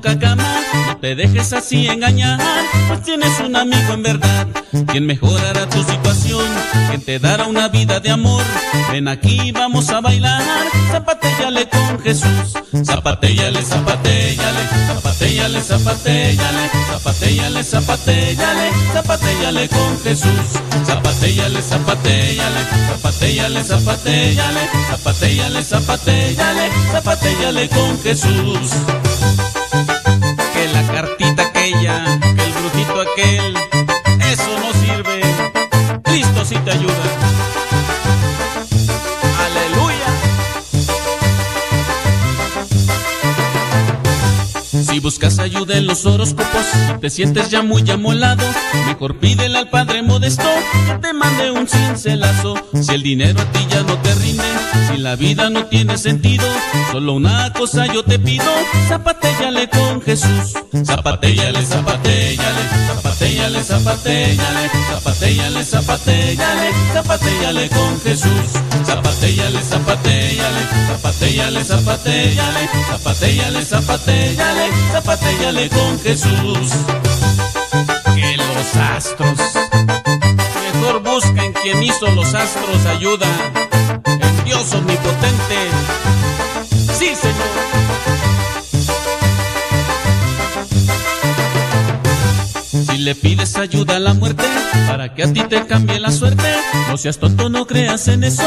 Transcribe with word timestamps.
No 0.00 0.96
te 1.00 1.16
dejes 1.16 1.52
así 1.52 1.88
engañar, 1.88 2.38
pues 2.86 3.02
tienes 3.02 3.40
un 3.40 3.56
amigo 3.56 3.94
en 3.94 4.02
verdad. 4.04 4.46
Quien 4.86 5.06
mejorará 5.06 5.68
tu 5.68 5.82
situación, 5.82 6.44
quien 6.88 7.02
te 7.02 7.18
dará 7.18 7.46
una 7.46 7.68
vida 7.68 7.98
de 7.98 8.10
amor. 8.10 8.44
Ven 8.92 9.08
aquí, 9.08 9.50
vamos 9.50 9.88
a 9.90 10.00
bailar. 10.00 10.42
Zapatéllale 10.92 11.68
con 11.68 12.00
Jesús. 12.00 12.54
Zapatéllale, 12.84 13.60
zapatéllale, 13.62 14.60
zapatéllale, 14.86 15.60
zapatéllale, 15.62 16.70
zapatéllale, 16.86 17.64
zapatéllale, 17.64 18.70
zapatéllale 18.92 19.68
con 19.68 20.00
Jesús. 20.04 20.48
Zapatéllale, 20.86 21.60
zapatéllale, 21.60 22.60
zapatéllale, 22.88 23.64
zapatéllale, 23.64 24.68
zapatéllale, 24.88 25.62
zapatéllale, 25.62 26.70
zapatéllale 26.92 27.68
con 27.68 28.00
Jesús. 28.02 28.70
Que 30.98 31.04
la 31.04 31.16
cartita 31.16 31.42
aquella, 31.42 32.18
que 32.20 32.42
el 32.42 32.52
brujito 32.54 33.00
aquel, 33.00 33.56
eso 34.32 34.58
no 34.58 34.72
sirve. 34.80 35.20
Cristo 36.02 36.44
sí 36.44 36.56
te 36.64 36.72
ayuda. 36.72 37.47
Buscas 45.08 45.38
ayuda 45.38 45.78
en 45.78 45.86
los 45.86 46.04
horóscopos, 46.04 46.66
te 47.00 47.08
sientes 47.08 47.48
ya 47.48 47.62
muy 47.62 47.90
amolado, 47.90 48.44
mejor 48.86 49.16
pídele 49.18 49.56
al 49.56 49.70
Padre 49.70 50.02
Modesto 50.02 50.42
que 50.86 50.98
te 50.98 51.14
mande 51.14 51.50
un 51.50 51.66
cincelazo. 51.66 52.56
Si 52.74 52.92
el 52.92 53.02
dinero 53.02 53.40
a 53.40 53.44
ti 53.46 53.66
ya 53.70 53.82
no 53.84 53.96
te 54.02 54.14
rinde, 54.16 54.44
si 54.90 54.98
la 54.98 55.16
vida 55.16 55.48
no 55.48 55.64
tiene 55.64 55.96
sentido, 55.96 56.44
solo 56.92 57.14
una 57.14 57.50
cosa 57.54 57.86
yo 57.86 58.02
te 58.02 58.18
pido, 58.18 58.44
zapatéllale 58.86 59.70
con 59.70 60.02
Jesús. 60.02 60.52
Zapatéllale, 60.84 61.64
zapatéllale, 61.64 62.62
zapatéllale, 62.88 63.64
zapatéllale, 63.64 64.68
zapatéllale, 64.90 65.64
zapatéllale, 65.64 66.72
zapatéllale 66.92 67.68
con 67.70 68.00
Jesús. 68.02 68.48
Zapatéllale, 68.84 69.62
zapatéllale, 69.62 70.60
zapatéllale, 70.86 71.64
zapatéllale, 71.64 72.68
zapatéllale, 72.88 73.64
zapatéllale, 73.64 74.68
zapatéllale 75.00 75.68
con 75.68 76.00
Jesús. 76.00 76.72
Que 78.16 78.36
los 78.36 78.76
astros, 78.76 79.38
mejor 80.72 81.02
busquen 81.02 81.52
quien 81.52 81.82
hizo 81.84 82.10
los 82.10 82.34
astros 82.34 82.84
ayuda, 82.86 83.28
en 84.06 84.44
Dios 84.44 84.72
omnipotente. 84.74 85.58
Sí, 86.98 87.14
Señor. 87.14 87.77
Si 92.98 93.04
le 93.04 93.14
pides 93.14 93.56
ayuda 93.56 93.94
a 93.94 94.00
la 94.00 94.12
muerte 94.12 94.42
para 94.88 95.14
que 95.14 95.22
a 95.22 95.32
ti 95.32 95.40
te 95.44 95.64
cambie 95.68 96.00
la 96.00 96.10
suerte, 96.10 96.42
no 96.88 96.96
seas 96.96 97.18
tonto, 97.18 97.48
no 97.48 97.64
creas 97.64 98.08
en 98.08 98.24
eso 98.24 98.42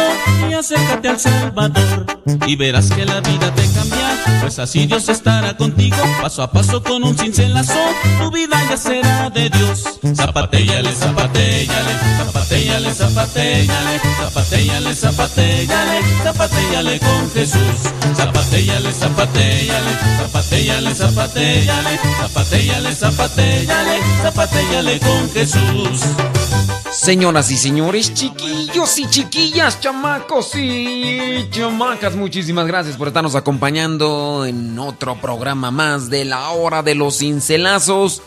y 0.49 0.53
acércate 0.53 1.07
al 1.07 1.17
Salvador 1.17 2.05
y 2.45 2.57
verás 2.57 2.91
que 2.91 3.05
la 3.05 3.22
vida 3.22 3.55
te 3.55 3.61
cambia, 3.72 4.41
pues 4.41 4.59
así 4.59 4.88
Dios 4.88 5.07
estará 5.07 5.55
contigo, 5.55 5.95
paso 6.22 6.44
a 6.44 6.52
paso 6.52 6.83
con 6.83 7.02
un 7.02 7.17
cincelazo, 7.17 7.79
tu 8.19 8.29
vida 8.29 8.61
ya 8.69 8.75
será 8.75 9.29
de 9.29 9.49
Dios. 9.52 9.85
Zapatéllale, 10.13 10.94
zapatéllale, 10.95 11.94
zapatéllale, 12.17 12.94
zapatéllale, 12.94 13.95
zapatéllale, 14.19 14.95
zapatéllale, 14.95 16.02
zapatéllale 16.23 16.99
con 16.99 17.31
Jesús. 17.31 17.79
Zapatéllale, 18.17 18.91
zapatéllale, 18.91 19.91
zapatéllale, 20.19 20.94
zapatéllale, 20.94 21.97
zapatéllale, 22.17 22.94
zapatéllale, 22.94 22.94
zapatéllale 22.94 24.41
con 24.50 25.30
Jesús. 25.30 26.02
Señoras 26.92 27.52
y 27.52 27.58
señores, 27.58 28.11
chiquillos 28.11 28.97
y 28.97 29.08
chiquillas, 29.08 29.79
chamacos 29.79 30.56
y 30.56 31.47
chamacas, 31.52 32.16
muchísimas 32.16 32.66
gracias 32.66 32.97
por 32.97 33.09
estarnos 33.09 33.35
acompañando 33.35 34.44
en 34.47 34.79
otro 34.79 35.16
programa 35.22 35.69
más 35.69 36.09
de 36.09 36.25
la 36.25 36.50
hora 36.50 36.81
de 36.81 36.96
los 36.96 37.19
cincelazos. 37.19 38.24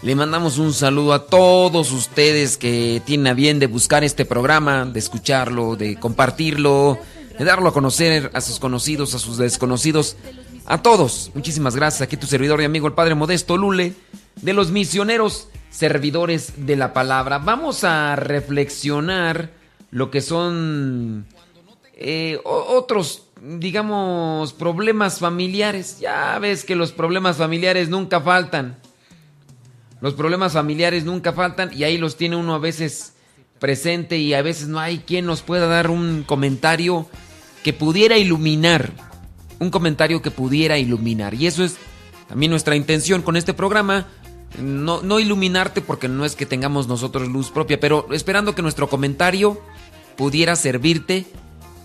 Le 0.00 0.14
mandamos 0.14 0.56
un 0.56 0.72
saludo 0.72 1.12
a 1.12 1.26
todos 1.26 1.92
ustedes 1.92 2.56
que 2.56 3.02
tienen 3.04 3.26
a 3.26 3.34
bien 3.34 3.58
de 3.58 3.66
buscar 3.66 4.04
este 4.04 4.24
programa, 4.24 4.86
de 4.86 4.98
escucharlo, 4.98 5.76
de 5.76 6.00
compartirlo, 6.00 6.98
de 7.38 7.44
darlo 7.44 7.68
a 7.68 7.74
conocer 7.74 8.30
a 8.32 8.40
sus 8.40 8.58
conocidos, 8.58 9.14
a 9.14 9.18
sus 9.18 9.36
desconocidos, 9.36 10.16
a 10.64 10.80
todos. 10.80 11.30
Muchísimas 11.34 11.76
gracias. 11.76 12.00
Aquí 12.00 12.16
tu 12.16 12.26
servidor 12.26 12.62
y 12.62 12.64
amigo 12.64 12.86
el 12.86 12.94
Padre 12.94 13.14
Modesto 13.14 13.58
Lule, 13.58 13.92
de 14.36 14.52
los 14.54 14.70
misioneros 14.70 15.48
servidores 15.70 16.66
de 16.66 16.76
la 16.76 16.92
palabra. 16.92 17.38
Vamos 17.38 17.84
a 17.84 18.16
reflexionar 18.16 19.50
lo 19.90 20.10
que 20.10 20.20
son 20.20 21.26
eh, 21.94 22.38
otros, 22.44 23.24
digamos, 23.42 24.52
problemas 24.52 25.18
familiares. 25.18 25.98
Ya 26.00 26.38
ves 26.38 26.64
que 26.64 26.76
los 26.76 26.92
problemas 26.92 27.36
familiares 27.36 27.88
nunca 27.88 28.20
faltan. 28.20 28.76
Los 30.00 30.14
problemas 30.14 30.52
familiares 30.52 31.04
nunca 31.04 31.32
faltan 31.32 31.70
y 31.74 31.82
ahí 31.84 31.98
los 31.98 32.16
tiene 32.16 32.36
uno 32.36 32.54
a 32.54 32.58
veces 32.58 33.14
presente 33.58 34.18
y 34.18 34.34
a 34.34 34.42
veces 34.42 34.68
no 34.68 34.78
hay 34.78 34.98
quien 34.98 35.26
nos 35.26 35.42
pueda 35.42 35.66
dar 35.66 35.90
un 35.90 36.22
comentario 36.22 37.06
que 37.64 37.72
pudiera 37.72 38.16
iluminar. 38.16 38.92
Un 39.58 39.70
comentario 39.70 40.22
que 40.22 40.30
pudiera 40.30 40.78
iluminar. 40.78 41.34
Y 41.34 41.48
eso 41.48 41.64
es 41.64 41.76
también 42.28 42.50
nuestra 42.50 42.76
intención 42.76 43.22
con 43.22 43.36
este 43.36 43.54
programa 43.54 44.06
no, 44.58 45.02
no 45.02 45.20
iluminarte 45.20 45.80
porque 45.80 46.08
no 46.08 46.24
es 46.24 46.36
que 46.36 46.46
tengamos 46.46 46.88
nosotros 46.88 47.28
luz 47.28 47.50
propia, 47.50 47.78
pero 47.78 48.08
esperando 48.12 48.54
que 48.54 48.62
nuestro 48.62 48.88
comentario 48.88 49.60
pudiera 50.16 50.56
servirte 50.56 51.26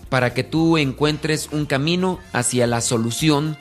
para 0.08 0.34
que 0.34 0.44
tú 0.44 0.78
encuentres 0.78 1.48
un 1.52 1.66
camino 1.66 2.18
hacia 2.32 2.66
la 2.66 2.80
solución 2.80 3.58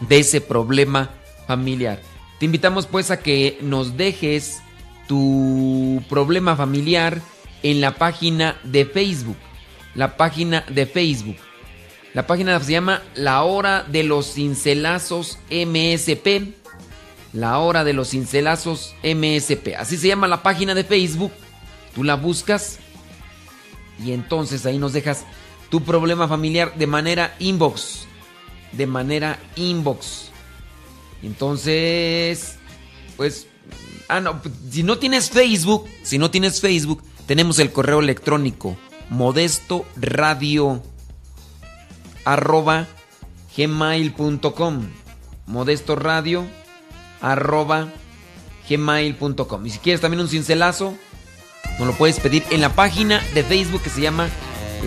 de 0.00 0.18
ese 0.18 0.40
problema 0.40 1.10
familiar. 1.46 2.00
Te 2.38 2.44
invitamos 2.44 2.86
pues 2.86 3.10
a 3.10 3.20
que 3.20 3.58
nos 3.62 3.96
dejes 3.96 4.62
tu 5.06 6.02
problema 6.08 6.56
familiar 6.56 7.20
en 7.62 7.80
la 7.80 7.94
página 7.94 8.56
de 8.62 8.84
Facebook. 8.84 9.36
La 9.94 10.16
página 10.16 10.64
de 10.68 10.86
Facebook. 10.86 11.36
La 12.12 12.26
página 12.26 12.58
se 12.60 12.72
llama 12.72 13.02
La 13.14 13.42
Hora 13.42 13.84
de 13.84 14.02
los 14.02 14.34
Cincelazos 14.34 15.38
MSP. 15.50 16.54
La 17.36 17.58
Hora 17.58 17.84
de 17.84 17.92
los 17.92 18.10
Cincelazos 18.10 18.94
MSP. 19.04 19.76
Así 19.78 19.98
se 19.98 20.08
llama 20.08 20.26
la 20.26 20.42
página 20.42 20.74
de 20.74 20.84
Facebook. 20.84 21.32
Tú 21.94 22.02
la 22.02 22.14
buscas 22.14 22.78
y 24.02 24.12
entonces 24.12 24.64
ahí 24.64 24.78
nos 24.78 24.94
dejas 24.94 25.26
tu 25.68 25.82
problema 25.82 26.28
familiar 26.28 26.74
de 26.76 26.86
manera 26.86 27.36
inbox. 27.38 28.06
De 28.72 28.86
manera 28.86 29.38
inbox. 29.54 30.30
Entonces, 31.22 32.56
pues, 33.18 33.46
ah, 34.08 34.20
no, 34.20 34.40
si 34.70 34.82
no 34.82 34.96
tienes 34.96 35.28
Facebook, 35.28 35.86
si 36.02 36.16
no 36.16 36.30
tienes 36.30 36.62
Facebook, 36.62 37.02
tenemos 37.26 37.58
el 37.58 37.70
correo 37.70 38.00
electrónico 38.00 38.78
modesto 39.10 39.84
radio 39.94 40.82
arroba 42.24 42.86
gmail.com 43.56 44.88
modesto 45.46 45.96
radio 45.96 46.46
arroba 47.20 47.88
gmail.com 48.68 49.66
y 49.66 49.70
si 49.70 49.78
quieres 49.78 50.00
también 50.00 50.20
un 50.20 50.28
cincelazo 50.28 50.94
nos 51.78 51.88
lo 51.88 51.94
puedes 51.94 52.20
pedir 52.20 52.42
en 52.50 52.60
la 52.60 52.70
página 52.70 53.22
de 53.34 53.42
Facebook 53.42 53.82
que 53.82 53.90
se 53.90 54.00
llama 54.00 54.28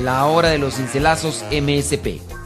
La 0.04 0.26
Hora 0.26 0.50
de 0.50 0.58
los 0.58 0.76
Cincelazos 0.76 1.44
MSP. 1.52 2.39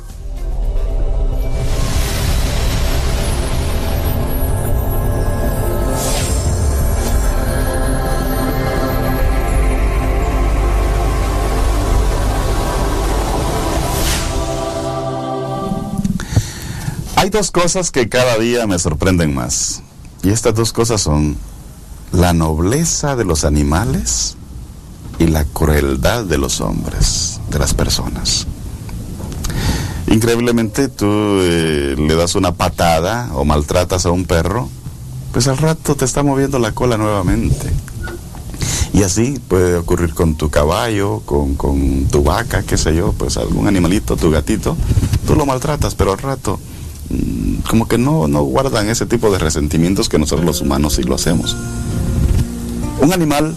Dos 17.34 17.50
cosas 17.50 17.90
que 17.90 18.08
cada 18.10 18.38
día 18.38 18.68
me 18.68 18.78
sorprenden 18.78 19.34
más. 19.34 19.82
Y 20.22 20.30
estas 20.30 20.54
dos 20.54 20.72
cosas 20.72 21.02
son 21.02 21.36
la 22.12 22.32
nobleza 22.32 23.16
de 23.16 23.26
los 23.26 23.44
animales 23.44 24.38
y 25.18 25.26
la 25.26 25.44
crueldad 25.44 26.26
de 26.26 26.38
los 26.38 26.62
hombres, 26.62 27.42
de 27.50 27.58
las 27.58 27.74
personas. 27.74 28.46
Increíblemente 30.08 30.90
tú 30.90 31.08
eh, 31.08 31.96
le 31.98 32.16
das 32.16 32.36
una 32.36 32.54
patada 32.54 33.32
o 33.34 33.46
maltratas 33.46 34.06
a 34.06 34.12
un 34.12 34.26
perro, 34.26 34.70
pues 35.32 35.48
al 35.48 35.58
rato 35.58 35.96
te 35.96 36.06
está 36.06 36.22
moviendo 36.22 36.60
la 36.60 36.72
cola 36.74 36.98
nuevamente. 36.98 37.72
Y 38.94 39.02
así 39.02 39.42
puede 39.48 39.76
ocurrir 39.76 40.14
con 40.14 40.36
tu 40.36 40.52
caballo, 40.52 41.24
con, 41.26 41.56
con 41.56 42.06
tu 42.12 42.22
vaca, 42.22 42.62
qué 42.62 42.78
sé 42.78 42.96
yo, 42.96 43.12
pues 43.14 43.38
algún 43.38 43.68
animalito, 43.68 44.18
tu 44.18 44.30
gatito. 44.30 44.78
Tú 45.26 45.36
lo 45.36 45.48
maltratas, 45.48 45.96
pero 45.96 46.12
al 46.12 46.20
rato 46.20 46.60
como 47.70 47.88
que 47.88 47.98
no, 47.98 48.28
no 48.28 48.44
guardan 48.44 48.90
ese 48.90 49.06
tipo 49.06 49.32
de 49.32 49.40
resentimientos 49.40 50.10
que 50.10 50.20
nosotros 50.20 50.46
los 50.46 50.62
humanos 50.62 50.96
sí 50.96 51.04
lo 51.04 51.16
hacemos. 51.16 51.56
Un 53.02 53.14
animal 53.14 53.56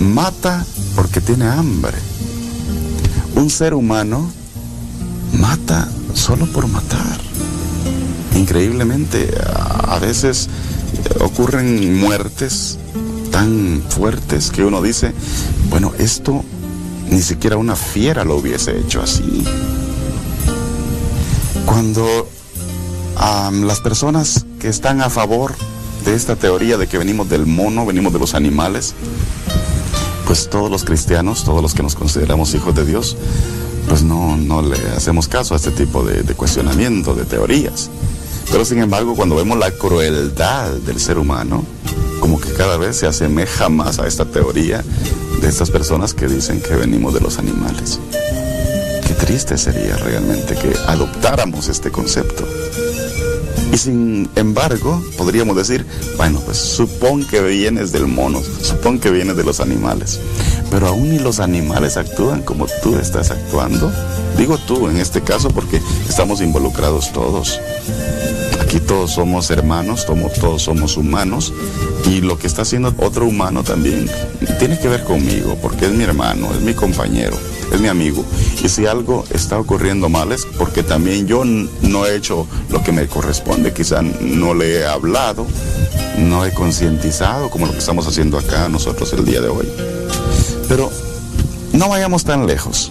mata 0.00 0.64
porque 0.94 1.20
tiene 1.20 1.46
hambre. 1.46 1.96
Un 3.34 3.50
ser 3.50 3.74
humano 3.74 4.30
mata 5.38 5.88
solo 6.14 6.46
por 6.46 6.66
matar. 6.66 7.20
Increíblemente, 8.34 9.30
a 9.46 9.98
veces 9.98 10.48
ocurren 11.20 11.98
muertes 11.98 12.78
tan 13.30 13.82
fuertes 13.88 14.50
que 14.50 14.64
uno 14.64 14.80
dice, 14.80 15.12
bueno, 15.68 15.92
esto 15.98 16.42
ni 17.10 17.20
siquiera 17.20 17.56
una 17.56 17.76
fiera 17.76 18.24
lo 18.24 18.36
hubiese 18.36 18.78
hecho 18.78 19.02
así. 19.02 19.44
Cuando 21.66 22.28
las 23.16 23.80
personas 23.80 24.44
que 24.60 24.68
están 24.68 25.00
a 25.00 25.10
favor 25.10 25.54
de 26.04 26.14
esta 26.14 26.36
teoría 26.36 26.76
de 26.76 26.86
que 26.86 26.98
venimos 26.98 27.28
del 27.28 27.46
mono, 27.46 27.86
venimos 27.86 28.12
de 28.12 28.18
los 28.18 28.34
animales, 28.34 28.94
pues 30.26 30.48
todos 30.48 30.70
los 30.70 30.84
cristianos, 30.84 31.44
todos 31.44 31.62
los 31.62 31.74
que 31.74 31.82
nos 31.82 31.94
consideramos 31.94 32.54
hijos 32.54 32.74
de 32.74 32.84
Dios, 32.84 33.16
pues 33.88 34.02
no, 34.02 34.36
no 34.36 34.62
le 34.62 34.78
hacemos 34.96 35.28
caso 35.28 35.54
a 35.54 35.56
este 35.56 35.70
tipo 35.70 36.02
de, 36.02 36.22
de 36.22 36.34
cuestionamiento, 36.34 37.14
de 37.14 37.24
teorías. 37.24 37.90
Pero 38.50 38.64
sin 38.64 38.78
embargo, 38.78 39.14
cuando 39.14 39.34
vemos 39.36 39.58
la 39.58 39.70
crueldad 39.70 40.70
del 40.72 41.00
ser 41.00 41.18
humano, 41.18 41.64
como 42.20 42.40
que 42.40 42.52
cada 42.52 42.76
vez 42.76 42.96
se 42.96 43.06
asemeja 43.06 43.68
más 43.68 43.98
a 43.98 44.06
esta 44.06 44.24
teoría 44.24 44.84
de 45.40 45.48
estas 45.48 45.70
personas 45.70 46.14
que 46.14 46.26
dicen 46.26 46.60
que 46.60 46.74
venimos 46.74 47.14
de 47.14 47.20
los 47.20 47.38
animales. 47.38 48.00
Qué 49.06 49.14
triste 49.14 49.58
sería 49.58 49.96
realmente 49.96 50.54
que 50.54 50.72
adoptáramos 50.86 51.68
este 51.68 51.90
concepto. 51.90 52.44
Y 53.76 53.78
sin 53.78 54.30
embargo, 54.36 55.04
podríamos 55.18 55.54
decir, 55.54 55.84
bueno, 56.16 56.40
pues 56.40 56.56
supón 56.56 57.26
que 57.26 57.42
vienes 57.42 57.92
del 57.92 58.06
mono, 58.06 58.40
supón 58.62 58.98
que 58.98 59.10
vienes 59.10 59.36
de 59.36 59.44
los 59.44 59.60
animales. 59.60 60.18
Pero 60.70 60.86
aún 60.86 61.10
ni 61.10 61.18
los 61.18 61.40
animales 61.40 61.98
actúan 61.98 62.40
como 62.40 62.68
tú 62.82 62.96
estás 62.96 63.30
actuando. 63.30 63.92
Digo 64.38 64.56
tú 64.56 64.88
en 64.88 64.96
este 64.96 65.20
caso 65.20 65.50
porque 65.50 65.82
estamos 66.08 66.40
involucrados 66.40 67.12
todos. 67.12 67.60
Aquí 68.62 68.80
todos 68.80 69.10
somos 69.10 69.50
hermanos, 69.50 70.06
todos 70.40 70.62
somos 70.62 70.96
humanos 70.96 71.52
y 72.06 72.22
lo 72.22 72.38
que 72.38 72.46
está 72.46 72.62
haciendo 72.62 72.94
otro 72.96 73.26
humano 73.26 73.62
también 73.62 74.08
tiene 74.58 74.78
que 74.78 74.88
ver 74.88 75.04
conmigo 75.04 75.58
porque 75.60 75.84
es 75.84 75.92
mi 75.92 76.04
hermano, 76.04 76.48
es 76.54 76.62
mi 76.62 76.72
compañero, 76.72 77.36
es 77.72 77.80
mi 77.80 77.88
amigo. 77.88 78.24
Y 78.62 78.68
si 78.68 78.86
algo 78.86 79.24
está 79.30 79.58
ocurriendo 79.58 80.08
mal 80.08 80.32
es 80.32 80.46
porque 80.58 80.82
también 80.82 81.26
yo 81.26 81.44
no 81.44 82.06
he 82.06 82.16
hecho 82.16 82.46
lo 82.70 82.82
que 82.82 82.92
me 82.92 83.06
corresponde, 83.06 83.72
quizá 83.72 84.02
no 84.02 84.54
le 84.54 84.80
he 84.80 84.86
hablado, 84.86 85.46
no 86.18 86.44
he 86.44 86.52
concientizado 86.52 87.50
como 87.50 87.66
lo 87.66 87.72
que 87.72 87.78
estamos 87.78 88.06
haciendo 88.06 88.38
acá 88.38 88.68
nosotros 88.68 89.12
el 89.12 89.24
día 89.24 89.40
de 89.40 89.48
hoy. 89.48 89.68
Pero 90.68 90.90
no 91.72 91.88
vayamos 91.88 92.24
tan 92.24 92.46
lejos. 92.46 92.90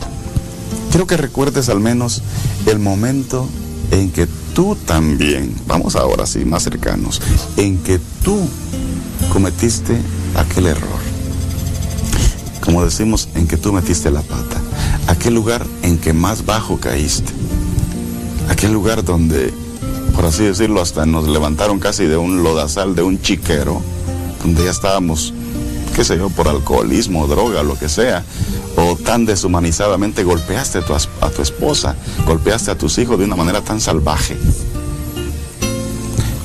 Quiero 0.92 1.08
que 1.08 1.18
recuerdes 1.18 1.70
al 1.70 1.80
menos 1.80 2.22
el 2.68 2.80
momento 2.80 3.50
en 3.92 4.12
que 4.12 4.28
tú 4.54 4.76
también, 4.76 5.54
vamos 5.68 5.96
ahora 5.96 6.26
sí, 6.26 6.46
más 6.46 6.64
cercanos, 6.64 7.22
en 7.58 7.78
que 7.80 8.00
tú 8.24 8.40
cometiste 9.32 9.98
aquel 10.36 10.68
error. 10.68 11.00
Como 12.64 12.84
decimos, 12.84 13.30
en 13.36 13.48
que 13.48 13.58
tú 13.58 13.74
metiste 13.74 14.10
la 14.10 14.22
pata. 14.22 14.62
Aquel 15.08 15.36
lugar 15.36 15.66
en 15.84 15.98
que 16.00 16.14
más 16.14 16.46
bajo 16.46 16.80
caíste. 16.80 17.32
Aquel 18.50 18.74
lugar 18.74 19.04
donde, 19.04 19.54
por 20.16 20.26
así 20.26 20.44
decirlo, 20.44 20.82
hasta 20.82 21.06
nos 21.06 21.28
levantaron 21.28 21.80
casi 21.80 22.06
de 22.06 22.18
un 22.18 22.44
lodazal, 22.44 22.96
de 22.96 23.04
un 23.04 23.22
chiquero, 23.22 23.82
donde 24.42 24.64
ya 24.64 24.72
estábamos, 24.72 25.34
qué 25.96 26.04
sé 26.04 26.18
yo, 26.18 26.30
por 26.30 26.48
alcoholismo, 26.48 27.28
droga, 27.28 27.64
lo 27.64 27.78
que 27.78 27.90
sea, 27.90 28.24
o 28.78 28.96
tan 28.96 29.26
deshumanizadamente 29.26 30.24
golpeaste 30.24 30.80
a 30.80 31.30
tu, 31.30 31.42
esposa, 31.42 31.96
golpeaste 32.26 32.72
a 32.72 32.78
tus 32.78 32.98
hijos 32.98 33.18
de 33.20 33.26
una 33.26 33.36
manera 33.36 33.62
tan 33.62 33.80
salvaje. 33.80 34.38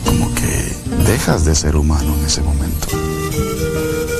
Como 0.04 0.34
que 0.34 1.04
dejas 1.10 1.44
de 1.44 1.54
ser 1.54 1.76
humano 1.76 2.14
en 2.18 2.26
ese 2.26 2.42
momento. 2.42 2.88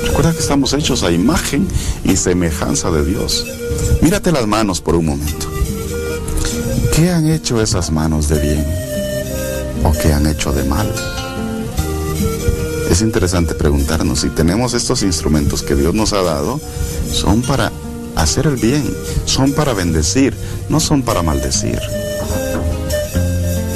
Recuerda 0.07 0.33
que 0.33 0.41
estamos 0.41 0.73
hechos 0.73 1.03
a 1.03 1.11
imagen 1.13 1.69
y 2.05 2.17
semejanza 2.17 2.91
de 2.91 3.05
Dios. 3.05 3.47
Mírate 4.03 4.33
las 4.33 4.47
manos 4.47 4.81
por 4.81 4.95
un 4.97 5.07
momento. 5.07 5.47
¿Qué 6.95 7.11
han 7.11 7.31
hecho 7.31 7.63
esas 7.63 7.91
manos 7.91 8.29
de 8.29 8.41
bien? 8.41 8.67
¿O 9.85 9.93
qué 9.93 10.13
han 10.13 10.27
hecho 10.27 10.53
de 10.53 10.65
mal? 10.65 10.93
Es 12.91 13.03
interesante 13.03 13.55
preguntarnos 13.55 14.21
si 14.21 14.31
tenemos 14.31 14.75
estos 14.75 15.03
instrumentos 15.03 15.63
que 15.63 15.77
Dios 15.77 15.95
nos 15.95 16.13
ha 16.13 16.23
dado, 16.23 16.61
son 17.13 17.41
para 17.43 17.71
hacer 18.17 18.47
el 18.47 18.57
bien, 18.57 18.85
son 19.27 19.53
para 19.53 19.73
bendecir, 19.75 20.37
no 20.69 20.81
son 20.81 21.03
para 21.03 21.23
maldecir. 21.23 21.81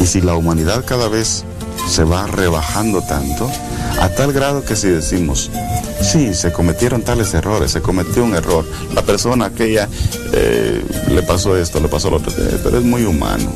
Y 0.01 0.07
si 0.07 0.21
la 0.21 0.35
humanidad 0.35 0.85
cada 0.85 1.09
vez 1.09 1.45
se 1.89 2.03
va 2.03 2.27
rebajando 2.27 3.03
tanto, 3.03 3.49
a 4.01 4.09
tal 4.09 4.33
grado 4.33 4.65
que 4.65 4.75
si 4.75 4.89
decimos, 4.89 5.51
sí, 6.05 6.35
se 6.35 6.53
cometieron 6.53 7.03
tales 7.03 7.35
errores, 7.35 7.71
se 7.71 7.81
cometió 7.81 8.25
un 8.25 8.35
error, 8.35 8.65
la 8.95 9.03
persona 9.03 9.47
aquella 9.47 9.89
eh, 10.33 10.85
le 11.09 11.23
pasó 11.23 11.57
esto, 11.57 11.81
le 11.81 11.89
pasó 11.89 12.11
lo 12.11 12.17
otro, 12.17 12.33
eh, 12.33 12.61
pero 12.63 12.79
es 12.79 12.85
muy 12.85 13.05
humano. 13.05 13.51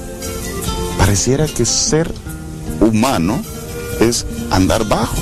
Pareciera 0.99 1.47
que 1.47 1.65
ser 1.65 2.13
humano 2.81 3.41
es 4.01 4.27
andar 4.51 4.87
bajo, 4.89 5.17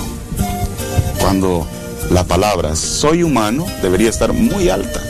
cuando 1.20 1.67
la 2.11 2.25
palabra 2.25 2.76
soy 2.76 3.23
humano 3.23 3.67
debería 3.82 4.08
estar 4.08 4.32
muy 4.32 4.69
alta 4.69 5.02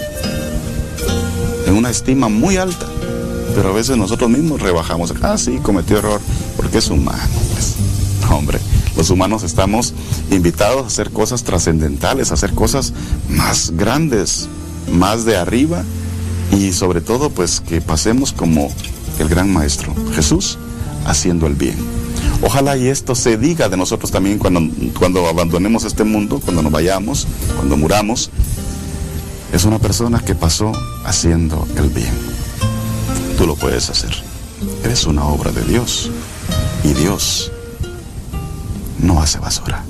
en 1.67 1.75
una 1.75 1.91
estima 1.91 2.29
muy 2.29 2.57
alta. 2.57 2.87
Pero 3.55 3.71
a 3.71 3.73
veces 3.73 3.97
nosotros 3.97 4.31
mismos 4.31 4.61
rebajamos. 4.61 5.13
Ah, 5.23 5.37
sí, 5.39 5.59
cometió 5.63 5.99
error, 5.99 6.21
porque 6.57 6.79
es 6.79 6.89
humano. 6.89 7.46
Los 8.97 9.11
humanos 9.11 9.43
estamos 9.43 9.93
invitados 10.31 10.85
a 10.85 10.87
hacer 10.87 11.11
cosas 11.11 11.45
trascendentales, 11.45 12.31
a 12.31 12.35
hacer 12.35 12.53
cosas 12.55 12.93
más 13.29 13.73
grandes, 13.73 14.49
más 14.93 15.25
de 15.25 15.37
arriba 15.37 15.85
y 16.53 16.73
sobre 16.73 17.01
todo 17.01 17.31
pues 17.31 17.61
que 17.61 17.81
pasemos 17.81 18.33
como 18.33 18.71
el 19.19 19.29
gran 19.29 19.53
maestro 19.53 19.95
Jesús 20.15 20.59
haciendo 21.05 21.47
el 21.47 21.55
bien. 21.55 21.77
Ojalá 22.43 22.77
y 22.77 22.89
esto 22.89 23.15
se 23.15 23.37
diga 23.37 23.69
de 23.69 23.77
nosotros 23.77 24.11
también 24.11 24.39
cuando, 24.39 24.61
cuando 24.99 25.27
abandonemos 25.27 25.85
este 25.85 26.05
mundo, 26.05 26.41
cuando 26.43 26.63
nos 26.63 26.73
vayamos, 26.73 27.27
cuando 27.57 27.77
muramos, 27.77 28.31
es 29.53 29.65
una 29.65 29.79
persona 29.79 30.21
que 30.21 30.35
pasó 30.35 30.73
haciendo 31.05 31.67
el 31.77 31.89
bien. 31.91 32.13
Tú 33.39 33.47
lo 33.47 33.57
puedes 33.57 33.89
hacer. 33.91 34.11
Eres 34.85 35.07
una 35.07 35.25
obra 35.25 35.53
de 35.53 35.63
Dios 35.63 36.11
y 36.85 36.93
Dios 36.95 37.53
no 39.07 39.21
hace 39.21 39.39
basura. 39.39 39.86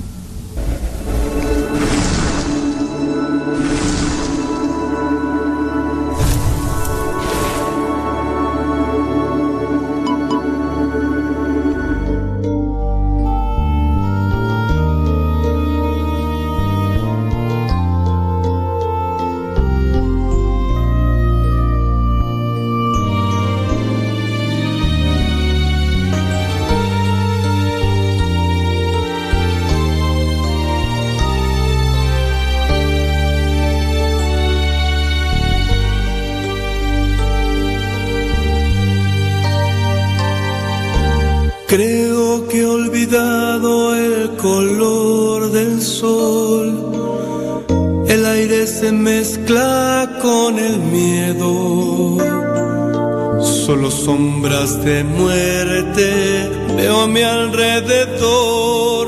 Sombras 53.91 54.81
de 54.85 55.03
muerte 55.03 56.49
veo 56.77 57.01
a 57.01 57.07
mi 57.07 57.21
alrededor, 57.21 59.07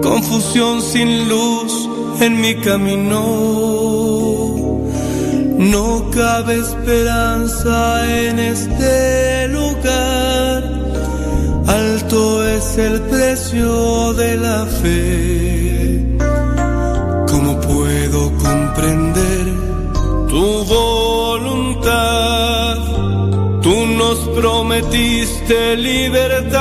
confusión 0.00 0.80
sin 0.80 1.28
luz 1.28 1.86
en 2.18 2.40
mi 2.40 2.54
camino. 2.54 3.20
No 5.58 6.10
cabe 6.10 6.60
esperanza 6.60 8.10
en 8.10 8.38
este 8.38 9.48
lugar, 9.48 10.64
alto 11.66 12.38
el 12.78 13.02
precio 13.02 14.14
de 14.14 14.36
la 14.36 14.64
fe. 14.80 16.06
¿Cómo 17.30 17.60
puedo 17.60 18.32
comprender 18.38 19.46
tu 20.28 20.64
voluntad? 20.64 22.17
Prometiste 24.40 25.76
libertad, 25.76 26.56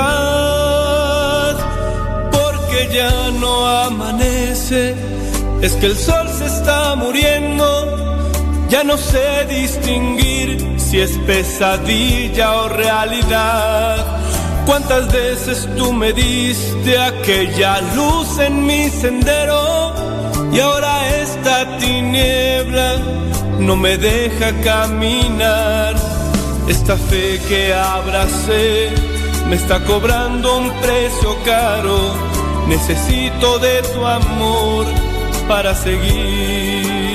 porque 2.32 2.90
ya 2.94 3.32
no 3.40 3.68
amanece, 3.68 4.96
es 5.62 5.74
que 5.74 5.86
el 5.86 5.96
sol 5.96 6.28
se 6.38 6.46
está 6.48 6.96
muriendo. 6.96 7.66
Ya 8.70 8.84
no 8.84 8.98
sé 8.98 9.46
distinguir 9.48 10.76
si 10.78 11.00
es 11.00 11.12
pesadilla 11.20 12.54
o 12.64 12.68
realidad 12.68 14.18
Cuántas 14.68 15.10
veces 15.14 15.66
tú 15.78 15.94
me 15.94 16.12
diste 16.12 17.00
aquella 17.00 17.80
luz 17.96 18.38
en 18.38 18.66
mi 18.66 18.90
sendero 18.90 19.94
y 20.52 20.60
ahora 20.60 21.22
esta 21.22 21.78
tiniebla 21.78 22.98
no 23.60 23.78
me 23.78 23.98
deja 23.98 24.52
caminar. 24.64 25.96
Esta 26.68 26.98
fe 26.98 27.40
que 27.48 27.74
abracé 27.74 28.90
me 29.50 29.56
está 29.56 29.84
cobrando 29.84 30.58
un 30.58 30.72
precio 30.82 31.38
caro. 31.46 31.98
Necesito 32.68 33.60
de 33.60 33.82
tu 33.94 34.06
amor 34.06 34.86
para 35.48 35.74
seguir. 35.74 37.08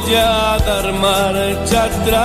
voy 0.00 0.14
a 0.14 0.56
dar 0.66 0.92
marcha 0.94 1.84
atrás. 1.84 2.24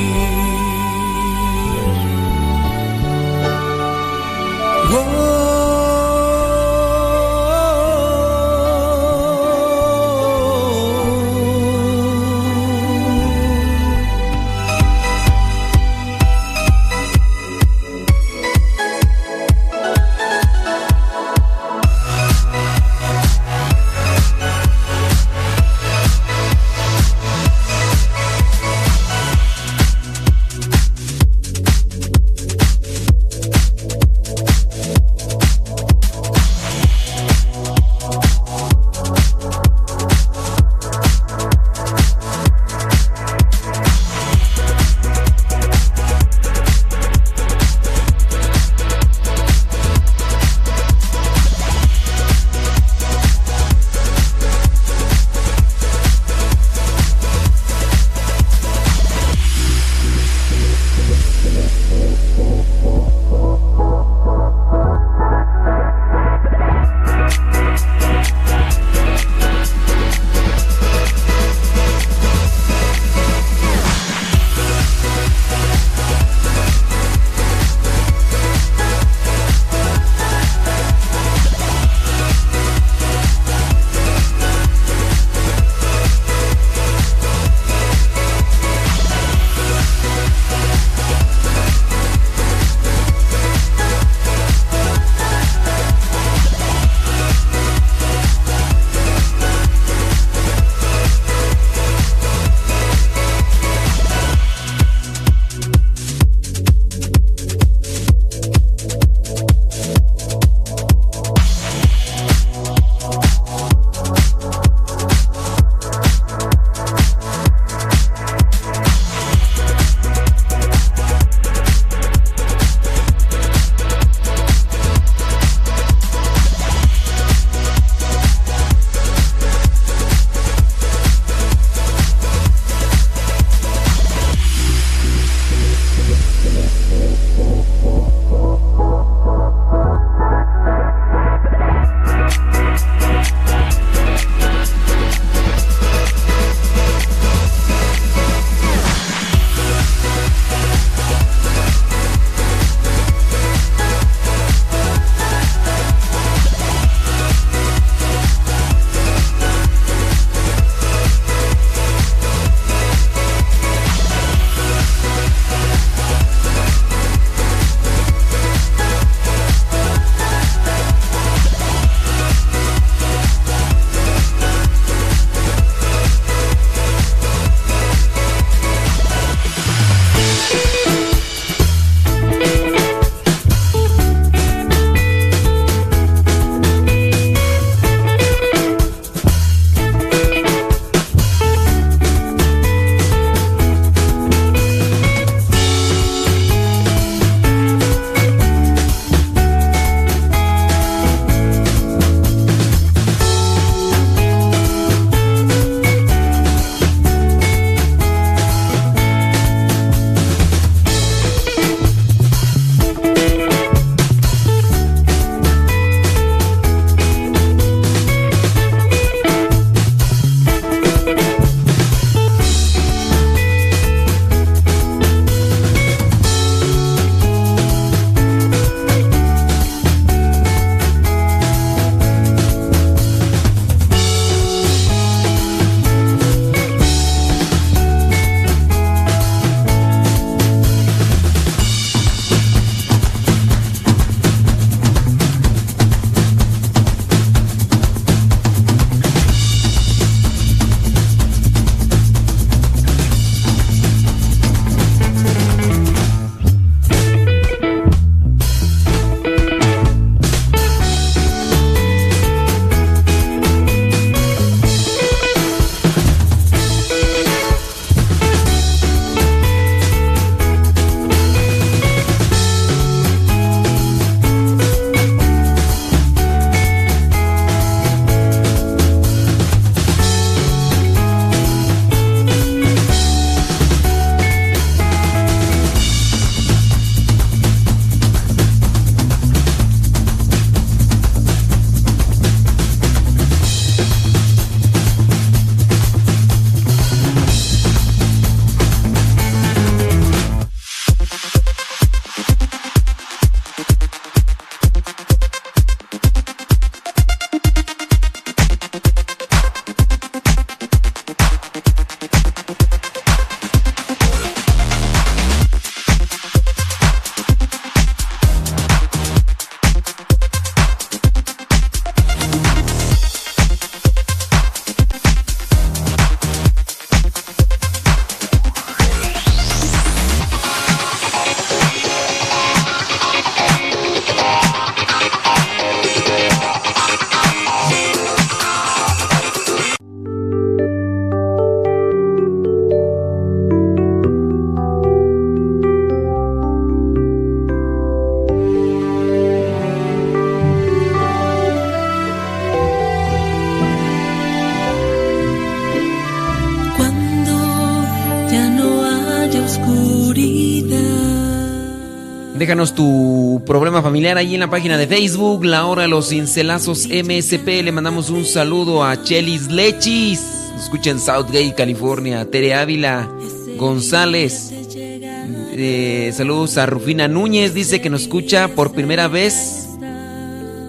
Déjanos 362.45 362.75
tu 362.75 363.41
problema 363.43 363.81
familiar 363.81 364.19
ahí 364.19 364.35
en 364.35 364.39
la 364.39 364.51
página 364.51 364.77
de 364.77 364.85
Facebook, 364.85 365.43
La 365.45 365.65
Hora 365.65 365.87
los 365.87 366.09
Cincelazos 366.09 366.87
MSP. 366.87 367.63
Le 367.63 367.71
mandamos 367.71 368.11
un 368.11 368.23
saludo 368.23 368.83
a 368.83 369.01
Chelis 369.01 369.49
Lechis. 369.49 370.21
Nos 370.53 370.65
escucha 370.65 370.91
en 370.91 370.99
Southgate, 370.99 371.55
California. 371.57 372.23
Tere 372.29 372.53
Ávila 372.53 373.09
González. 373.57 374.51
Eh, 374.77 376.13
saludos 376.15 376.59
a 376.59 376.67
Rufina 376.67 377.07
Núñez. 377.07 377.55
Dice 377.55 377.81
que 377.81 377.89
nos 377.89 378.03
escucha 378.03 378.49
por 378.49 378.73
primera 378.73 379.07
vez 379.07 379.69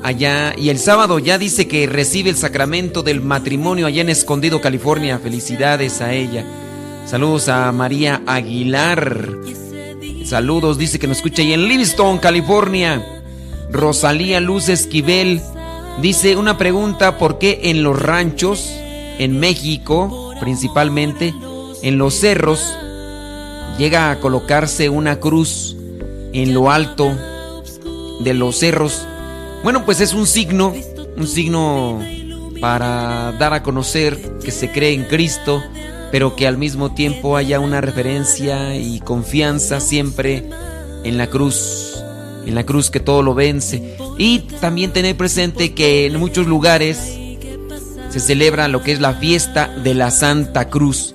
allá. 0.03 0.55
Y 0.57 0.71
el 0.71 0.79
sábado 0.79 1.19
ya 1.19 1.37
dice 1.37 1.69
que 1.69 1.87
recibe 1.87 2.31
el 2.31 2.37
sacramento 2.37 3.03
del 3.03 3.21
matrimonio 3.21 3.87
allá 3.87 4.01
en 4.01 4.09
Escondido, 4.09 4.62
California. 4.62 5.19
Felicidades 5.19 6.01
a 6.01 6.15
ella. 6.15 6.43
Saludos 7.05 7.51
a 7.51 7.71
María 7.71 8.23
Aguilar. 8.25 9.65
Saludos, 10.27 10.77
dice 10.77 10.99
que 10.99 11.07
nos 11.07 11.19
escucha 11.19 11.43
ahí 11.43 11.53
en 11.53 11.69
Livingston, 11.69 12.19
California. 12.19 13.23
Rosalía 13.71 14.41
Luz 14.41 14.69
Esquivel 14.69 15.41
dice 16.03 16.35
una 16.35 16.59
pregunta, 16.59 17.17
¿por 17.17 17.39
qué 17.39 17.61
en 17.65 17.85
los 17.85 17.97
ranchos, 18.03 18.69
en 19.21 19.39
México 19.39 20.35
principalmente, 20.41 21.33
en 21.81 21.99
los 21.99 22.15
cerros, 22.15 22.75
llega 23.79 24.11
a 24.11 24.19
colocarse 24.19 24.89
una 24.89 25.21
cruz 25.21 25.77
en 26.33 26.55
lo 26.55 26.73
alto 26.73 27.17
de 28.19 28.35
los 28.35 28.57
cerros? 28.57 29.07
Bueno, 29.62 29.85
pues 29.85 30.01
es 30.01 30.12
un 30.12 30.27
signo, 30.27 30.75
un 31.17 31.29
signo 31.29 32.01
para 32.61 33.31
dar 33.39 33.55
a 33.55 33.62
conocer 33.62 34.19
que 34.45 34.51
se 34.51 34.73
cree 34.73 34.93
en 34.93 35.05
Cristo 35.05 35.62
pero 36.11 36.37
que 36.37 36.47
al 36.47 36.57
mismo 36.57 36.95
tiempo 36.95 37.37
haya 37.37 37.61
una 37.61 37.81
referencia 37.81 38.77
y 38.77 39.01
confianza 39.01 39.81
siempre 39.81 40.49
en 41.05 41.19
la 41.19 41.29
cruz, 41.29 42.03
en 42.47 42.55
la 42.55 42.64
cruz 42.64 42.90
que 42.90 43.01
todo 43.01 43.23
lo 43.23 43.35
vence. 43.35 43.97
Y 44.19 44.40
también 44.61 44.92
tener 44.92 45.16
presente 45.16 45.75
que 45.75 46.07
en 46.07 46.19
muchos 46.19 46.47
lugares 46.47 47.16
se 48.11 48.21
celebra 48.21 48.69
lo 48.69 48.83
que 48.83 48.92
es 48.92 49.01
la 49.01 49.14
fiesta 49.14 49.69
de 49.69 49.95
la 49.95 50.11
Santa 50.11 50.69
Cruz. 50.69 51.14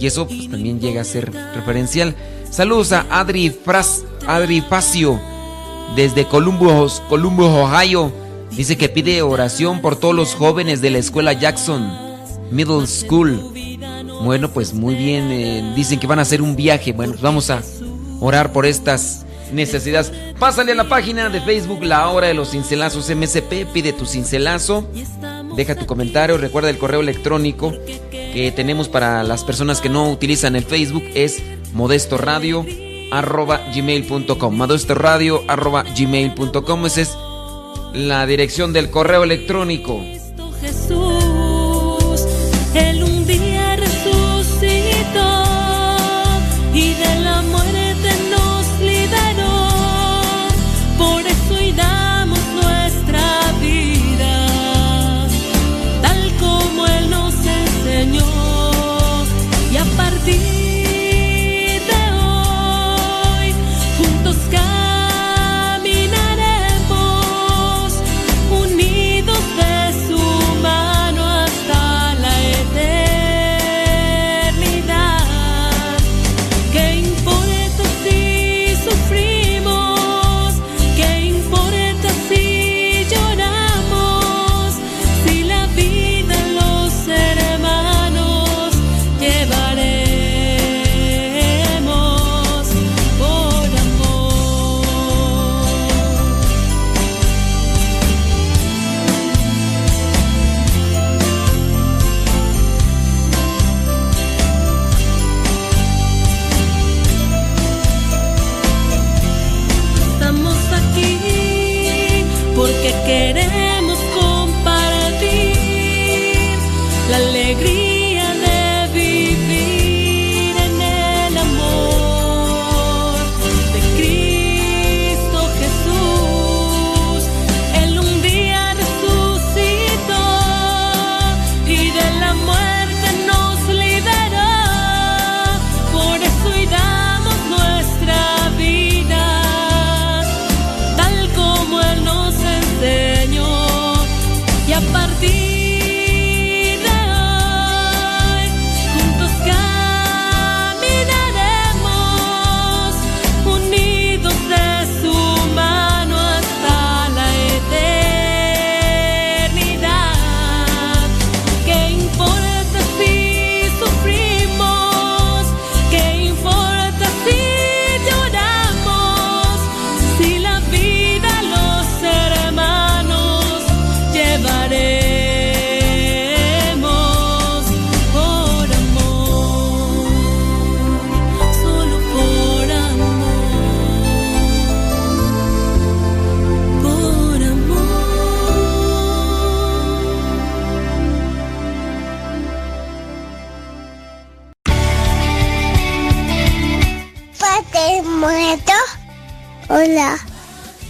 Y 0.00 0.06
eso 0.06 0.26
pues, 0.26 0.48
también 0.50 0.80
llega 0.80 1.00
a 1.00 1.04
ser 1.04 1.32
referencial. 1.54 2.14
Saludos 2.50 2.92
a 2.92 3.06
Adri, 3.10 3.50
Fras, 3.50 4.04
Adri 4.26 4.60
Facio 4.60 5.20
desde 5.96 6.26
Columbus, 6.26 7.02
Columbus, 7.08 7.46
Ohio. 7.46 8.12
Dice 8.52 8.76
que 8.76 8.88
pide 8.88 9.20
oración 9.22 9.80
por 9.80 9.96
todos 9.96 10.14
los 10.14 10.34
jóvenes 10.34 10.80
de 10.80 10.90
la 10.90 10.98
escuela 10.98 11.32
Jackson 11.32 11.92
Middle 12.50 12.86
School 12.86 13.52
bueno, 14.22 14.50
pues 14.50 14.74
muy 14.74 14.94
bien. 14.94 15.30
Eh, 15.30 15.72
dicen 15.74 15.98
que 15.98 16.06
van 16.06 16.18
a 16.18 16.22
hacer 16.22 16.42
un 16.42 16.56
viaje. 16.56 16.92
Bueno, 16.92 17.12
pues 17.12 17.22
vamos 17.22 17.48
a 17.50 17.62
orar 18.20 18.52
por 18.52 18.66
estas 18.66 19.24
necesidades. 19.52 20.12
Pásale 20.38 20.72
a 20.72 20.74
la 20.74 20.88
página 20.88 21.28
de 21.28 21.40
Facebook 21.40 21.82
La 21.82 22.08
Hora 22.08 22.26
de 22.28 22.34
los 22.34 22.50
Cincelazos 22.50 23.10
MSP. 23.10 23.66
Pide 23.72 23.92
tu 23.92 24.06
cincelazo. 24.06 24.88
Deja 25.56 25.74
tu 25.74 25.86
comentario. 25.86 26.38
Recuerda 26.38 26.70
el 26.70 26.78
correo 26.78 27.00
electrónico 27.00 27.74
que 28.10 28.52
tenemos 28.54 28.88
para 28.88 29.24
las 29.24 29.42
personas 29.44 29.80
que 29.80 29.88
no 29.88 30.10
utilizan 30.10 30.56
el 30.56 30.64
Facebook. 30.64 31.04
Es 31.14 31.42
modestoradio.gmail.com 31.72 34.54
modestoradio.gmail.com 34.54 36.86
Esa 36.86 37.00
es 37.00 37.16
la 37.94 38.26
dirección 38.26 38.72
del 38.72 38.90
correo 38.90 39.24
electrónico. 39.24 40.00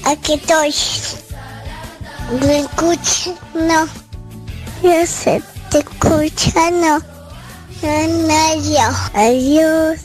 Aquí 0.05 0.35
estoy. 0.35 0.75
¿Me 2.41 2.61
escucha? 2.61 3.35
No. 3.55 3.87
Yo 4.83 5.07
sé, 5.07 5.43
te 5.71 5.79
escucha, 5.79 6.71
no. 6.71 6.99
No, 7.83 8.35
Adiós. 9.15 10.01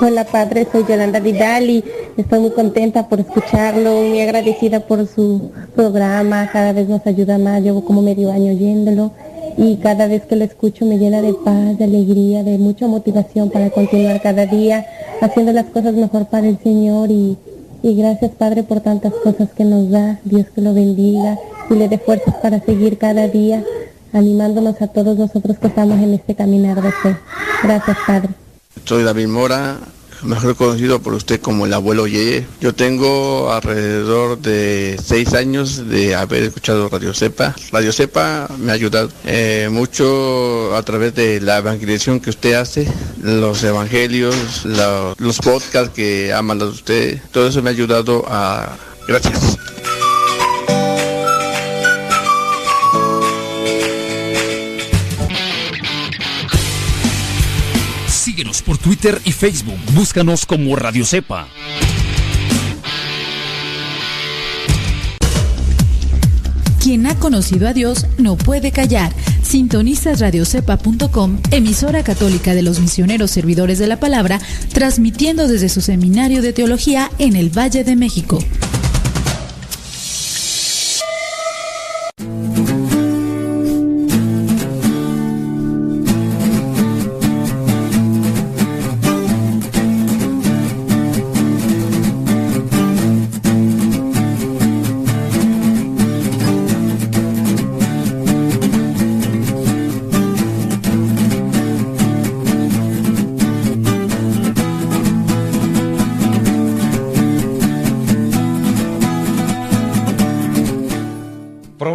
Hola 0.00 0.24
padre, 0.24 0.66
soy 0.72 0.84
Yolanda 0.88 1.20
Vidal 1.20 1.70
y 1.70 1.84
estoy 2.16 2.40
muy 2.40 2.50
contenta 2.50 3.08
por 3.08 3.20
escucharlo, 3.20 3.92
muy 3.92 4.20
agradecida 4.20 4.80
por 4.80 5.06
su 5.06 5.52
programa, 5.76 6.50
cada 6.50 6.72
vez 6.72 6.88
nos 6.88 7.06
ayuda 7.06 7.38
más, 7.38 7.62
llevo 7.62 7.84
como 7.84 8.02
medio 8.02 8.32
año 8.32 8.50
oyéndolo 8.50 9.12
y 9.56 9.76
cada 9.76 10.06
vez 10.06 10.22
que 10.26 10.36
lo 10.36 10.44
escucho 10.44 10.84
me 10.84 10.98
llena 10.98 11.22
de 11.22 11.34
paz, 11.34 11.78
de 11.78 11.84
alegría, 11.84 12.42
de 12.42 12.58
mucha 12.58 12.86
motivación 12.86 13.50
para 13.50 13.70
continuar 13.70 14.20
cada 14.20 14.46
día 14.46 14.86
haciendo 15.20 15.52
las 15.52 15.66
cosas 15.66 15.94
mejor 15.94 16.26
para 16.26 16.48
el 16.48 16.58
Señor 16.62 17.10
y, 17.10 17.36
y 17.82 17.94
gracias 17.94 18.32
Padre 18.32 18.62
por 18.62 18.80
tantas 18.80 19.12
cosas 19.24 19.48
que 19.56 19.64
nos 19.64 19.90
da, 19.90 20.20
Dios 20.24 20.46
que 20.54 20.60
lo 20.60 20.74
bendiga 20.74 21.38
y 21.70 21.74
le 21.74 21.88
dé 21.88 21.98
fuerzas 21.98 22.34
para 22.36 22.60
seguir 22.60 22.98
cada 22.98 23.28
día 23.28 23.64
animándonos 24.12 24.80
a 24.82 24.88
todos 24.88 25.16
nosotros 25.16 25.58
que 25.58 25.68
estamos 25.68 25.98
en 26.00 26.14
este 26.14 26.34
caminar 26.34 26.82
de 26.82 26.92
fe. 26.92 27.16
Gracias 27.62 27.96
Padre. 28.06 28.30
Soy 28.84 29.04
David 29.04 29.28
Mora, 29.28 29.78
mejor 30.22 30.56
conocido 30.56 31.00
por 31.00 31.14
usted 31.14 31.40
como 31.40 31.66
el 31.66 31.74
abuelo 31.74 32.06
Yeye. 32.06 32.46
Yo 32.60 32.74
tengo 32.74 33.52
alrededor 33.52 34.38
de 34.38 34.98
seis 35.02 35.34
años 35.34 35.88
de 35.88 36.14
haber 36.14 36.44
escuchado 36.44 36.88
Radio 36.88 37.14
Cepa. 37.14 37.54
Radio 37.70 37.92
Cepa 37.92 38.48
me 38.58 38.72
ha 38.72 38.74
ayudado 38.74 39.10
eh, 39.24 39.68
mucho 39.70 40.74
a 40.76 40.82
través 40.82 41.14
de 41.14 41.40
la 41.40 41.58
evangelización 41.58 42.20
que 42.20 42.30
usted 42.30 42.54
hace, 42.54 42.86
los 43.22 43.62
evangelios, 43.64 44.64
los 44.64 45.38
podcasts 45.38 45.92
que 45.94 46.32
ha 46.32 46.42
mandado 46.42 46.70
usted. 46.70 47.20
Todo 47.30 47.48
eso 47.48 47.62
me 47.62 47.70
ha 47.70 47.72
ayudado 47.72 48.24
a... 48.28 48.76
Gracias. 49.06 49.58
Twitter 58.82 59.20
y 59.24 59.32
Facebook. 59.32 59.78
Búscanos 59.94 60.44
como 60.44 60.74
Radio 60.76 61.04
Cepa. 61.04 61.46
Quien 66.82 67.06
ha 67.06 67.14
conocido 67.14 67.68
a 67.68 67.72
Dios 67.72 68.06
no 68.18 68.36
puede 68.36 68.72
callar. 68.72 69.12
Sintonizas 69.42 70.18
radiocepa.com, 70.18 71.38
emisora 71.52 72.02
católica 72.02 72.54
de 72.56 72.62
los 72.62 72.80
misioneros 72.80 73.30
servidores 73.30 73.78
de 73.78 73.86
la 73.86 74.00
palabra, 74.00 74.40
transmitiendo 74.72 75.46
desde 75.46 75.68
su 75.68 75.80
seminario 75.80 76.42
de 76.42 76.52
teología 76.52 77.08
en 77.18 77.36
el 77.36 77.56
Valle 77.56 77.84
de 77.84 77.94
México. 77.94 78.40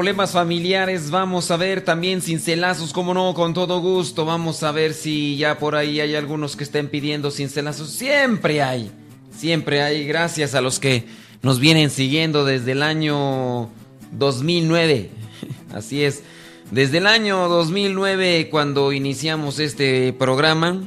Problemas 0.08 0.32
familiares, 0.32 1.12
vamos 1.12 1.52
a 1.52 1.58
ver 1.58 1.82
también 1.82 2.22
cincelazos, 2.22 2.94
como 2.94 3.14
no, 3.14 3.34
con 3.34 3.54
todo 3.54 3.82
gusto. 3.82 4.24
Vamos 4.24 4.64
a 4.64 4.72
ver 4.72 4.94
si 4.94 5.36
ya 5.36 5.60
por 5.60 5.76
ahí 5.76 6.00
hay 6.00 6.16
algunos 6.16 6.56
que 6.56 6.64
estén 6.64 6.88
pidiendo 6.88 7.30
cincelazos. 7.30 7.90
Siempre 7.90 8.62
hay, 8.62 8.90
siempre 9.38 9.82
hay. 9.82 10.08
Gracias 10.08 10.56
a 10.56 10.62
los 10.62 10.80
que 10.80 11.04
nos 11.42 11.60
vienen 11.60 11.90
siguiendo 11.90 12.46
desde 12.46 12.72
el 12.72 12.84
año 12.84 13.70
2009. 14.14 15.10
Así 15.74 16.06
es, 16.06 16.24
desde 16.72 17.00
el 17.00 17.08
año 17.08 17.50
2009 17.50 18.48
cuando 18.50 18.94
iniciamos 18.94 19.60
este 19.60 20.14
programa. 20.14 20.84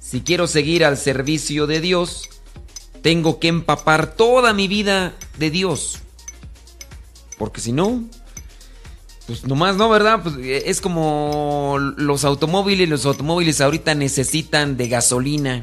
Si 0.00 0.22
quiero 0.22 0.48
seguir 0.48 0.84
al 0.84 0.96
servicio 0.96 1.68
de 1.68 1.80
Dios, 1.80 2.28
tengo 3.02 3.38
que 3.38 3.46
empapar 3.46 4.16
toda 4.16 4.52
mi 4.52 4.66
vida 4.66 5.14
de 5.38 5.50
Dios. 5.50 6.00
Porque 7.38 7.60
si 7.60 7.70
no, 7.70 8.02
pues 9.28 9.44
nomás 9.44 9.76
no, 9.76 9.88
¿verdad? 9.88 10.24
Pues 10.24 10.34
es 10.40 10.80
como 10.80 11.76
los 11.78 12.24
automóviles, 12.24 12.88
los 12.88 13.06
automóviles 13.06 13.60
ahorita 13.60 13.94
necesitan 13.94 14.76
de 14.76 14.88
gasolina. 14.88 15.62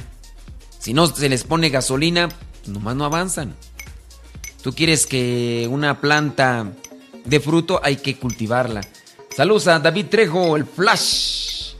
Si 0.84 0.94
no 0.94 1.08
se 1.08 1.30
les 1.30 1.46
pone 1.46 1.70
gasolina, 1.70 2.28
nomás 2.68 2.98
no 2.98 3.06
avanzan. 3.06 3.56
Tú 4.62 4.74
quieres 4.74 5.08
que 5.08 5.66
una 5.72 6.02
planta 6.02 6.74
de 7.24 7.40
fruto, 7.40 7.80
hay 7.82 7.96
que 7.96 8.18
cultivarla. 8.18 8.82
Saludos 9.34 9.70
a 9.70 9.80
David 9.80 10.08
Trejo, 10.08 10.58
el 10.58 10.66
Flash. 10.66 11.76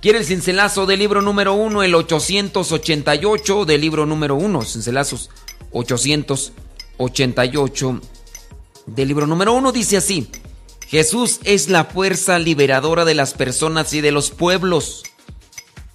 Quiere 0.00 0.20
el 0.20 0.24
cincelazo 0.24 0.86
del 0.86 1.00
libro 1.00 1.20
número 1.20 1.54
uno, 1.54 1.82
el 1.82 1.96
888 1.96 3.64
del 3.64 3.80
libro 3.80 4.06
número 4.06 4.36
uno. 4.36 4.62
Cincelazos 4.62 5.30
888 5.72 8.00
del 8.86 9.08
libro 9.08 9.26
número 9.26 9.52
uno 9.52 9.72
dice 9.72 9.96
así. 9.96 10.30
Jesús 10.86 11.40
es 11.42 11.70
la 11.70 11.86
fuerza 11.86 12.38
liberadora 12.38 13.04
de 13.04 13.16
las 13.16 13.34
personas 13.34 13.92
y 13.94 14.00
de 14.00 14.12
los 14.12 14.30
pueblos. 14.30 15.02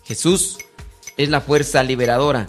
Jesús 0.03 0.57
es 1.19 1.29
la 1.29 1.41
fuerza 1.41 1.84
liberadora 1.84 2.47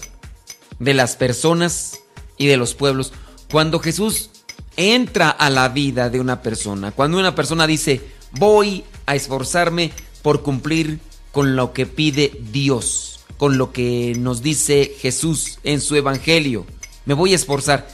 de 0.79 0.95
las 0.95 1.17
personas 1.17 1.99
y 2.39 2.47
de 2.47 2.57
los 2.57 2.75
pueblos. 2.75 3.13
Cuando 3.51 3.81
Jesús 3.81 4.31
entra 4.77 5.29
a 5.29 5.51
la 5.51 5.69
vida 5.69 6.09
de 6.09 6.21
una 6.21 6.41
persona, 6.41 6.93
cuando 6.93 7.19
una 7.19 7.35
persona 7.35 7.67
dice, 7.67 8.01
voy 8.31 8.85
a 9.07 9.17
esforzarme 9.17 9.91
por 10.23 10.43
cumplir 10.43 11.01
con 11.33 11.57
lo 11.57 11.73
que 11.73 11.85
pide 11.85 12.33
Dios, 12.53 13.21
con 13.37 13.59
lo 13.59 13.73
que 13.73 14.15
nos 14.17 14.41
dice 14.41 14.95
Jesús 15.01 15.59
en 15.65 15.81
su 15.81 15.97
evangelio, 15.97 16.65
me 17.07 17.15
voy 17.15 17.33
a 17.33 17.37
esforzar. 17.37 17.89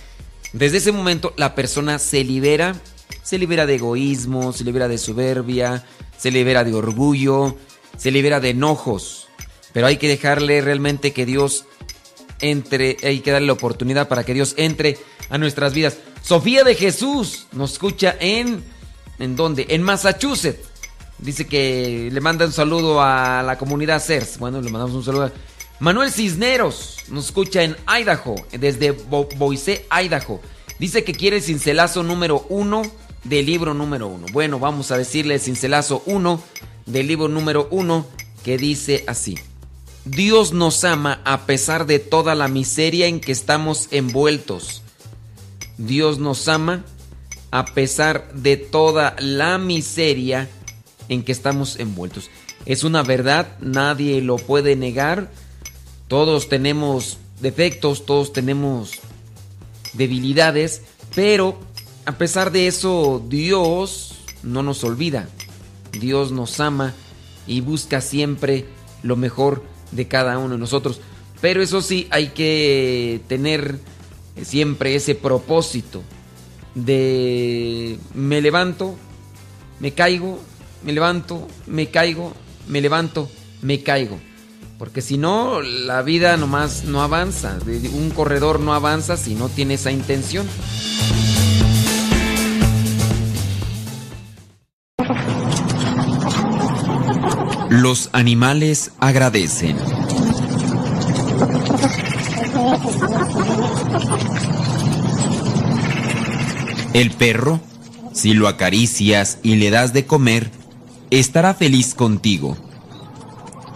Desde 0.53 0.77
ese 0.77 0.93
momento 0.93 1.33
la 1.39 1.55
persona 1.55 1.99
se 1.99 2.23
libera 2.23 2.77
se 3.23 3.39
libera 3.39 3.67
de 3.67 3.75
egoísmo, 3.75 4.53
se 4.53 4.63
libera 4.63 4.89
de 4.89 4.99
soberbia, 4.99 5.85
se 6.17 6.31
libera 6.31 6.63
de 6.63 6.75
orgullo, 6.75 7.57
se 7.97 8.11
libera 8.11 8.39
de 8.39 8.51
enojos. 8.51 9.26
Pero 9.77 9.89
hay 9.89 9.99
que 9.99 10.09
dejarle 10.09 10.63
realmente 10.63 11.13
que 11.13 11.27
Dios 11.27 11.67
entre, 12.41 12.97
hay 13.03 13.21
que 13.21 13.31
darle 13.31 13.49
la 13.49 13.53
oportunidad 13.53 14.09
para 14.09 14.25
que 14.25 14.33
Dios 14.33 14.55
entre 14.57 14.97
a 15.29 15.37
nuestras 15.37 15.75
vidas. 15.75 15.99
Sofía 16.23 16.65
de 16.65 16.75
Jesús 16.75 17.47
nos 17.53 17.73
escucha 17.73 18.17
en 18.19 18.65
¿en 19.19 19.37
dónde? 19.37 19.67
En 19.69 19.83
Massachusetts. 19.83 20.67
Dice 21.19 21.47
que 21.47 22.09
le 22.11 22.21
manda 22.23 22.47
un 22.47 22.55
saludo 22.55 23.03
a 23.03 23.43
la 23.43 23.59
comunidad 23.59 24.01
CERS. 24.01 24.39
Bueno, 24.39 24.63
le 24.63 24.71
mandamos 24.71 24.97
un 24.97 25.05
saludo. 25.05 25.31
Manuel 25.79 26.11
Cisneros 26.11 27.01
nos 27.11 27.27
escucha 27.27 27.63
en 27.63 27.77
Idaho, 27.87 28.35
desde 28.53 28.93
Boise, 28.93 29.85
Idaho. 29.91 30.41
Dice 30.79 31.05
que 31.05 31.13
quiere 31.13 31.37
el 31.37 31.43
cincelazo 31.43 32.03
número 32.03 32.47
uno 32.49 32.81
del 33.25 33.45
libro 33.45 33.75
número 33.75 34.09
uno. 34.09 34.25
Bueno, 34.33 34.59
vamos 34.59 34.91
a 34.91 34.97
decirle 34.97 35.39
cincelazo 35.39 36.03
1 36.07 36.43
del 36.87 37.07
libro 37.07 37.29
número 37.29 37.69
1 37.71 38.07
que 38.43 38.57
dice 38.57 39.05
así. 39.07 39.37
Dios 40.07 40.53
nos 40.53 40.85
ama 40.85 41.21
a 41.25 41.47
pesar 41.47 41.85
de 41.85 41.99
toda 41.99 42.37
la 42.37 42.47
miseria 42.47 43.09
en 43.09 43.21
que 43.21 43.33
estamos 43.33 43.89
envueltos. 43.91 44.83
Dios 45.79 46.21
nos 46.21 46.47
ama 46.47 46.85
a 47.51 47.65
pesar 47.65 48.33
de 48.33 48.57
toda 48.57 49.17
la 49.19 49.59
miseria 49.59 50.49
en 51.09 51.25
que 51.25 51.33
estamos 51.33 51.81
envueltos. 51.81 52.31
Es 52.67 52.85
una 52.85 53.03
verdad, 53.03 53.59
nadie 53.59 54.21
lo 54.21 54.37
puede 54.37 54.77
negar. 54.77 55.29
Todos 56.07 56.49
tenemos 56.49 57.19
defectos, 57.41 58.07
todos 58.07 58.33
tenemos 58.33 58.93
debilidades, 59.95 60.83
pero 61.17 61.59
a 62.05 62.13
pesar 62.13 62.53
de 62.53 62.69
eso, 62.69 63.21
Dios 63.29 64.15
no 64.45 64.63
nos 64.63 64.85
olvida. 64.85 65.29
Dios 65.91 66.31
nos 66.31 66.61
ama 66.61 66.95
y 67.49 67.61
busca 67.61 68.01
siempre 68.01 68.67
lo 69.03 69.17
mejor 69.17 69.75
de 69.97 70.07
cada 70.07 70.39
uno 70.39 70.55
de 70.55 70.59
nosotros. 70.59 71.01
Pero 71.41 71.63
eso 71.63 71.83
sí, 71.83 72.07
hay 72.11 72.29
que 72.29 73.21
tener 73.29 73.81
siempre 74.43 74.95
ese 74.95 75.15
propósito 75.15 76.03
de 76.75 77.99
me 78.15 78.41
levanto, 78.41 78.97
me 79.81 79.93
caigo, 79.93 80.39
me 80.85 80.93
levanto, 80.93 81.49
me 81.67 81.91
caigo, 81.91 82.33
me 82.69 82.81
levanto, 82.81 83.29
me 83.63 83.83
caigo. 83.83 84.19
Porque 84.79 85.01
si 85.01 85.17
no, 85.17 85.63
la 85.63 86.03
vida 86.03 86.37
nomás 86.37 86.85
no 86.85 87.03
avanza. 87.03 87.59
Un 87.95 88.11
corredor 88.11 88.61
no 88.61 88.75
avanza 88.75 89.17
si 89.17 89.35
no 89.35 89.49
tiene 89.49 89.75
esa 89.75 89.91
intención. 89.91 90.47
Los 97.77 98.09
animales 98.15 98.93
agradecen. 99.01 99.77
El 106.95 107.11
perro, 107.11 107.61
si 108.15 108.33
lo 108.33 108.49
acaricias 108.49 109.41
y 109.43 109.57
le 109.57 109.69
das 109.69 109.93
de 109.93 110.07
comer, 110.07 110.51
estará 111.11 111.53
feliz 111.53 111.95
contigo. 111.95 112.57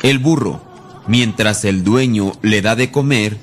El 0.03 0.19
burro, 0.19 0.63
mientras 1.07 1.67
el 1.67 1.85
dueño 1.85 2.33
le 2.41 2.63
da 2.63 2.77
de 2.77 2.91
comer, 2.91 3.37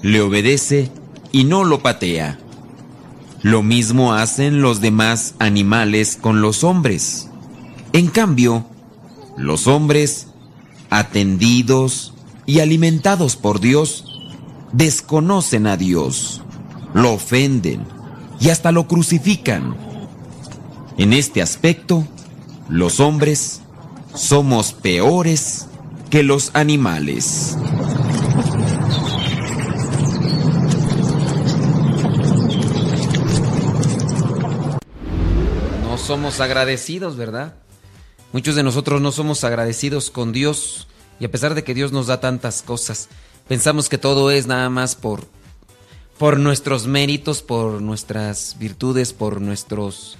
le 0.00 0.22
obedece 0.22 0.90
y 1.32 1.44
no 1.44 1.64
lo 1.64 1.80
patea. 1.80 2.38
Lo 3.42 3.62
mismo 3.62 4.14
hacen 4.14 4.62
los 4.62 4.80
demás 4.80 5.34
animales 5.38 6.16
con 6.18 6.40
los 6.40 6.64
hombres. 6.64 7.28
En 7.92 8.06
cambio, 8.06 8.64
los 9.38 9.68
hombres, 9.68 10.26
atendidos 10.90 12.12
y 12.44 12.58
alimentados 12.58 13.36
por 13.36 13.60
Dios, 13.60 14.04
desconocen 14.72 15.66
a 15.66 15.76
Dios, 15.76 16.42
lo 16.92 17.12
ofenden 17.12 17.86
y 18.40 18.50
hasta 18.50 18.72
lo 18.72 18.88
crucifican. 18.88 19.76
En 20.98 21.12
este 21.12 21.40
aspecto, 21.40 22.04
los 22.68 22.98
hombres 22.98 23.62
somos 24.14 24.72
peores 24.72 25.68
que 26.10 26.24
los 26.24 26.50
animales. 26.54 27.56
No 35.82 35.96
somos 35.96 36.40
agradecidos, 36.40 37.16
¿verdad? 37.16 37.54
Muchos 38.30 38.54
de 38.54 38.62
nosotros 38.62 39.00
no 39.00 39.10
somos 39.10 39.42
agradecidos 39.42 40.10
con 40.10 40.32
Dios 40.32 40.86
y 41.18 41.24
a 41.24 41.30
pesar 41.30 41.54
de 41.54 41.64
que 41.64 41.72
Dios 41.72 41.92
nos 41.92 42.08
da 42.08 42.20
tantas 42.20 42.60
cosas, 42.60 43.08
pensamos 43.48 43.88
que 43.88 43.96
todo 43.96 44.30
es 44.30 44.46
nada 44.46 44.68
más 44.68 44.94
por 44.94 45.26
por 46.18 46.38
nuestros 46.38 46.86
méritos, 46.86 47.42
por 47.42 47.80
nuestras 47.80 48.56
virtudes, 48.58 49.14
por 49.14 49.40
nuestros 49.40 50.18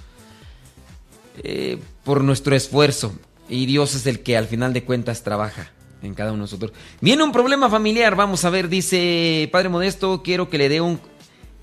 eh, 1.43 1.77
por 2.03 2.23
nuestro 2.23 2.55
esfuerzo 2.55 3.13
y 3.47 3.67
Dios 3.67 3.93
es 3.93 4.07
el 4.07 4.21
que 4.21 4.37
al 4.37 4.47
final 4.47 4.73
de 4.73 4.83
cuentas 4.83 5.23
trabaja 5.23 5.71
en 6.01 6.15
cada 6.15 6.31
uno 6.31 6.37
de 6.37 6.43
nosotros. 6.43 6.71
Viene 7.01 7.23
un 7.23 7.31
problema 7.31 7.69
familiar, 7.69 8.15
vamos 8.15 8.43
a 8.43 8.49
ver, 8.49 8.69
dice 8.69 9.47
Padre 9.51 9.69
Modesto, 9.69 10.23
quiero 10.23 10.49
que 10.49 10.57
le 10.57 10.67
dé 10.67 10.81
un 10.81 10.99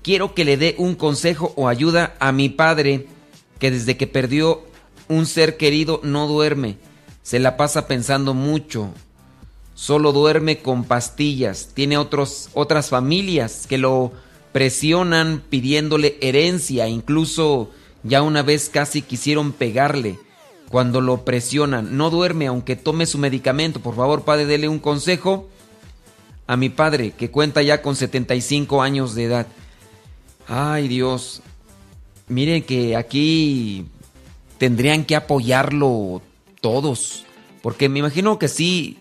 quiero 0.01 0.33
que 0.33 0.45
le 0.45 0.55
dé 0.55 0.75
un 0.77 0.95
consejo 0.95 1.51
o 1.57 1.67
ayuda 1.67 2.15
a 2.19 2.31
mi 2.31 2.47
padre 2.47 3.07
que 3.59 3.69
desde 3.69 3.97
que 3.97 4.07
perdió 4.07 4.63
un 5.09 5.25
ser 5.25 5.57
querido 5.57 5.99
no 6.03 6.27
duerme, 6.27 6.77
se 7.23 7.39
la 7.39 7.57
pasa 7.57 7.87
pensando 7.87 8.33
mucho, 8.33 8.89
solo 9.75 10.11
duerme 10.11 10.59
con 10.59 10.83
pastillas, 10.83 11.69
tiene 11.73 11.97
otros, 11.97 12.49
otras 12.53 12.89
familias 12.89 13.65
que 13.67 13.77
lo 13.77 14.11
presionan 14.51 15.43
pidiéndole 15.49 16.17
herencia, 16.21 16.87
incluso 16.87 17.69
ya 18.03 18.21
una 18.21 18.41
vez 18.41 18.69
casi 18.69 19.01
quisieron 19.01 19.51
pegarle 19.51 20.17
cuando 20.69 21.01
lo 21.01 21.23
presionan. 21.25 21.97
No 21.97 22.09
duerme 22.09 22.47
aunque 22.47 22.75
tome 22.75 23.05
su 23.05 23.17
medicamento. 23.17 23.79
Por 23.79 23.95
favor, 23.95 24.23
padre, 24.23 24.45
dele 24.45 24.67
un 24.67 24.79
consejo 24.79 25.47
a 26.45 26.57
mi 26.57 26.69
padre 26.69 27.11
que 27.11 27.29
cuenta 27.29 27.61
ya 27.61 27.81
con 27.81 27.95
75 27.95 28.81
años 28.81 29.15
de 29.15 29.25
edad. 29.25 29.47
Ay 30.47 30.87
Dios, 30.87 31.41
miren 32.29 32.63
que 32.63 32.95
aquí 32.95 33.85
tendrían 34.57 35.05
que 35.05 35.15
apoyarlo 35.15 36.21
todos, 36.61 37.25
porque 37.61 37.89
me 37.89 37.99
imagino 37.99 38.39
que 38.39 38.47
sí, 38.47 38.97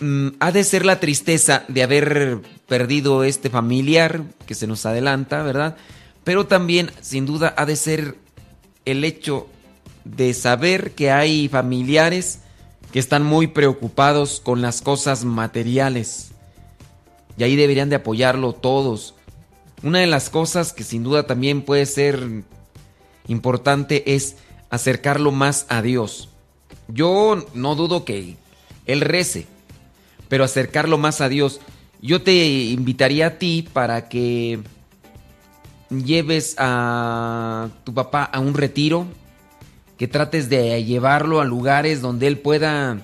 mm, 0.00 0.28
ha 0.40 0.52
de 0.52 0.64
ser 0.64 0.84
la 0.84 1.00
tristeza 1.00 1.64
de 1.68 1.82
haber 1.82 2.40
perdido 2.68 3.24
este 3.24 3.50
familiar 3.50 4.22
que 4.46 4.54
se 4.54 4.66
nos 4.66 4.86
adelanta, 4.86 5.42
¿verdad? 5.42 5.76
Pero 6.24 6.46
también, 6.46 6.90
sin 7.00 7.26
duda, 7.26 7.54
ha 7.56 7.66
de 7.66 7.76
ser 7.76 8.16
el 8.84 9.04
hecho 9.04 9.46
de 10.04 10.34
saber 10.34 10.92
que 10.92 11.10
hay 11.10 11.48
familiares 11.48 12.40
que 12.92 12.98
están 12.98 13.24
muy 13.24 13.46
preocupados 13.46 14.40
con 14.40 14.62
las 14.62 14.82
cosas 14.82 15.24
materiales. 15.24 16.32
Y 17.38 17.44
ahí 17.44 17.56
deberían 17.56 17.88
de 17.88 17.96
apoyarlo 17.96 18.52
todos. 18.52 19.14
Una 19.82 20.00
de 20.00 20.06
las 20.06 20.30
cosas 20.30 20.72
que 20.72 20.84
sin 20.84 21.02
duda 21.02 21.26
también 21.26 21.62
puede 21.62 21.86
ser 21.86 22.44
importante 23.26 24.14
es 24.14 24.36
acercarlo 24.72 25.30
más 25.30 25.66
a 25.68 25.82
Dios. 25.82 26.30
Yo 26.88 27.46
no 27.54 27.76
dudo 27.76 28.04
que 28.04 28.36
Él 28.86 29.02
rece, 29.02 29.46
pero 30.28 30.44
acercarlo 30.44 30.98
más 30.98 31.20
a 31.20 31.28
Dios. 31.28 31.60
Yo 32.00 32.22
te 32.22 32.46
invitaría 32.46 33.26
a 33.26 33.38
ti 33.38 33.68
para 33.70 34.08
que 34.08 34.60
lleves 35.90 36.56
a 36.58 37.68
tu 37.84 37.92
papá 37.92 38.24
a 38.24 38.40
un 38.40 38.54
retiro, 38.54 39.06
que 39.98 40.08
trates 40.08 40.48
de 40.48 40.82
llevarlo 40.82 41.40
a 41.40 41.44
lugares 41.44 42.00
donde 42.00 42.26
él 42.26 42.38
pueda 42.38 42.98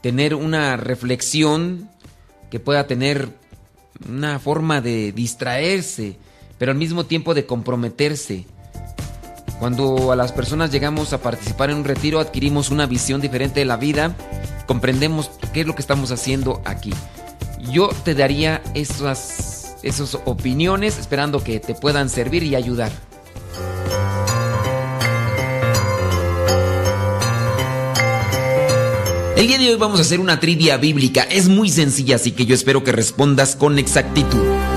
tener 0.00 0.34
una 0.34 0.78
reflexión, 0.78 1.90
que 2.50 2.58
pueda 2.60 2.86
tener 2.86 3.28
una 4.08 4.38
forma 4.38 4.80
de 4.80 5.12
distraerse, 5.12 6.16
pero 6.58 6.72
al 6.72 6.78
mismo 6.78 7.04
tiempo 7.04 7.34
de 7.34 7.44
comprometerse. 7.44 8.46
Cuando 9.60 10.10
a 10.10 10.16
las 10.16 10.32
personas 10.32 10.72
llegamos 10.72 11.12
a 11.12 11.18
participar 11.18 11.68
en 11.68 11.76
un 11.76 11.84
retiro, 11.84 12.18
adquirimos 12.18 12.70
una 12.70 12.86
visión 12.86 13.20
diferente 13.20 13.60
de 13.60 13.66
la 13.66 13.76
vida, 13.76 14.16
comprendemos 14.66 15.30
qué 15.52 15.60
es 15.60 15.66
lo 15.66 15.74
que 15.74 15.82
estamos 15.82 16.10
haciendo 16.12 16.62
aquí. 16.64 16.94
Yo 17.70 17.90
te 18.02 18.14
daría 18.14 18.62
esas, 18.72 19.76
esas 19.82 20.16
opiniones 20.24 20.98
esperando 20.98 21.44
que 21.44 21.60
te 21.60 21.74
puedan 21.74 22.08
servir 22.08 22.42
y 22.42 22.54
ayudar. 22.54 22.90
El 29.36 29.46
día 29.46 29.58
de 29.58 29.68
hoy 29.68 29.76
vamos 29.76 29.98
a 29.98 30.02
hacer 30.02 30.20
una 30.20 30.40
trivia 30.40 30.78
bíblica. 30.78 31.22
Es 31.24 31.50
muy 31.50 31.68
sencilla, 31.68 32.16
así 32.16 32.32
que 32.32 32.46
yo 32.46 32.54
espero 32.54 32.82
que 32.82 32.92
respondas 32.92 33.56
con 33.56 33.78
exactitud. 33.78 34.69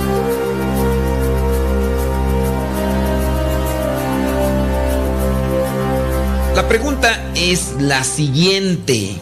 La 6.56 6.68
pregunta 6.68 7.32
es 7.36 7.74
la 7.80 8.04
siguiente. 8.04 9.16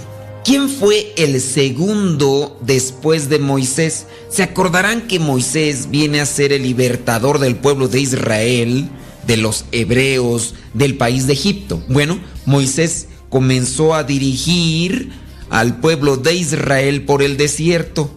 ¿Quién 0.44 0.68
fue 0.68 1.14
el 1.16 1.40
segundo 1.40 2.60
después 2.62 3.30
de 3.30 3.40
Moisés? 3.40 4.08
Se 4.30 4.44
acordarán 4.44 5.08
que 5.08 5.18
Moisés 5.18 5.90
viene 5.90 6.20
a 6.20 6.26
ser 6.26 6.52
el 6.52 6.64
libertador 6.64 7.40
del 7.40 7.56
pueblo 7.56 7.88
de 7.88 8.02
Israel, 8.02 8.90
de 9.26 9.38
los 9.38 9.64
hebreos, 9.72 10.56
del 10.74 10.98
país 10.98 11.26
de 11.26 11.32
Egipto. 11.32 11.82
Bueno, 11.88 12.20
Moisés 12.46 13.08
comenzó 13.30 13.96
a 13.96 14.04
dirigir 14.04 15.14
al 15.50 15.80
pueblo 15.80 16.18
de 16.18 16.36
Israel 16.36 17.04
por 17.04 17.24
el 17.24 17.38
desierto, 17.38 18.12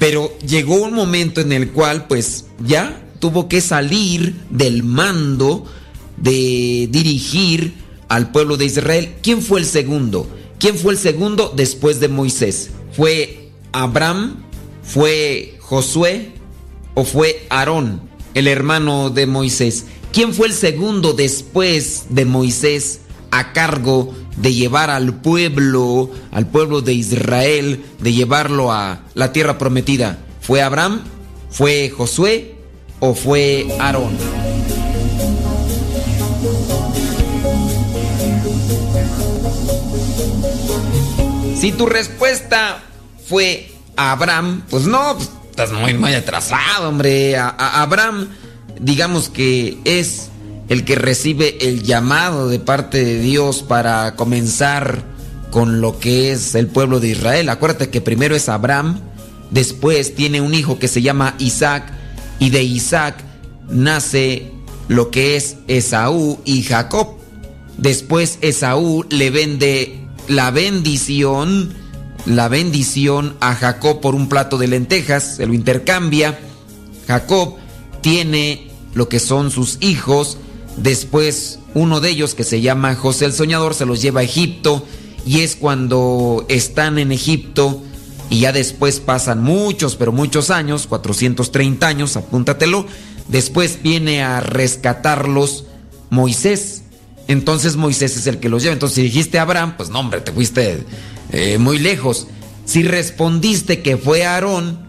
pero 0.00 0.36
llegó 0.40 0.74
un 0.74 0.92
momento 0.92 1.40
en 1.40 1.52
el 1.52 1.70
cual 1.70 2.08
pues 2.08 2.46
ya 2.66 3.00
tuvo 3.20 3.46
que 3.46 3.60
salir 3.60 4.34
del 4.50 4.82
mando 4.82 5.64
de 6.16 6.88
dirigir 6.90 7.85
al 8.08 8.30
pueblo 8.30 8.56
de 8.56 8.66
Israel. 8.66 9.14
¿Quién 9.22 9.42
fue 9.42 9.60
el 9.60 9.66
segundo? 9.66 10.28
¿Quién 10.58 10.76
fue 10.76 10.92
el 10.92 10.98
segundo 10.98 11.52
después 11.54 12.00
de 12.00 12.08
Moisés? 12.08 12.70
¿Fue 12.92 13.50
Abraham? 13.72 14.44
¿Fue 14.82 15.58
Josué? 15.60 16.32
¿O 16.94 17.04
fue 17.04 17.46
Aarón, 17.50 18.00
el 18.34 18.48
hermano 18.48 19.10
de 19.10 19.26
Moisés? 19.26 19.84
¿Quién 20.12 20.32
fue 20.32 20.46
el 20.46 20.54
segundo 20.54 21.12
después 21.12 22.06
de 22.08 22.24
Moisés 22.24 23.00
a 23.30 23.52
cargo 23.52 24.14
de 24.36 24.54
llevar 24.54 24.88
al 24.88 25.20
pueblo, 25.20 26.10
al 26.30 26.46
pueblo 26.46 26.80
de 26.80 26.94
Israel, 26.94 27.84
de 28.00 28.14
llevarlo 28.14 28.72
a 28.72 29.02
la 29.14 29.32
tierra 29.32 29.58
prometida? 29.58 30.18
¿Fue 30.40 30.62
Abraham? 30.62 31.02
¿Fue 31.50 31.90
Josué? 31.90 32.54
¿O 33.00 33.14
fue 33.14 33.66
Aarón? 33.78 34.45
Si 41.58 41.72
tu 41.72 41.86
respuesta 41.86 42.82
fue 43.26 43.72
Abraham, 43.96 44.62
pues 44.68 44.84
no, 44.84 45.16
pues, 45.16 45.30
estás 45.48 45.72
muy, 45.72 45.94
muy 45.94 46.12
atrasado, 46.12 46.90
hombre. 46.90 47.36
Abraham, 47.38 48.28
digamos 48.78 49.30
que 49.30 49.78
es 49.84 50.28
el 50.68 50.84
que 50.84 50.96
recibe 50.96 51.56
el 51.66 51.82
llamado 51.82 52.48
de 52.48 52.58
parte 52.58 53.02
de 53.02 53.20
Dios 53.20 53.62
para 53.62 54.16
comenzar 54.16 55.02
con 55.50 55.80
lo 55.80 55.98
que 55.98 56.30
es 56.30 56.54
el 56.54 56.66
pueblo 56.66 57.00
de 57.00 57.08
Israel. 57.08 57.48
Acuérdate 57.48 57.88
que 57.88 58.02
primero 58.02 58.36
es 58.36 58.50
Abraham, 58.50 59.00
después 59.50 60.14
tiene 60.14 60.42
un 60.42 60.52
hijo 60.52 60.78
que 60.78 60.88
se 60.88 61.00
llama 61.00 61.36
Isaac, 61.38 61.90
y 62.38 62.50
de 62.50 62.64
Isaac 62.64 63.16
nace 63.70 64.52
lo 64.88 65.10
que 65.10 65.36
es 65.36 65.56
Esaú 65.68 66.38
y 66.44 66.64
Jacob. 66.64 67.16
Después 67.78 68.38
Esaú 68.42 69.06
le 69.08 69.30
vende 69.30 70.05
la 70.28 70.50
bendición, 70.50 71.74
la 72.24 72.48
bendición 72.48 73.36
a 73.40 73.54
Jacob 73.54 74.00
por 74.00 74.14
un 74.14 74.28
plato 74.28 74.58
de 74.58 74.68
lentejas, 74.68 75.36
se 75.36 75.46
lo 75.46 75.54
intercambia. 75.54 76.38
Jacob 77.06 77.56
tiene 78.00 78.70
lo 78.94 79.08
que 79.08 79.20
son 79.20 79.50
sus 79.50 79.78
hijos, 79.80 80.38
después 80.76 81.58
uno 81.74 82.00
de 82.00 82.10
ellos 82.10 82.34
que 82.34 82.44
se 82.44 82.60
llama 82.60 82.94
José 82.94 83.26
el 83.26 83.32
Soñador 83.32 83.74
se 83.74 83.86
los 83.86 84.00
lleva 84.00 84.20
a 84.20 84.24
Egipto 84.24 84.82
y 85.26 85.40
es 85.40 85.56
cuando 85.56 86.46
están 86.48 86.98
en 86.98 87.12
Egipto 87.12 87.82
y 88.30 88.40
ya 88.40 88.52
después 88.52 89.00
pasan 89.00 89.42
muchos, 89.42 89.96
pero 89.96 90.12
muchos 90.12 90.50
años, 90.50 90.86
430 90.86 91.86
años, 91.86 92.16
apúntatelo, 92.16 92.86
después 93.28 93.80
viene 93.82 94.22
a 94.22 94.40
rescatarlos 94.40 95.64
Moisés. 96.10 96.82
Entonces 97.28 97.76
Moisés 97.76 98.16
es 98.16 98.26
el 98.26 98.38
que 98.38 98.48
los 98.48 98.62
lleva. 98.62 98.72
Entonces 98.72 98.96
si 98.96 99.02
dijiste 99.02 99.38
Abraham, 99.38 99.74
pues 99.76 99.90
no, 99.90 100.00
hombre, 100.00 100.20
te 100.20 100.32
fuiste 100.32 100.84
eh, 101.32 101.58
muy 101.58 101.78
lejos. 101.78 102.28
Si 102.64 102.82
respondiste 102.82 103.82
que 103.82 103.96
fue 103.96 104.24
Aarón 104.24 104.86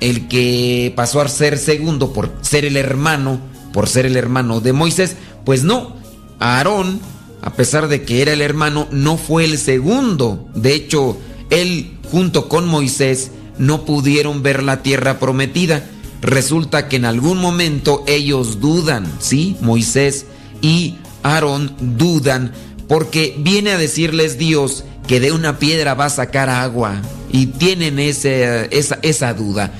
el 0.00 0.28
que 0.28 0.92
pasó 0.96 1.20
a 1.20 1.28
ser 1.28 1.58
segundo 1.58 2.12
por 2.12 2.32
ser 2.42 2.64
el 2.64 2.76
hermano, 2.76 3.40
por 3.72 3.88
ser 3.88 4.06
el 4.06 4.16
hermano 4.16 4.60
de 4.60 4.72
Moisés, 4.72 5.16
pues 5.44 5.64
no, 5.64 5.96
Aarón 6.38 7.00
a 7.42 7.52
pesar 7.52 7.88
de 7.88 8.02
que 8.02 8.22
era 8.22 8.32
el 8.32 8.40
hermano, 8.40 8.88
no 8.90 9.16
fue 9.16 9.44
el 9.44 9.58
segundo. 9.58 10.48
De 10.54 10.74
hecho, 10.74 11.16
él 11.50 11.96
junto 12.10 12.48
con 12.48 12.66
Moisés 12.66 13.30
no 13.58 13.84
pudieron 13.84 14.42
ver 14.42 14.62
la 14.62 14.82
tierra 14.82 15.18
prometida. 15.18 15.88
Resulta 16.20 16.88
que 16.88 16.96
en 16.96 17.04
algún 17.04 17.38
momento 17.38 18.02
ellos 18.06 18.60
dudan, 18.60 19.10
¿sí? 19.20 19.56
Moisés 19.60 20.26
y 20.60 20.96
Aarón 21.22 21.74
dudan 21.80 22.52
porque 22.88 23.34
viene 23.38 23.72
a 23.72 23.78
decirles 23.78 24.38
Dios 24.38 24.84
que 25.06 25.20
de 25.20 25.32
una 25.32 25.58
piedra 25.58 25.94
va 25.94 26.06
a 26.06 26.10
sacar 26.10 26.48
agua 26.48 27.00
y 27.30 27.46
tienen 27.46 27.98
ese, 27.98 28.68
esa, 28.76 28.98
esa 29.02 29.34
duda. 29.34 29.72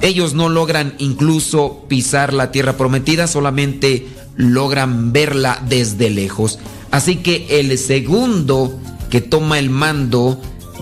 Ellos 0.00 0.34
no 0.34 0.48
logran 0.48 0.94
incluso 0.98 1.84
pisar 1.88 2.32
la 2.32 2.50
tierra 2.50 2.76
prometida, 2.76 3.26
solamente 3.26 4.08
logran 4.36 5.12
verla 5.12 5.62
desde 5.68 6.10
lejos. 6.10 6.58
Así 6.90 7.16
que 7.16 7.60
el 7.60 7.76
segundo 7.78 8.78
que 9.10 9.20
toma 9.20 9.58
el 9.58 9.70
mando 9.70 10.40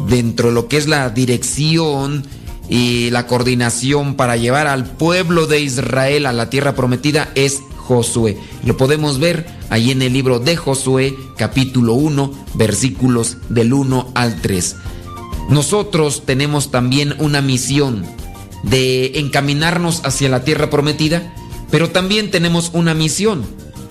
dentro 0.08 0.48
de 0.48 0.54
lo 0.54 0.68
que 0.68 0.76
es 0.76 0.86
la 0.86 1.10
dirección 1.10 2.24
y 2.68 3.10
la 3.10 3.26
coordinación 3.26 4.14
para 4.14 4.36
llevar 4.36 4.66
al 4.66 4.84
pueblo 4.84 5.46
de 5.46 5.60
Israel 5.60 6.26
a 6.26 6.32
la 6.32 6.50
tierra 6.50 6.74
prometida 6.74 7.30
es 7.34 7.60
Josué. 7.88 8.36
Lo 8.64 8.76
podemos 8.76 9.18
ver 9.18 9.46
ahí 9.70 9.90
en 9.90 10.02
el 10.02 10.12
libro 10.12 10.40
de 10.40 10.56
Josué, 10.56 11.16
capítulo 11.38 11.94
1, 11.94 12.32
versículos 12.52 13.38
del 13.48 13.72
1 13.72 14.12
al 14.14 14.42
3. 14.42 14.76
Nosotros 15.48 16.24
tenemos 16.26 16.70
también 16.70 17.14
una 17.18 17.40
misión 17.40 18.04
de 18.62 19.18
encaminarnos 19.18 20.02
hacia 20.04 20.28
la 20.28 20.44
tierra 20.44 20.68
prometida, 20.68 21.32
pero 21.70 21.88
también 21.88 22.30
tenemos 22.30 22.72
una 22.74 22.92
misión 22.92 23.46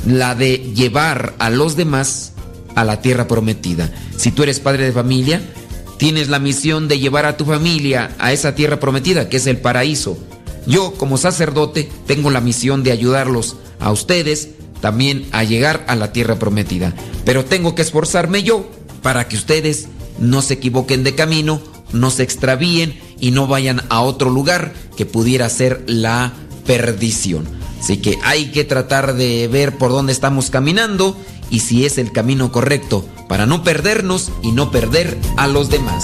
la 0.06 0.36
de 0.36 0.58
llevar 0.76 1.34
a 1.40 1.50
los 1.50 1.76
demás 1.76 2.34
a 2.76 2.84
la 2.84 3.02
tierra 3.02 3.28
prometida. 3.28 3.92
Si 4.16 4.30
tú 4.30 4.44
eres 4.44 4.60
padre 4.60 4.86
de 4.86 4.92
familia, 4.92 5.42
tienes 5.98 6.30
la 6.30 6.38
misión 6.38 6.88
de 6.88 7.00
llevar 7.00 7.26
a 7.26 7.36
tu 7.36 7.46
familia 7.46 8.16
a 8.20 8.32
esa 8.32 8.54
tierra 8.54 8.80
prometida, 8.80 9.28
que 9.28 9.38
es 9.38 9.48
el 9.48 9.58
paraíso. 9.58 10.20
Yo, 10.68 10.94
como 10.94 11.18
sacerdote, 11.18 11.90
tengo 12.06 12.30
la 12.30 12.42
misión 12.42 12.84
de 12.84 12.92
ayudarlos 12.92 13.56
a 13.80 13.92
ustedes 13.92 14.50
también 14.82 15.28
a 15.32 15.44
llegar 15.44 15.86
a 15.88 15.96
la 15.96 16.12
tierra 16.12 16.38
prometida. 16.38 16.94
Pero 17.26 17.46
tengo 17.46 17.74
que 17.74 17.82
esforzarme 17.82 18.44
yo 18.44 18.70
para 19.02 19.28
que 19.28 19.38
ustedes 19.38 19.88
no 20.20 20.42
se 20.42 20.56
equivoquen 20.56 21.04
de 21.04 21.16
camino, 21.16 21.62
no 21.94 22.12
se 22.12 22.24
extravíen 22.24 23.00
y 23.20 23.32
no 23.32 23.48
vayan 23.48 23.82
a 23.90 24.02
otro 24.02 24.30
lugar 24.30 24.74
que 24.96 25.06
pudiera 25.06 25.50
ser 25.50 25.84
la 25.88 26.34
perdición. 26.66 27.48
Así 27.80 27.98
que 27.98 28.18
hay 28.24 28.52
que 28.52 28.64
tratar 28.64 29.16
de 29.16 29.48
ver 29.48 29.78
por 29.78 29.92
dónde 29.92 30.12
estamos 30.12 30.50
caminando 30.50 31.16
y 31.50 31.62
si 31.62 31.86
es 31.86 31.98
el 31.98 32.12
camino 32.12 32.52
correcto 32.52 33.06
para 33.30 33.46
no 33.46 33.64
perdernos 33.64 34.32
y 34.44 34.52
no 34.52 34.72
perder 34.72 35.18
a 35.38 35.48
los 35.48 35.70
demás. 35.70 36.04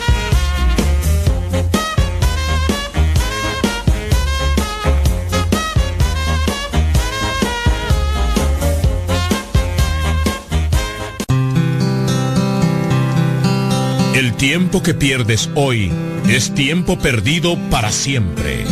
El 14.21 14.35
tiempo 14.35 14.83
que 14.83 14.93
pierdes 14.93 15.49
hoy 15.55 15.91
es 16.29 16.53
tiempo 16.53 16.95
perdido 16.95 17.57
para 17.71 17.91
siempre. 17.91 18.63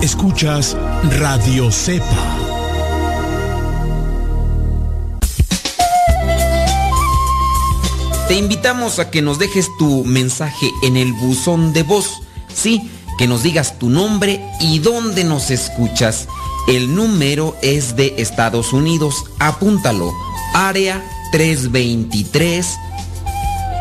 Escuchas 0.00 0.74
Radio 1.18 1.70
Cepa. 1.70 2.06
Te 8.28 8.36
invitamos 8.36 8.98
a 8.98 9.10
que 9.10 9.20
nos 9.20 9.38
dejes 9.38 9.68
tu 9.78 10.06
mensaje 10.06 10.70
en 10.82 10.96
el 10.96 11.12
buzón 11.12 11.74
de 11.74 11.82
voz. 11.82 12.22
Sí, 12.48 12.90
que 13.18 13.26
nos 13.26 13.42
digas 13.42 13.78
tu 13.78 13.90
nombre 13.90 14.42
y 14.58 14.78
dónde 14.78 15.22
nos 15.22 15.50
escuchas. 15.50 16.28
El 16.66 16.94
número 16.94 17.54
es 17.60 17.94
de 17.94 18.14
Estados 18.16 18.72
Unidos. 18.72 19.26
Apúntalo. 19.38 20.14
Área 20.54 21.06
323 21.30 22.78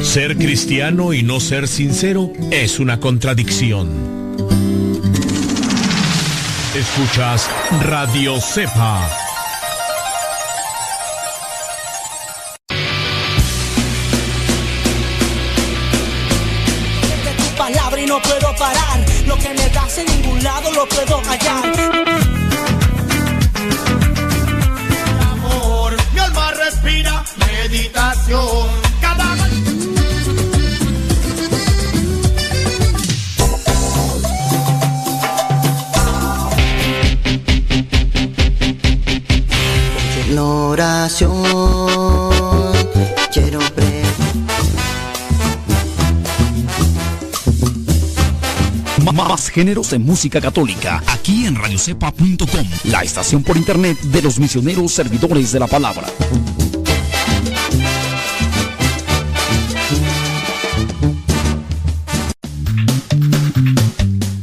Ser 0.03 0.37
cristiano 0.37 1.13
y 1.13 1.23
no 1.23 1.39
ser 1.39 1.67
sincero 1.67 2.33
es 2.51 2.79
una 2.79 2.99
contradicción. 2.99 3.87
Escuchas 6.75 7.49
Radio 7.83 8.39
Cepa 8.41 9.28
no 18.19 18.29
puedo 18.29 18.55
parar. 18.55 18.99
Lo 19.25 19.37
que 19.37 19.49
me 19.49 19.69
das 19.69 19.97
en 19.97 20.05
ningún 20.07 20.43
lado 20.43 20.71
lo 20.71 20.87
puedo 20.87 21.21
hallar. 21.25 21.63
Amor, 25.31 25.95
mi 26.13 26.19
alma 26.19 26.51
respira 26.51 27.23
meditación. 27.37 28.67
Cada 29.01 29.25
oración 40.37 42.28
Más 49.27 49.49
géneros 49.49 49.89
de 49.91 49.99
música 49.99 50.39
católica, 50.39 51.03
aquí 51.05 51.45
en 51.45 51.55
radiocepa.com, 51.55 52.65
la 52.85 53.01
estación 53.01 53.43
por 53.43 53.57
internet 53.57 53.99
de 53.99 54.21
los 54.21 54.39
misioneros 54.39 54.93
servidores 54.93 55.51
de 55.51 55.59
la 55.59 55.67
palabra. 55.67 56.07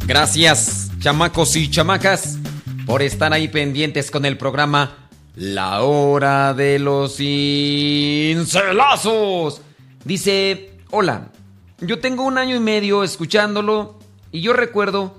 Gracias, 0.07 0.91
chamacos 1.01 1.57
y 1.57 1.71
chamacas, 1.71 2.37
por 2.85 3.01
estar 3.01 3.33
ahí 3.33 3.49
pendientes 3.49 4.11
con 4.11 4.27
el 4.27 4.37
programa 4.37 5.09
La 5.35 5.83
Hora 5.85 6.53
de 6.53 6.79
los 6.79 7.17
Cincelazos. 7.17 8.53
Dice, 10.05 10.75
hola, 10.91 11.31
yo 11.81 11.99
tengo 11.99 12.25
un 12.25 12.37
año 12.37 12.55
y 12.55 12.61
medio 12.61 13.03
escuchándolo 13.03 13.96
y 14.33 14.41
yo 14.41 14.53
recuerdo, 14.53 15.17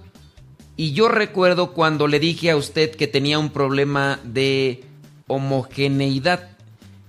y 0.75 0.91
yo 0.91 1.09
recuerdo 1.09 1.73
cuando 1.73 2.07
le 2.07 2.19
dije 2.19 2.51
a 2.51 2.57
usted 2.57 2.95
que 2.95 3.07
tenía 3.07 3.39
un 3.39 3.49
problema 3.49 4.19
de 4.23 4.83
homogeneidad. 5.27 6.49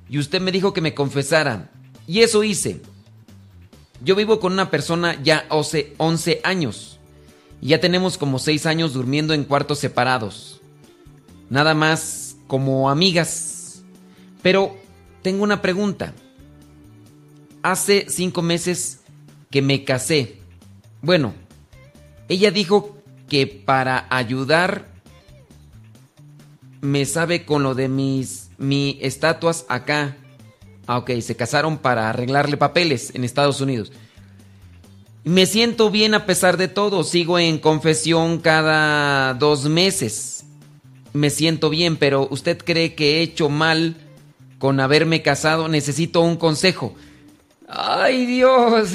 Y 0.09 0.19
usted 0.19 0.41
me 0.41 0.53
dijo 0.53 0.73
que 0.73 0.81
me 0.81 0.95
confesara. 0.95 1.71
Y 2.07 2.21
eso 2.21 2.43
hice. 2.43 2.81
Yo 4.03 4.15
vivo 4.17 4.41
con 4.41 4.53
una 4.53 4.71
persona 4.71 5.21
ya 5.23 5.47
hace 5.51 5.95
11 5.99 6.41
años. 6.45 6.99
Y 7.61 7.69
ya 7.69 7.81
tenemos 7.81 8.17
como 8.17 8.39
6 8.39 8.67
años 8.67 8.95
durmiendo 8.95 9.35
en 9.35 9.45
cuartos 9.45 9.81
separados. 9.81 10.61
Nada 11.51 11.75
más 11.75 12.37
como 12.47 12.89
amigas. 12.89 13.83
Pero 14.43 14.77
tengo 15.23 15.43
una 15.43 15.61
pregunta. 15.61 16.15
Hace 17.63 18.07
5 18.09 18.41
meses 18.41 19.01
que 19.51 19.61
me 19.61 19.85
casé. 19.85 20.39
Bueno, 21.03 21.35
ella 22.29 22.51
dijo 22.51 22.97
que 23.29 23.47
para 23.47 24.07
ayudar 24.11 24.87
me 26.81 27.05
sabe 27.05 27.45
con 27.45 27.63
lo 27.63 27.75
de 27.75 27.89
mis 27.89 28.51
mi 28.59 28.99
estatuas 29.01 29.65
acá. 29.69 30.17
Ah, 30.87 30.99
ok, 30.99 31.11
se 31.21 31.37
casaron 31.37 31.79
para 31.79 32.11
arreglarle 32.11 32.57
papeles 32.57 33.15
en 33.15 33.25
Estados 33.25 33.61
Unidos. 33.61 33.93
Me 35.25 35.47
siento 35.47 35.91
bien 35.91 36.15
a 36.15 36.27
pesar 36.27 36.57
de 36.57 36.69
todo. 36.69 37.05
Sigo 37.05 37.39
en 37.39 37.59
confesión 37.59 38.39
cada 38.39 39.35
dos 39.35 39.67
meses. 39.67 40.45
Me 41.13 41.31
siento 41.31 41.71
bien, 41.71 41.97
pero 41.97 42.29
¿usted 42.31 42.59
cree 42.59 42.95
que 42.95 43.19
he 43.19 43.23
hecho 43.23 43.49
mal 43.49 43.97
con 44.59 44.81
haberme 44.81 45.23
casado? 45.23 45.69
Necesito 45.69 46.21
un 46.21 46.37
consejo. 46.37 46.95
¡Ay, 47.69 48.25
Dios! 48.25 48.91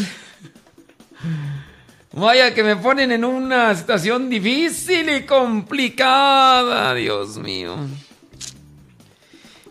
Vaya 2.16 2.54
que 2.54 2.62
me 2.62 2.76
ponen 2.76 3.12
en 3.12 3.26
una 3.26 3.74
situación 3.74 4.30
difícil 4.30 5.10
y 5.10 5.24
complicada, 5.24 6.94
Dios 6.94 7.40
mío. 7.40 7.76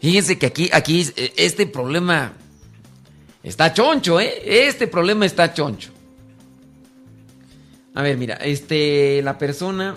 Fíjense 0.00 0.36
que 0.36 0.46
aquí, 0.46 0.68
aquí, 0.72 1.08
eh, 1.14 1.32
este 1.36 1.66
problema 1.66 2.32
está 3.44 3.72
choncho, 3.72 4.18
¿eh? 4.18 4.42
Este 4.66 4.88
problema 4.88 5.24
está 5.24 5.54
choncho. 5.54 5.92
A 7.94 8.02
ver, 8.02 8.16
mira, 8.16 8.34
este, 8.34 9.22
la 9.22 9.38
persona, 9.38 9.96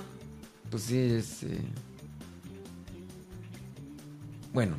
pues 0.70 0.84
sí, 0.84 1.00
es... 1.18 1.42
Eh, 1.42 1.62
bueno, 4.54 4.76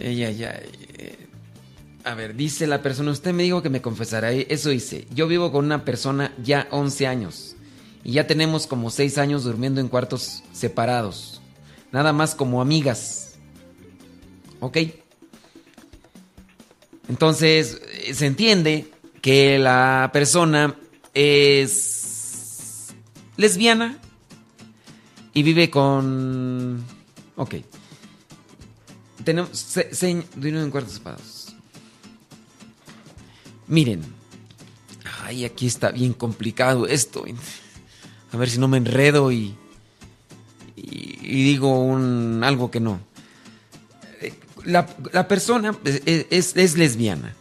ella 0.00 0.30
ya... 0.32 0.60
Eh, 2.04 2.08
a 2.08 2.14
ver, 2.14 2.34
dice 2.34 2.66
la 2.66 2.82
persona, 2.82 3.10
usted 3.10 3.32
me 3.32 3.42
dijo 3.42 3.62
que 3.62 3.70
me 3.70 3.82
confesará, 3.82 4.32
eso 4.32 4.70
dice, 4.70 5.06
yo 5.14 5.26
vivo 5.26 5.52
con 5.52 5.64
una 5.64 5.84
persona 5.84 6.32
ya 6.42 6.68
11 6.70 7.06
años 7.06 7.56
y 8.04 8.12
ya 8.12 8.26
tenemos 8.26 8.66
como 8.66 8.90
6 8.90 9.18
años 9.18 9.44
durmiendo 9.44 9.80
en 9.80 9.88
cuartos 9.88 10.42
separados, 10.52 11.40
nada 11.92 12.12
más 12.12 12.34
como 12.34 12.60
amigas, 12.60 13.34
¿ok? 14.60 14.78
Entonces, 17.08 17.80
eh, 17.92 18.14
se 18.14 18.26
entiende 18.26 18.90
que 19.20 19.58
la 19.58 20.10
persona 20.12 20.76
es 21.14 22.88
lesbiana 23.36 23.98
y 25.34 25.42
vive 25.42 25.70
con... 25.70 26.84
Ok. 27.36 27.56
Tenemos... 29.24 29.76
En 30.02 30.70
cuartos 30.70 30.94
separados. 30.94 31.41
Miren, 33.66 34.02
ay, 35.22 35.44
aquí 35.44 35.66
está 35.66 35.90
bien 35.90 36.12
complicado 36.12 36.86
esto. 36.86 37.24
A 38.32 38.36
ver 38.36 38.50
si 38.50 38.58
no 38.58 38.68
me 38.68 38.78
enredo 38.78 39.30
y, 39.30 39.54
digo 40.76 41.96
algo 42.42 42.70
que 42.70 42.80
no. 42.80 43.00
La, 44.64 44.86
persona 45.28 45.76
es, 45.84 46.56
es, 46.56 46.76
lesbiana. 46.76 47.34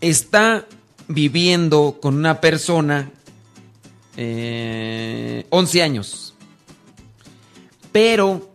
Está 0.00 0.66
viviendo 1.08 1.98
con 2.00 2.14
una 2.14 2.40
persona 2.40 3.10
eh, 4.16 5.46
11 5.50 5.82
años. 5.82 6.34
Pero 7.90 8.50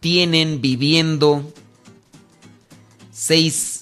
tienen 0.00 0.60
viviendo 0.60 1.52
6 3.12 3.77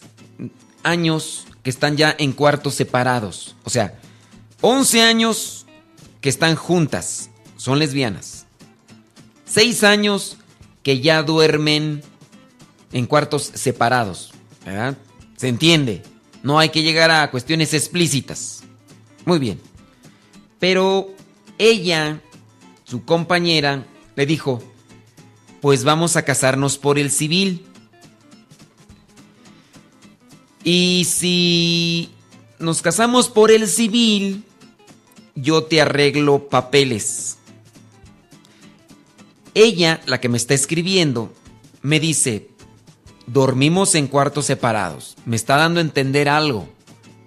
años 0.87 1.47
que 1.63 1.71
están 1.71 1.97
ya 1.97 2.15
en 2.19 2.33
cuartos 2.33 2.75
separados. 2.75 3.57
O 3.65 3.71
sea, 3.71 3.99
11 4.61 5.03
años 5.03 5.67
que 6.21 6.29
están 6.29 6.57
juntas, 6.57 7.31
son 7.57 7.79
lesbianas. 7.79 8.47
Seis 9.45 9.85
años 9.85 10.37
que 10.83 11.01
ya 11.01 11.23
duermen 11.23 12.03
en 12.93 13.07
cuartos 13.07 13.51
separados. 13.55 14.33
¿verdad? 14.65 14.97
Se 15.37 15.49
entiende. 15.49 16.03
No 16.43 16.59
hay 16.59 16.69
que 16.69 16.83
llegar 16.83 17.11
a 17.11 17.31
cuestiones 17.31 17.75
explícitas. 17.75 18.63
Muy 19.25 19.39
bien. 19.39 19.61
Pero 20.59 21.11
ella, 21.59 22.21
su 22.85 23.05
compañera, 23.05 23.85
le 24.15 24.27
dijo, 24.27 24.63
pues 25.61 25.85
vamos 25.85 26.17
a 26.17 26.23
casarnos 26.23 26.79
por 26.79 26.99
el 26.99 27.11
civil. 27.11 27.66
Y 30.69 31.07
si 31.09 32.11
nos 32.59 32.83
casamos 32.83 33.29
por 33.29 33.53
el 33.53 33.69
civil, 33.69 34.43
yo 35.37 35.63
te 35.63 35.81
arreglo 35.81 36.49
papeles. 36.49 37.39
Ella, 39.55 40.01
la 40.07 40.21
que 40.21 40.29
me 40.29 40.37
está 40.37 40.55
escribiendo, 40.55 41.33
me 41.83 42.01
dice, 42.01 42.51
dormimos 43.29 43.95
en 43.95 44.09
cuartos 44.09 44.47
separados. 44.47 45.15
Me 45.25 45.37
está 45.37 45.55
dando 45.57 45.79
a 45.79 45.85
entender 45.85 46.29
algo. 46.29 46.69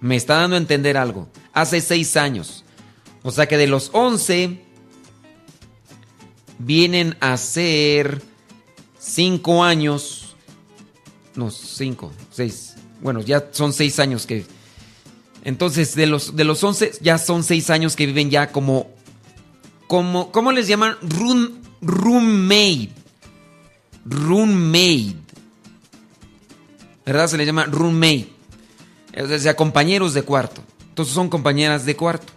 Me 0.02 0.16
está 0.16 0.34
dando 0.34 0.56
a 0.56 0.58
entender 0.58 0.98
algo. 0.98 1.26
Hace 1.54 1.80
seis 1.80 2.18
años. 2.18 2.66
O 3.22 3.30
sea 3.30 3.48
que 3.48 3.56
de 3.56 3.68
los 3.68 3.88
once 3.94 4.62
vienen 6.58 7.16
a 7.20 7.38
ser 7.38 8.20
cinco 8.98 9.64
años. 9.64 10.36
No, 11.34 11.50
cinco, 11.50 12.12
seis. 12.30 12.69
Bueno, 13.00 13.20
ya 13.20 13.48
son 13.52 13.72
seis 13.72 13.98
años 13.98 14.26
que... 14.26 14.44
Entonces, 15.42 15.94
de 15.94 16.06
los, 16.06 16.36
de 16.36 16.44
los 16.44 16.62
11, 16.62 16.92
ya 17.00 17.16
son 17.16 17.42
seis 17.42 17.70
años 17.70 17.96
que 17.96 18.06
viven 18.06 18.30
ya 18.30 18.52
como... 18.52 18.90
como 19.86 20.30
¿Cómo 20.32 20.52
les 20.52 20.68
llaman? 20.68 20.96
Room, 21.02 21.60
roommate. 21.80 22.90
Roommate. 24.04 25.16
¿Verdad? 27.06 27.28
Se 27.28 27.38
les 27.38 27.46
llama 27.46 27.64
roommate. 27.64 28.28
O 29.18 29.38
sea, 29.38 29.56
compañeros 29.56 30.14
de 30.14 30.22
cuarto. 30.22 30.62
Entonces 30.88 31.14
son 31.14 31.28
compañeras 31.28 31.84
de 31.84 31.96
cuarto. 31.96 32.32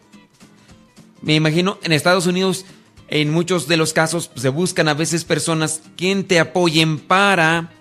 Me 1.22 1.36
imagino, 1.36 1.78
en 1.84 1.92
Estados 1.92 2.26
Unidos, 2.28 2.66
en 3.08 3.32
muchos 3.32 3.68
de 3.68 3.78
los 3.78 3.94
casos, 3.94 4.32
se 4.36 4.50
buscan 4.50 4.88
a 4.88 4.94
veces 4.94 5.24
personas 5.24 5.82
que 5.96 6.16
te 6.24 6.40
apoyen 6.40 7.00
para 7.00 7.72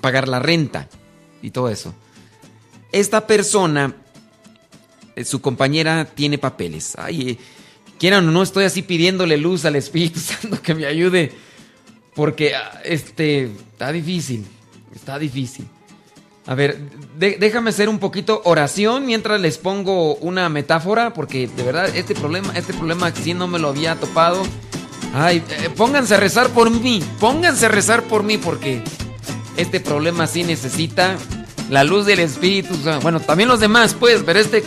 pagar 0.00 0.28
la 0.28 0.38
renta 0.38 0.88
y 1.42 1.50
todo 1.50 1.68
eso. 1.68 1.94
Esta 2.92 3.26
persona, 3.26 3.94
eh, 5.16 5.24
su 5.24 5.40
compañera, 5.40 6.04
tiene 6.06 6.38
papeles. 6.38 6.94
Ay, 6.98 7.30
eh, 7.30 7.38
quieran 7.98 8.28
o 8.28 8.30
no, 8.30 8.42
estoy 8.42 8.64
así 8.64 8.82
pidiéndole 8.82 9.36
luz 9.36 9.64
al 9.64 9.76
Espíritu 9.76 10.20
Santo 10.20 10.60
que 10.62 10.74
me 10.74 10.86
ayude. 10.86 11.32
Porque, 12.14 12.54
ah, 12.54 12.80
este, 12.84 13.44
está 13.72 13.92
difícil. 13.92 14.44
Está 14.94 15.18
difícil. 15.18 15.66
A 16.48 16.54
ver, 16.54 16.78
déjame 17.18 17.68
hacer 17.68 17.90
un 17.90 17.98
poquito 17.98 18.40
oración 18.46 19.04
mientras 19.04 19.38
les 19.38 19.58
pongo 19.58 20.14
una 20.14 20.48
metáfora, 20.48 21.12
porque 21.12 21.46
de 21.46 21.62
verdad 21.62 21.94
este 21.94 22.14
problema, 22.14 22.54
este 22.56 22.72
problema 22.72 23.12
sí 23.14 23.34
no 23.34 23.46
me 23.46 23.58
lo 23.58 23.68
había 23.68 23.96
topado. 23.96 24.42
Ay, 25.12 25.44
eh, 25.50 25.68
pónganse 25.76 26.14
a 26.14 26.16
rezar 26.16 26.48
por 26.48 26.70
mí, 26.70 27.02
pónganse 27.20 27.66
a 27.66 27.68
rezar 27.68 28.04
por 28.04 28.22
mí, 28.22 28.38
porque 28.38 28.82
este 29.58 29.78
problema 29.78 30.26
sí 30.26 30.42
necesita 30.42 31.18
la 31.68 31.84
luz 31.84 32.06
del 32.06 32.20
Espíritu 32.20 32.74
Santo. 32.76 33.00
Bueno, 33.00 33.20
también 33.20 33.48
los 33.48 33.60
demás, 33.60 33.94
pues, 33.94 34.22
pero 34.24 34.38
este 34.38 34.64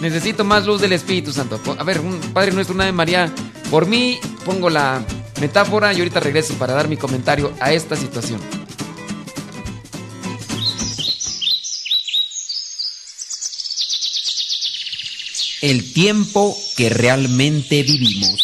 necesito 0.00 0.44
más 0.44 0.66
luz 0.66 0.80
del 0.80 0.92
Espíritu 0.92 1.32
Santo. 1.32 1.60
A 1.78 1.84
ver, 1.84 2.00
un 2.00 2.18
Padre 2.32 2.52
nuestro, 2.52 2.74
una 2.74 2.86
de 2.86 2.92
María, 2.92 3.32
por 3.70 3.86
mí 3.86 4.18
pongo 4.44 4.70
la 4.70 5.04
metáfora 5.40 5.92
y 5.92 5.98
ahorita 5.98 6.20
regreso 6.20 6.54
para 6.54 6.74
dar 6.74 6.88
mi 6.88 6.96
comentario 6.96 7.52
a 7.60 7.72
esta 7.72 7.96
situación. 7.96 8.40
el 15.62 15.92
tiempo 15.92 16.58
que 16.76 16.90
realmente 16.90 17.84
vivimos. 17.84 18.40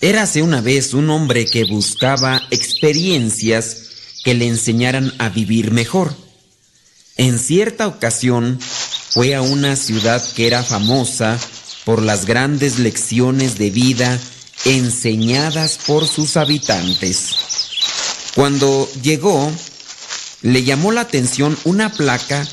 Érase 0.00 0.42
una 0.42 0.60
vez 0.60 0.92
un 0.92 1.08
hombre 1.08 1.46
que 1.46 1.64
buscaba 1.64 2.42
experiencias 2.50 3.89
que 4.24 4.34
le 4.34 4.46
enseñaran 4.46 5.12
a 5.18 5.28
vivir 5.28 5.70
mejor. 5.70 6.14
En 7.16 7.38
cierta 7.38 7.86
ocasión 7.86 8.58
fue 9.10 9.34
a 9.34 9.42
una 9.42 9.76
ciudad 9.76 10.22
que 10.34 10.46
era 10.46 10.62
famosa 10.62 11.38
por 11.84 12.02
las 12.02 12.26
grandes 12.26 12.78
lecciones 12.78 13.58
de 13.58 13.70
vida 13.70 14.18
enseñadas 14.64 15.78
por 15.86 16.06
sus 16.06 16.36
habitantes. 16.36 17.34
Cuando 18.34 18.88
llegó, 19.02 19.50
le 20.42 20.62
llamó 20.64 20.92
la 20.92 21.02
atención 21.02 21.58
una 21.64 21.92
placa 21.92 22.46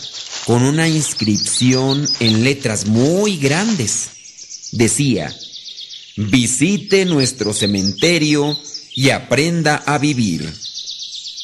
con 0.45 0.63
una 0.63 0.87
inscripción 0.87 2.07
en 2.19 2.43
letras 2.43 2.87
muy 2.87 3.37
grandes. 3.37 4.09
Decía, 4.71 5.33
visite 6.15 7.05
nuestro 7.05 7.53
cementerio 7.53 8.57
y 8.95 9.11
aprenda 9.11 9.75
a 9.85 9.97
vivir. 9.97 10.51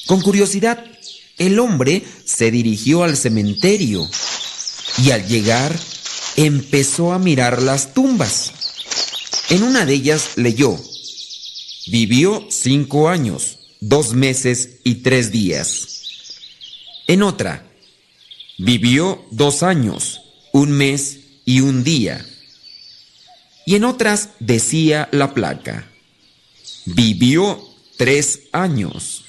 Con 0.05 0.21
curiosidad, 0.21 0.83
el 1.37 1.59
hombre 1.59 2.03
se 2.25 2.51
dirigió 2.51 3.03
al 3.03 3.17
cementerio 3.17 4.09
y 5.03 5.11
al 5.11 5.27
llegar 5.27 5.77
empezó 6.35 7.13
a 7.13 7.19
mirar 7.19 7.61
las 7.61 7.93
tumbas. 7.93 8.53
En 9.49 9.63
una 9.63 9.85
de 9.85 9.93
ellas 9.93 10.31
leyó, 10.35 10.79
vivió 11.87 12.45
cinco 12.49 13.09
años, 13.09 13.59
dos 13.79 14.13
meses 14.13 14.77
y 14.83 14.95
tres 14.95 15.31
días. 15.31 15.87
En 17.07 17.23
otra, 17.23 17.69
Vivió 18.57 19.25
dos 19.31 19.63
años, 19.63 20.21
un 20.51 20.71
mes 20.71 21.19
y 21.43 21.61
un 21.61 21.83
día. 21.83 22.23
Y 23.65 23.75
en 23.75 23.83
otras 23.83 24.29
decía 24.39 25.09
la 25.11 25.33
placa, 25.33 25.89
vivió 26.85 27.59
tres 27.97 28.41
años. 28.51 29.22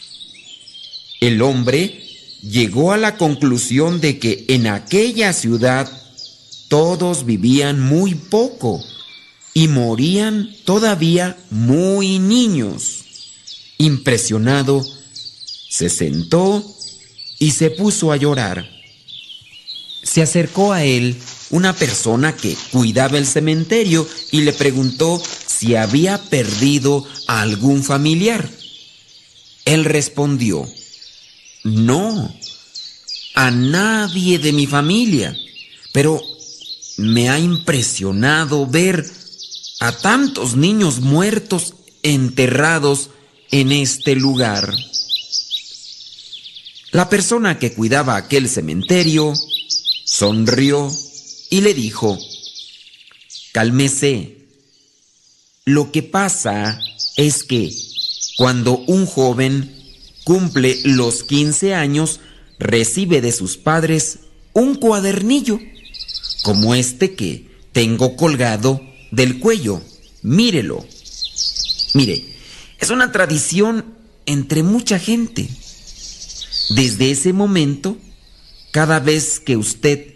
El 1.26 1.42
hombre 1.42 2.02
llegó 2.42 2.92
a 2.92 2.96
la 2.96 3.16
conclusión 3.16 4.00
de 4.00 4.18
que 4.18 4.44
en 4.48 4.66
aquella 4.66 5.32
ciudad 5.32 5.90
todos 6.68 7.24
vivían 7.24 7.80
muy 7.80 8.14
poco 8.14 8.82
y 9.52 9.68
morían 9.68 10.54
todavía 10.64 11.36
muy 11.50 12.18
niños. 12.18 13.04
Impresionado, 13.78 14.84
se 15.68 15.88
sentó 15.88 16.64
y 17.38 17.52
se 17.52 17.70
puso 17.70 18.12
a 18.12 18.16
llorar 18.16 18.74
se 20.04 20.22
acercó 20.22 20.72
a 20.72 20.84
él 20.84 21.16
una 21.50 21.72
persona 21.72 22.36
que 22.36 22.56
cuidaba 22.70 23.18
el 23.18 23.26
cementerio 23.26 24.06
y 24.30 24.42
le 24.42 24.52
preguntó 24.52 25.20
si 25.46 25.74
había 25.74 26.18
perdido 26.18 27.04
a 27.26 27.40
algún 27.40 27.82
familiar. 27.82 28.48
Él 29.64 29.84
respondió, 29.84 30.68
no, 31.64 32.34
a 33.34 33.50
nadie 33.50 34.38
de 34.38 34.52
mi 34.52 34.66
familia, 34.66 35.36
pero 35.92 36.22
me 36.98 37.28
ha 37.30 37.38
impresionado 37.38 38.66
ver 38.66 39.04
a 39.80 39.92
tantos 39.92 40.56
niños 40.56 41.00
muertos 41.00 41.74
enterrados 42.02 43.10
en 43.50 43.72
este 43.72 44.14
lugar. 44.14 44.74
La 46.92 47.08
persona 47.08 47.58
que 47.58 47.72
cuidaba 47.72 48.16
aquel 48.16 48.48
cementerio 48.48 49.32
sonrió 50.04 50.92
y 51.50 51.60
le 51.60 51.74
dijo, 51.74 52.18
cálmese. 53.52 54.38
Lo 55.64 55.90
que 55.90 56.02
pasa 56.02 56.78
es 57.16 57.42
que 57.42 57.74
cuando 58.36 58.78
un 58.86 59.06
joven 59.06 59.83
cumple 60.24 60.80
los 60.84 61.22
15 61.22 61.74
años, 61.74 62.20
recibe 62.58 63.20
de 63.20 63.32
sus 63.32 63.56
padres 63.56 64.20
un 64.52 64.74
cuadernillo, 64.74 65.60
como 66.42 66.74
este 66.74 67.14
que 67.14 67.48
tengo 67.72 68.16
colgado 68.16 68.80
del 69.10 69.38
cuello. 69.38 69.82
Mírelo. 70.22 70.84
Mire, 71.94 72.24
es 72.80 72.90
una 72.90 73.12
tradición 73.12 73.84
entre 74.26 74.62
mucha 74.62 74.98
gente. 74.98 75.48
Desde 76.70 77.10
ese 77.10 77.32
momento, 77.32 77.98
cada 78.70 79.00
vez 79.00 79.38
que 79.38 79.56
usted 79.56 80.14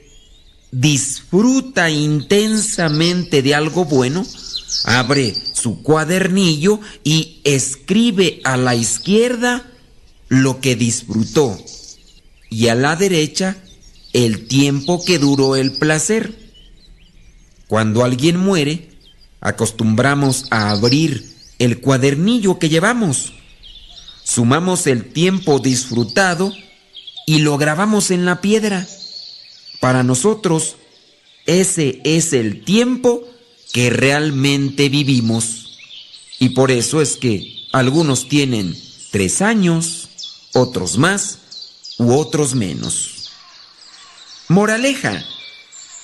disfruta 0.70 1.90
intensamente 1.90 3.42
de 3.42 3.54
algo 3.54 3.84
bueno, 3.84 4.24
abre 4.84 5.34
su 5.52 5.82
cuadernillo 5.82 6.80
y 7.04 7.40
escribe 7.44 8.40
a 8.44 8.56
la 8.56 8.74
izquierda 8.74 9.66
lo 10.28 10.60
que 10.60 10.76
disfrutó 10.76 11.58
y 12.50 12.68
a 12.68 12.74
la 12.74 12.96
derecha 12.96 13.56
el 14.12 14.46
tiempo 14.46 15.04
que 15.04 15.18
duró 15.18 15.56
el 15.56 15.72
placer. 15.72 16.34
Cuando 17.66 18.04
alguien 18.04 18.38
muere, 18.38 18.90
acostumbramos 19.40 20.46
a 20.50 20.70
abrir 20.70 21.28
el 21.58 21.80
cuadernillo 21.80 22.58
que 22.58 22.68
llevamos. 22.68 23.34
Sumamos 24.24 24.86
el 24.86 25.12
tiempo 25.12 25.58
disfrutado 25.58 26.52
y 27.26 27.38
lo 27.38 27.58
grabamos 27.58 28.10
en 28.10 28.24
la 28.24 28.40
piedra. 28.40 28.86
Para 29.80 30.02
nosotros, 30.02 30.76
ese 31.46 32.00
es 32.04 32.32
el 32.32 32.64
tiempo 32.64 33.28
que 33.72 33.90
realmente 33.90 34.88
vivimos. 34.88 35.78
Y 36.38 36.50
por 36.50 36.70
eso 36.70 37.02
es 37.02 37.16
que 37.16 37.66
algunos 37.72 38.28
tienen 38.28 38.76
tres 39.10 39.42
años, 39.42 40.07
otros 40.58 40.98
más 40.98 41.38
u 41.98 42.12
otros 42.12 42.54
menos. 42.54 43.30
Moraleja, 44.48 45.24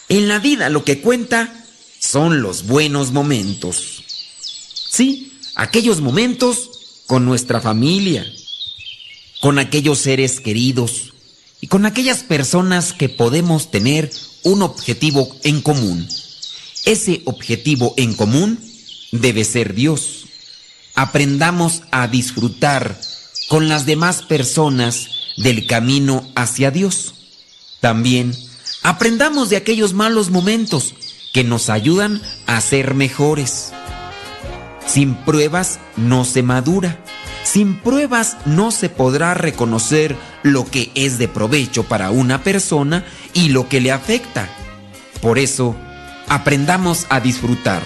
en 0.09 0.29
la 0.29 0.39
vida 0.39 0.69
lo 0.69 0.85
que 0.85 1.01
cuenta 1.01 1.65
son 1.99 2.43
los 2.43 2.67
buenos 2.67 3.13
momentos. 3.13 4.03
Sí, 4.91 5.33
aquellos 5.55 6.01
momentos 6.01 7.03
con 7.07 7.25
nuestra 7.25 7.61
familia, 7.61 8.27
con 9.41 9.59
aquellos 9.59 9.99
seres 9.99 10.41
queridos 10.41 11.13
y 11.61 11.67
con 11.67 11.87
aquellas 11.87 12.23
personas 12.23 12.93
que 12.93 13.09
podemos 13.09 13.71
tener 13.71 14.11
un 14.43 14.63
objetivo 14.63 15.35
en 15.43 15.63
común. 15.63 16.07
Ese 16.85 17.23
objetivo 17.25 17.95
en 17.97 18.15
común 18.15 18.59
debe 19.11 19.45
ser 19.45 19.75
Dios. 19.75 20.27
Aprendamos 20.95 21.83
a 21.91 22.09
disfrutar 22.09 23.01
con 23.55 23.69
las 23.69 23.87
demás 23.87 24.23
personas 24.23 25.11
del 25.37 25.69
camino 25.69 26.29
hacia 26.35 26.73
Dios. 26.73 27.15
También 27.79 28.35
aprendamos 28.83 29.49
de 29.49 29.57
aquellos 29.57 29.93
malos 29.93 30.31
momentos 30.31 30.97
que 31.33 31.45
nos 31.45 31.71
ayudan 31.71 32.21
a 32.49 32.61
ser 32.61 32.95
mejores. 32.95 33.73
Sin 34.89 35.15
pruebas 35.15 35.79
no 35.97 36.25
se 36.25 36.43
madura. 36.43 36.99
Sin 37.45 37.79
pruebas 37.79 38.39
no 38.45 38.73
se 38.73 38.89
podrá 38.89 39.35
reconocer 39.35 40.17
lo 40.43 40.69
que 40.69 40.91
es 40.97 41.19
de 41.19 41.29
provecho 41.29 41.85
para 41.85 42.11
una 42.11 42.43
persona 42.43 43.05
y 43.35 43.51
lo 43.51 43.69
que 43.69 43.81
le 43.81 43.93
afecta. 43.93 44.49
Por 45.23 45.39
eso, 45.39 45.77
aprendamos 46.27 47.07
a 47.09 47.21
disfrutar 47.21 47.85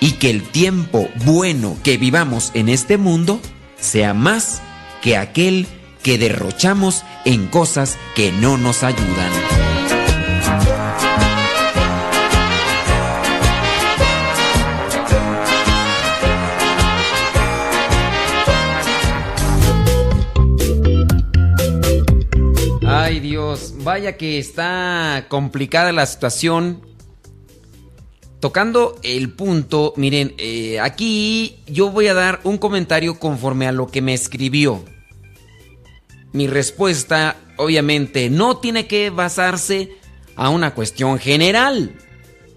y 0.00 0.12
que 0.12 0.30
el 0.30 0.42
tiempo 0.42 1.10
bueno 1.26 1.76
que 1.82 1.98
vivamos 1.98 2.50
en 2.54 2.70
este 2.70 2.96
mundo 2.96 3.42
sea 3.78 4.14
más 4.14 4.62
que 5.02 5.16
aquel 5.16 5.66
que 6.02 6.16
derrochamos 6.16 7.04
en 7.24 7.46
cosas 7.48 7.98
que 8.14 8.32
no 8.32 8.56
nos 8.56 8.82
ayudan. 8.82 9.30
Ay 22.86 23.20
Dios, 23.20 23.74
vaya 23.78 24.16
que 24.16 24.38
está 24.38 25.26
complicada 25.28 25.92
la 25.92 26.06
situación. 26.06 26.91
Tocando 28.42 28.98
el 29.04 29.30
punto, 29.30 29.94
miren, 29.96 30.34
eh, 30.36 30.80
aquí 30.80 31.60
yo 31.68 31.92
voy 31.92 32.08
a 32.08 32.14
dar 32.14 32.40
un 32.42 32.58
comentario 32.58 33.20
conforme 33.20 33.68
a 33.68 33.72
lo 33.72 33.86
que 33.86 34.02
me 34.02 34.14
escribió. 34.14 34.84
Mi 36.32 36.48
respuesta, 36.48 37.36
obviamente, 37.56 38.30
no 38.30 38.56
tiene 38.56 38.88
que 38.88 39.10
basarse 39.10 39.90
a 40.34 40.48
una 40.48 40.74
cuestión 40.74 41.20
general, 41.20 41.94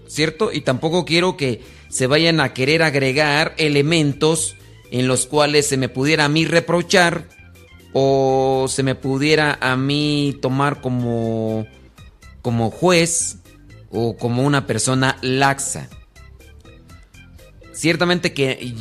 ¿cierto? 0.08 0.50
Y 0.52 0.62
tampoco 0.62 1.04
quiero 1.04 1.36
que 1.36 1.62
se 1.88 2.08
vayan 2.08 2.40
a 2.40 2.52
querer 2.52 2.82
agregar 2.82 3.54
elementos 3.56 4.56
en 4.90 5.06
los 5.06 5.26
cuales 5.26 5.68
se 5.68 5.76
me 5.76 5.88
pudiera 5.88 6.24
a 6.24 6.28
mí 6.28 6.46
reprochar 6.46 7.28
o 7.92 8.66
se 8.68 8.82
me 8.82 8.96
pudiera 8.96 9.56
a 9.60 9.76
mí 9.76 10.36
tomar 10.42 10.80
como, 10.80 11.64
como 12.42 12.72
juez 12.72 13.38
o 13.98 14.14
como 14.18 14.42
una 14.42 14.66
persona 14.66 15.16
laxa. 15.22 15.88
Ciertamente 17.72 18.34
que 18.34 18.74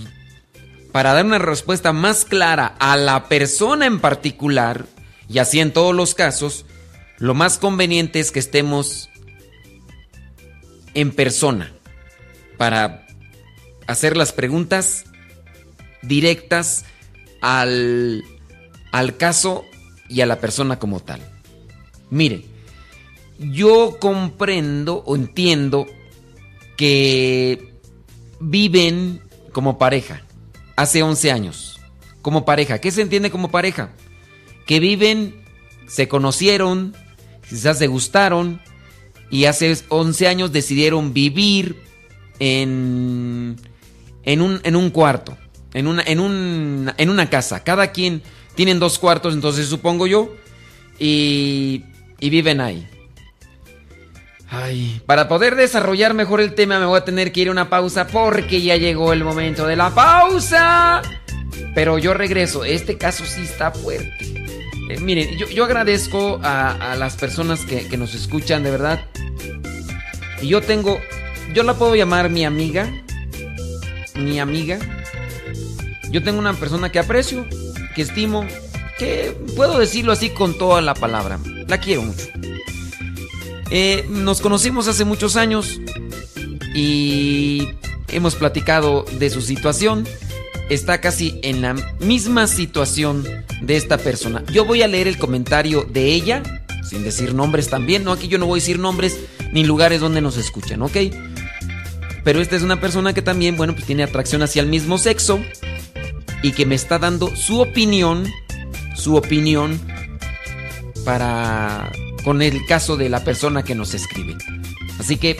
para 0.91 1.13
dar 1.13 1.25
una 1.25 1.39
respuesta 1.39 1.93
más 1.93 2.25
clara 2.25 2.75
a 2.79 2.97
la 2.97 3.29
persona 3.29 3.85
en 3.85 4.01
particular, 4.01 4.85
y 5.29 5.39
así 5.39 5.61
en 5.61 5.71
todos 5.71 5.95
los 5.95 6.15
casos, 6.15 6.65
lo 7.17 7.33
más 7.33 7.57
conveniente 7.57 8.19
es 8.19 8.31
que 8.31 8.39
estemos 8.39 9.09
en 10.93 11.11
persona 11.11 11.71
para 12.57 13.07
hacer 13.87 14.17
las 14.17 14.33
preguntas 14.33 15.05
directas 16.01 16.83
al 17.41 18.23
al 18.91 19.17
caso 19.17 19.65
y 20.09 20.21
a 20.21 20.25
la 20.25 20.39
persona 20.39 20.77
como 20.77 20.99
tal. 20.99 21.21
Mire, 22.09 22.54
yo 23.39 23.97
comprendo 23.99 25.03
o 25.05 25.15
entiendo 25.15 25.85
que 26.77 27.73
viven 28.39 29.21
como 29.51 29.77
pareja 29.77 30.23
hace 30.75 31.03
11 31.03 31.31
años. 31.31 31.79
Como 32.21 32.45
pareja. 32.45 32.79
¿Qué 32.79 32.91
se 32.91 33.01
entiende 33.01 33.29
como 33.29 33.51
pareja? 33.51 33.91
Que 34.65 34.79
viven, 34.79 35.35
se 35.87 36.07
conocieron, 36.07 36.95
quizás 37.47 37.77
se 37.77 37.87
gustaron 37.87 38.61
y 39.29 39.45
hace 39.45 39.77
11 39.89 40.27
años 40.27 40.51
decidieron 40.51 41.13
vivir 41.13 41.81
en, 42.39 43.57
en, 44.23 44.41
un, 44.41 44.59
en 44.63 44.75
un 44.75 44.89
cuarto, 44.89 45.37
en 45.73 45.87
una, 45.87 46.03
en, 46.03 46.19
un, 46.19 46.91
en 46.97 47.09
una 47.09 47.29
casa. 47.29 47.63
Cada 47.63 47.91
quien 47.91 48.23
tienen 48.55 48.79
dos 48.79 48.97
cuartos, 48.97 49.33
entonces 49.33 49.67
supongo 49.67 50.07
yo. 50.07 50.35
Y, 50.97 51.83
y 52.19 52.29
viven 52.29 52.61
ahí. 52.61 52.87
Ay, 54.49 55.01
para 55.05 55.27
poder 55.27 55.55
desarrollar 55.55 56.13
mejor 56.13 56.39
el 56.39 56.53
tema 56.53 56.79
me 56.79 56.85
voy 56.85 56.97
a 56.97 57.05
tener 57.05 57.31
que 57.31 57.41
ir 57.41 57.47
a 57.47 57.51
una 57.51 57.69
pausa 57.69 58.07
porque 58.07 58.61
ya 58.61 58.75
llegó 58.75 59.11
el 59.11 59.23
momento 59.23 59.65
de 59.65 59.75
la 59.75 59.89
pausa. 59.89 61.01
Pero 61.73 61.97
yo 61.97 62.13
regreso, 62.13 62.63
este 62.63 62.97
caso 62.97 63.25
sí 63.25 63.41
está 63.41 63.71
fuerte. 63.71 64.35
Eh, 64.89 64.99
miren, 64.99 65.37
yo, 65.37 65.65
agradezco 65.65 66.39
a, 66.43 66.95
las 66.97 67.15
personas 67.15 67.65
que, 67.65 67.87
que, 67.87 67.97
nos 67.97 68.13
escuchan, 68.13 68.63
de 68.63 68.71
verdad. 68.71 69.05
Y 70.41 70.47
yo 70.47 70.61
tengo, 70.61 70.99
yo 71.53 71.63
la 71.63 71.73
puedo 71.73 71.95
llamar 71.95 72.29
mi 72.29 72.45
amiga. 72.45 72.89
Mi 74.15 74.39
amiga. 74.39 74.79
Yo 76.11 76.23
tengo 76.23 76.39
una 76.39 76.53
persona 76.53 76.91
que 76.91 76.99
aprecio, 76.99 77.45
que 77.95 78.03
estimo, 78.03 78.45
que 78.97 79.35
puedo 79.55 79.79
decirlo 79.79 80.11
así 80.11 80.29
con 80.29 80.57
toda 80.57 80.81
la 80.81 80.93
palabra. 80.93 81.39
La 81.67 81.79
quiero 81.79 82.03
mucho. 82.03 82.27
Eh, 83.71 84.05
nos 84.09 84.41
conocimos 84.41 84.87
hace 84.87 85.05
muchos 85.05 85.35
años 85.35 85.79
y 86.73 87.67
hemos 88.09 88.35
platicado 88.35 89.05
de 89.19 89.29
su 89.29 89.41
situación. 89.41 90.07
Está 90.69 90.99
casi 90.99 91.39
en 91.43 91.61
la 91.61 91.75
misma 91.99 92.47
situación 92.47 93.23
de 93.61 93.77
esta 93.77 93.97
persona. 93.97 94.43
Yo 94.51 94.65
voy 94.65 94.81
a 94.81 94.87
leer 94.87 95.07
el 95.07 95.17
comentario 95.17 95.83
de 95.83 96.13
ella, 96.13 96.43
sin 96.87 97.03
decir 97.03 97.33
nombres 97.33 97.69
también, 97.69 98.03
¿no? 98.03 98.11
Aquí 98.11 98.27
yo 98.27 98.37
no 98.37 98.45
voy 98.47 98.59
a 98.59 98.61
decir 98.61 98.79
nombres 98.79 99.17
ni 99.51 99.63
lugares 99.63 100.01
donde 100.01 100.21
nos 100.21 100.37
escuchan, 100.37 100.81
¿ok? 100.81 100.97
Pero 102.23 102.41
esta 102.41 102.55
es 102.55 102.63
una 102.63 102.81
persona 102.81 103.13
que 103.13 103.21
también, 103.21 103.57
bueno, 103.57 103.73
pues 103.73 103.85
tiene 103.85 104.03
atracción 104.03 104.41
hacia 104.41 104.61
el 104.61 104.67
mismo 104.67 104.97
sexo 104.97 105.39
y 106.41 106.51
que 106.51 106.65
me 106.65 106.75
está 106.75 106.97
dando 106.97 107.35
su 107.35 107.61
opinión, 107.61 108.27
su 108.95 109.15
opinión 109.15 109.79
para 111.05 111.91
con 112.25 112.41
el 112.41 112.65
caso 112.65 112.97
de 112.97 113.07
la 113.07 113.23
persona 113.23 113.63
que 113.63 113.75
nos 113.75 113.93
escribe. 113.93 114.35
Así 114.99 115.17
que 115.17 115.39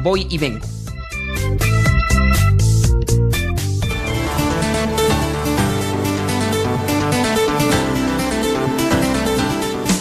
voy 0.00 0.26
y 0.28 0.36
vengo. 0.36 0.66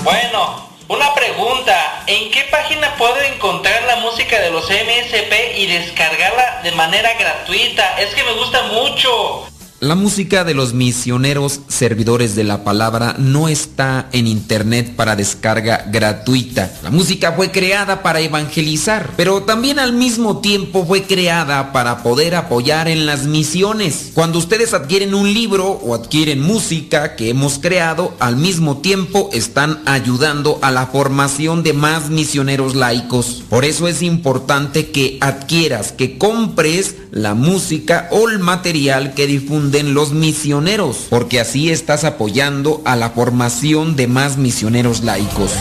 Bueno, 0.04 0.70
una 0.88 1.14
pregunta, 1.14 2.04
¿en 2.08 2.32
qué 2.32 2.48
página 2.50 2.96
puedo 2.98 3.22
encontrar 3.22 3.84
la 3.84 3.98
música 3.98 4.42
de 4.42 4.50
los 4.50 4.66
MSP 4.66 5.56
y 5.56 5.68
descargarla 5.68 6.62
de 6.64 6.72
manera 6.72 7.14
gratuita? 7.14 8.00
Es 8.00 8.16
que 8.16 8.24
me 8.24 8.34
gusta 8.34 8.64
mucho. 8.64 9.51
La 9.82 9.96
música 9.96 10.44
de 10.44 10.54
los 10.54 10.76
misioneros 10.76 11.62
servidores 11.68 12.36
de 12.36 12.44
la 12.44 12.64
palabra 12.64 13.16
no 13.18 13.48
está 13.48 14.10
en 14.12 14.28
internet 14.28 14.96
para 14.96 15.16
descarga 15.16 15.88
gratuita. 15.92 16.72
La 16.84 16.92
música 16.92 17.32
fue 17.32 17.50
creada 17.50 18.04
para 18.04 18.20
evangelizar, 18.20 19.16
pero 19.18 19.42
también 19.42 19.80
al 19.80 19.94
mismo 19.94 20.40
tiempo 20.40 20.86
fue 20.86 21.02
creada 21.02 21.72
para 21.72 22.04
poder 22.04 22.36
apoyar 22.36 22.88
en 22.88 23.08
las 23.08 23.24
misiones. 23.24 24.12
Cuando 24.14 24.38
ustedes 24.38 24.76
adquieren 24.76 25.16
un 25.16 25.34
libro 25.34 25.72
o 25.72 25.96
adquieren 25.96 26.44
música 26.44 27.16
que 27.16 27.30
hemos 27.30 27.58
creado, 27.58 28.14
al 28.20 28.36
mismo 28.36 28.82
tiempo 28.82 29.32
están 29.34 29.82
ayudando 29.88 30.60
a 30.62 30.70
la 30.70 30.86
formación 30.86 31.64
de 31.64 31.74
más 31.74 32.12
misioneros 32.12 32.76
laicos. 32.76 33.42
Por 33.50 33.66
eso 33.66 33.88
es 33.88 34.04
importante 34.04 34.92
que 34.92 35.18
adquieras, 35.22 35.92
que 35.92 36.20
compres 36.20 36.98
la 37.12 37.36
música 37.36 38.08
o 38.12 38.30
el 38.30 38.40
material 38.40 39.14
que 39.14 39.28
difunden 39.28 39.94
los 39.94 40.14
misioneros, 40.14 41.08
porque 41.10 41.40
así 41.40 41.70
estás 41.70 42.04
apoyando 42.04 42.82
a 42.86 42.96
la 42.96 43.12
formación 43.12 43.96
de 43.96 44.08
más 44.08 44.38
misioneros 44.38 45.04
laicos. 45.04 45.52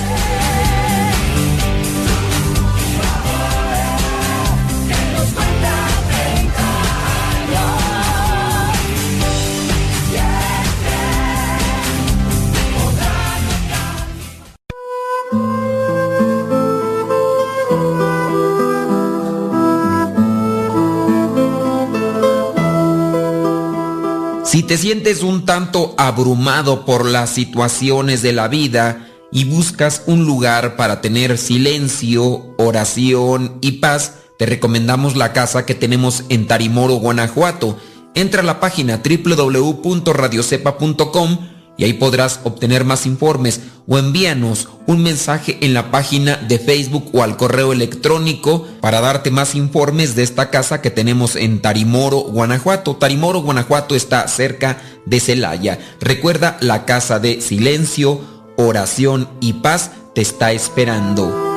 Te 24.70 24.78
sientes 24.78 25.24
un 25.24 25.46
tanto 25.46 25.96
abrumado 25.98 26.84
por 26.84 27.04
las 27.04 27.30
situaciones 27.30 28.22
de 28.22 28.32
la 28.32 28.46
vida 28.46 29.08
y 29.32 29.42
buscas 29.42 30.04
un 30.06 30.26
lugar 30.26 30.76
para 30.76 31.00
tener 31.00 31.38
silencio, 31.38 32.54
oración 32.56 33.58
y 33.62 33.80
paz, 33.80 34.18
te 34.38 34.46
recomendamos 34.46 35.16
la 35.16 35.32
casa 35.32 35.66
que 35.66 35.74
tenemos 35.74 36.22
en 36.28 36.46
Tarimoro, 36.46 36.94
Guanajuato. 36.94 37.78
Entra 38.14 38.42
a 38.42 38.44
la 38.44 38.60
página 38.60 39.02
www.radiocepa.com 39.02 41.38
y 41.80 41.84
ahí 41.84 41.94
podrás 41.94 42.40
obtener 42.44 42.84
más 42.84 43.06
informes 43.06 43.60
o 43.88 43.98
envíanos 43.98 44.68
un 44.86 45.02
mensaje 45.02 45.56
en 45.62 45.72
la 45.72 45.90
página 45.90 46.36
de 46.36 46.58
Facebook 46.58 47.08
o 47.14 47.22
al 47.22 47.38
correo 47.38 47.72
electrónico 47.72 48.68
para 48.82 49.00
darte 49.00 49.30
más 49.30 49.54
informes 49.54 50.14
de 50.14 50.22
esta 50.22 50.50
casa 50.50 50.82
que 50.82 50.90
tenemos 50.90 51.36
en 51.36 51.62
Tarimoro, 51.62 52.18
Guanajuato. 52.18 52.96
Tarimoro, 52.96 53.40
Guanajuato 53.40 53.94
está 53.94 54.28
cerca 54.28 54.76
de 55.06 55.20
Celaya. 55.20 55.78
Recuerda, 56.00 56.58
la 56.60 56.84
casa 56.84 57.18
de 57.18 57.40
silencio, 57.40 58.20
oración 58.58 59.30
y 59.40 59.54
paz 59.54 59.92
te 60.14 60.20
está 60.20 60.52
esperando. 60.52 61.50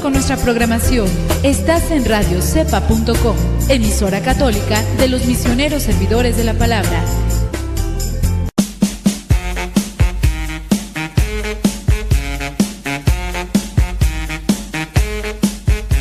Con 0.00 0.12
nuestra 0.12 0.36
programación. 0.36 1.08
Estás 1.42 1.90
en 1.90 2.04
radiocepa.com, 2.04 3.36
emisora 3.68 4.22
católica 4.22 4.80
de 4.98 5.08
los 5.08 5.24
misioneros 5.26 5.82
servidores 5.82 6.36
de 6.36 6.44
la 6.44 6.54
palabra. 6.54 7.04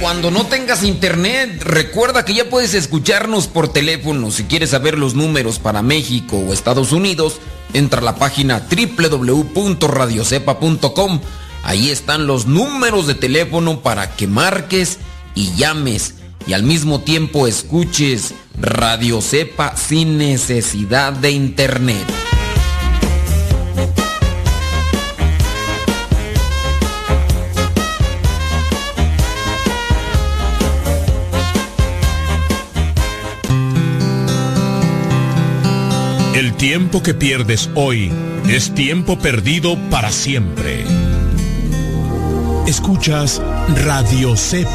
Cuando 0.02 0.30
no 0.32 0.46
tengas 0.46 0.84
internet, 0.84 1.62
recuerda 1.64 2.26
que 2.26 2.34
ya 2.34 2.50
puedes 2.50 2.74
escucharnos 2.74 3.48
por 3.48 3.72
teléfono. 3.72 4.32
Si 4.32 4.46
quieres 4.46 4.72
saber 4.72 4.98
los 4.98 5.14
números 5.14 5.60
para 5.60 5.82
México 5.82 6.38
o 6.38 6.54
Estados 6.54 6.94
Unidos, 6.94 7.42
entra 7.74 8.00
a 8.00 8.04
la 8.04 8.16
página 8.16 8.66
www.radiocepa.com. 8.70 11.20
Ahí 11.64 11.90
están 11.90 12.28
los 12.28 12.48
números 12.48 13.08
de 13.08 13.16
teléfono 13.16 13.82
para 13.82 14.16
que 14.16 14.28
marques 14.28 15.00
y 15.36 15.54
llames 15.56 16.16
y 16.48 16.54
al 16.54 16.64
mismo 16.64 17.02
tiempo 17.02 17.48
escuches 17.48 18.34
Radio 18.60 19.22
Cepa 19.22 19.76
sin 19.76 20.18
necesidad 20.18 21.14
de 21.14 21.32
internet. 21.32 22.06
El 36.36 36.54
tiempo 36.54 37.04
que 37.04 37.14
pierdes 37.14 37.70
hoy 37.76 38.12
es 38.48 38.74
tiempo 38.74 39.20
perdido 39.20 39.78
para 39.90 40.12
siempre. 40.12 40.86
Escuchas 42.70 43.42
Radio 43.84 44.38
Cepa. 44.38 44.70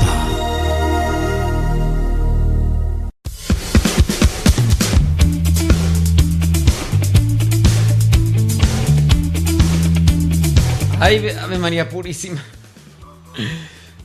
Ay, 10.98 11.28
Ave 11.40 11.58
María 11.60 11.88
Purísima. 11.88 12.42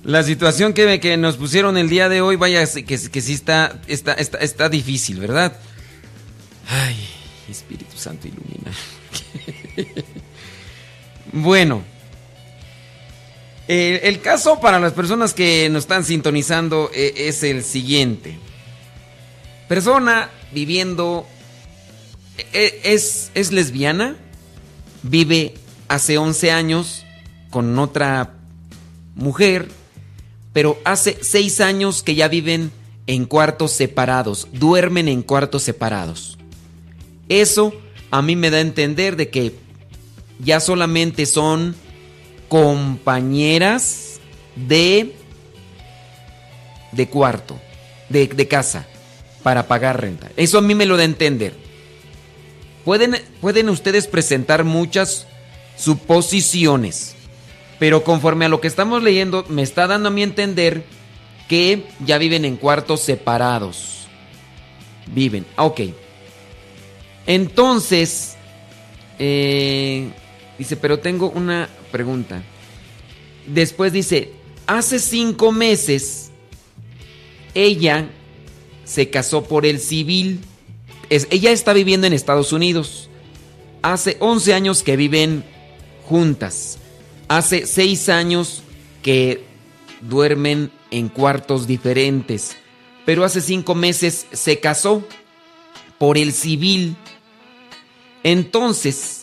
La 0.03 0.21
situación 0.21 0.73
que, 0.73 0.99
que 0.99 1.17
nos 1.17 1.37
pusieron 1.37 1.75
el 1.75 1.89
día 1.89 2.09
de 2.09 2.21
hoy, 2.21 2.35
vaya, 2.35 2.67
que, 2.71 2.83
que 2.83 3.21
sí 3.21 3.33
está, 3.33 3.81
está, 3.87 4.13
está, 4.13 4.37
está 4.37 4.69
difícil, 4.69 5.19
¿verdad? 5.19 5.59
Ay, 6.67 6.95
Espíritu 7.49 7.97
Santo 7.97 8.27
ilumina. 8.27 8.71
bueno. 11.33 11.98
El, 13.69 13.99
el, 14.01 14.19
caso 14.19 14.59
para 14.59 14.79
las 14.79 14.93
personas 14.93 15.35
que 15.35 15.69
nos 15.69 15.83
están 15.83 16.03
sintonizando 16.03 16.89
eh, 16.91 17.13
es 17.15 17.43
el 17.43 17.63
siguiente. 17.63 18.39
Persona 19.67 20.31
viviendo... 20.51 21.27
Eh, 22.51 22.81
es, 22.83 23.29
es 23.35 23.51
lesbiana, 23.51 24.15
vive 25.03 25.53
hace 25.87 26.17
11 26.17 26.49
años 26.49 27.05
con 27.51 27.77
otra 27.77 28.33
mujer, 29.13 29.67
pero 30.51 30.79
hace 30.83 31.19
6 31.21 31.61
años 31.61 32.01
que 32.01 32.15
ya 32.15 32.27
viven 32.27 32.71
en 33.05 33.25
cuartos 33.25 33.71
separados, 33.71 34.47
duermen 34.51 35.07
en 35.07 35.21
cuartos 35.21 35.61
separados. 35.61 36.39
Eso 37.27 37.71
a 38.09 38.23
mí 38.23 38.35
me 38.35 38.49
da 38.49 38.57
a 38.57 38.61
entender 38.61 39.15
de 39.15 39.29
que 39.29 39.53
ya 40.39 40.59
solamente 40.59 41.27
son 41.27 41.75
compañeras 42.49 44.19
de 44.55 45.15
de 46.91 47.07
cuarto, 47.07 47.59
de, 48.09 48.27
de, 48.27 48.47
casa, 48.47 48.87
para 49.43 49.67
pagar 49.67 50.01
renta. 50.01 50.31
Eso 50.35 50.57
a 50.57 50.61
mí 50.61 50.75
me 50.75 50.85
lo 50.85 50.97
da 50.97 51.03
a 51.03 51.05
entender. 51.05 51.53
Pueden, 52.85 53.15
pueden 53.41 53.69
ustedes 53.69 54.07
presentar 54.07 54.63
muchas 54.63 55.27
suposiciones, 55.77 57.15
pero 57.77 58.03
conforme 58.03 58.45
a 58.45 58.49
lo 58.49 58.59
que 58.61 58.67
estamos 58.67 59.03
leyendo, 59.03 59.45
me 59.49 59.61
está 59.61 59.87
dando 59.87 60.09
a 60.09 60.11
mí 60.11 60.23
entender 60.23 60.83
que 61.47 61.85
ya 62.05 62.17
viven 62.17 62.45
en 62.45 62.57
cuartos 62.57 63.01
separados. 63.01 64.07
Viven, 65.07 65.45
ok. 65.57 65.81
Entonces, 67.25 68.35
eh, 69.17 70.09
dice, 70.59 70.77
pero 70.77 70.99
tengo 70.99 71.31
una 71.31 71.67
pregunta. 71.91 72.43
Después 73.47 73.91
dice, 73.91 74.33
hace 74.67 74.99
cinco 74.99 75.51
meses 75.51 76.29
ella 77.55 78.07
se 78.83 79.09
casó 79.09 79.43
por 79.43 79.65
el 79.65 79.79
civil. 79.79 80.41
Ella 81.09 81.51
está 81.51 81.73
viviendo 81.73 82.05
en 82.05 82.13
Estados 82.13 82.53
Unidos. 82.53 83.09
Hace 83.81 84.17
11 84.19 84.53
años 84.53 84.83
que 84.83 84.97
viven 84.97 85.43
juntas. 86.05 86.77
Hace 87.27 87.65
seis 87.67 88.09
años 88.09 88.63
que 89.01 89.43
duermen 90.01 90.71
en 90.91 91.09
cuartos 91.09 91.67
diferentes. 91.67 92.55
Pero 93.05 93.23
hace 93.23 93.41
cinco 93.41 93.75
meses 93.75 94.25
se 94.31 94.59
casó 94.59 95.03
por 95.97 96.17
el 96.17 96.33
civil. 96.33 96.95
Entonces, 98.23 99.18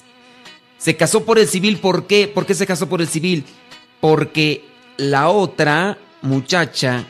se 0.86 0.96
casó 0.96 1.24
por 1.24 1.40
el 1.40 1.48
civil, 1.48 1.78
¿por 1.80 2.06
qué? 2.06 2.28
¿Por 2.28 2.46
qué 2.46 2.54
se 2.54 2.64
casó 2.64 2.88
por 2.88 3.00
el 3.00 3.08
civil? 3.08 3.44
Porque 4.00 4.64
la 4.96 5.30
otra 5.30 5.98
muchacha 6.22 7.08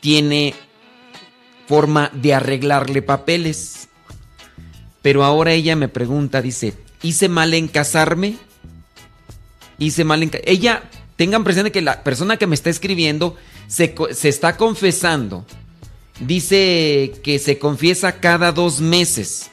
tiene 0.00 0.52
forma 1.66 2.10
de 2.12 2.34
arreglarle 2.34 3.00
papeles. 3.00 3.88
Pero 5.00 5.24
ahora 5.24 5.54
ella 5.54 5.74
me 5.74 5.88
pregunta, 5.88 6.42
dice, 6.42 6.74
¿hice 7.00 7.30
mal 7.30 7.54
en 7.54 7.68
casarme? 7.68 8.36
Hice 9.78 10.04
mal 10.04 10.22
en... 10.22 10.30
Ella, 10.44 10.82
tengan 11.16 11.44
presente 11.44 11.72
que 11.72 11.80
la 11.80 12.04
persona 12.04 12.36
que 12.36 12.46
me 12.46 12.56
está 12.56 12.68
escribiendo 12.68 13.36
se, 13.68 13.94
se 14.10 14.28
está 14.28 14.58
confesando. 14.58 15.46
Dice 16.20 17.14
que 17.22 17.38
se 17.38 17.58
confiesa 17.58 18.20
cada 18.20 18.52
dos 18.52 18.82
meses. 18.82 19.50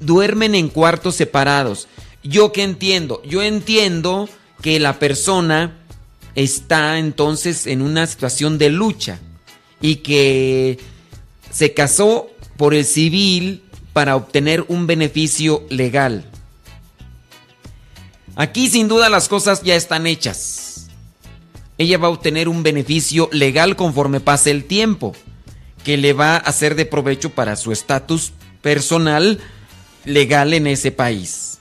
Duermen 0.00 0.54
en 0.54 0.70
cuartos 0.70 1.16
separados. 1.16 1.86
¿Yo 2.22 2.52
qué 2.52 2.62
entiendo? 2.62 3.22
Yo 3.24 3.42
entiendo 3.42 4.28
que 4.60 4.78
la 4.78 4.98
persona 4.98 5.78
está 6.34 6.98
entonces 6.98 7.66
en 7.66 7.82
una 7.82 8.06
situación 8.06 8.58
de 8.58 8.70
lucha 8.70 9.18
y 9.80 9.96
que 9.96 10.78
se 11.50 11.74
casó 11.74 12.30
por 12.56 12.74
el 12.74 12.84
civil 12.84 13.62
para 13.92 14.16
obtener 14.16 14.64
un 14.68 14.86
beneficio 14.86 15.64
legal. 15.68 16.24
Aquí 18.36 18.68
sin 18.68 18.88
duda 18.88 19.10
las 19.10 19.28
cosas 19.28 19.62
ya 19.62 19.74
están 19.74 20.06
hechas. 20.06 20.88
Ella 21.76 21.98
va 21.98 22.06
a 22.06 22.10
obtener 22.10 22.48
un 22.48 22.62
beneficio 22.62 23.28
legal 23.32 23.76
conforme 23.76 24.20
pase 24.20 24.50
el 24.50 24.64
tiempo, 24.64 25.14
que 25.84 25.96
le 25.96 26.12
va 26.12 26.36
a 26.36 26.52
ser 26.52 26.76
de 26.76 26.86
provecho 26.86 27.30
para 27.30 27.56
su 27.56 27.72
estatus 27.72 28.32
personal 28.62 29.40
legal 30.04 30.54
en 30.54 30.68
ese 30.68 30.92
país. 30.92 31.51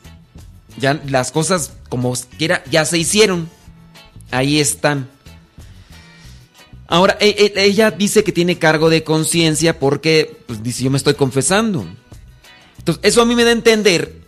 Ya 0.77 1.01
las 1.07 1.31
cosas 1.31 1.73
como 1.89 2.13
quiera 2.37 2.63
ya 2.69 2.85
se 2.85 2.97
hicieron. 2.97 3.49
Ahí 4.31 4.59
están. 4.59 5.09
Ahora, 6.87 7.17
e, 7.21 7.53
e, 7.55 7.63
ella 7.63 7.91
dice 7.91 8.23
que 8.23 8.31
tiene 8.31 8.59
cargo 8.59 8.89
de 8.89 9.03
conciencia 9.03 9.79
porque, 9.79 10.43
pues 10.45 10.61
dice, 10.61 10.83
yo 10.83 10.91
me 10.91 10.97
estoy 10.97 11.13
confesando. 11.13 11.85
Entonces, 12.77 13.01
eso 13.03 13.21
a 13.21 13.25
mí 13.25 13.35
me 13.35 13.43
da 13.43 13.51
a 13.51 13.53
entender 13.53 14.21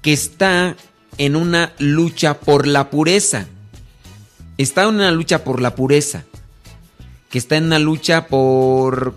que 0.00 0.12
está 0.12 0.76
en 1.18 1.36
una 1.36 1.74
lucha 1.78 2.40
por 2.40 2.66
la 2.66 2.88
pureza. 2.88 3.48
Está 4.56 4.84
en 4.84 4.94
una 4.94 5.10
lucha 5.10 5.44
por 5.44 5.60
la 5.60 5.74
pureza. 5.74 6.24
Que 7.28 7.38
está 7.38 7.56
en 7.56 7.64
una 7.64 7.78
lucha 7.78 8.28
por 8.28 9.14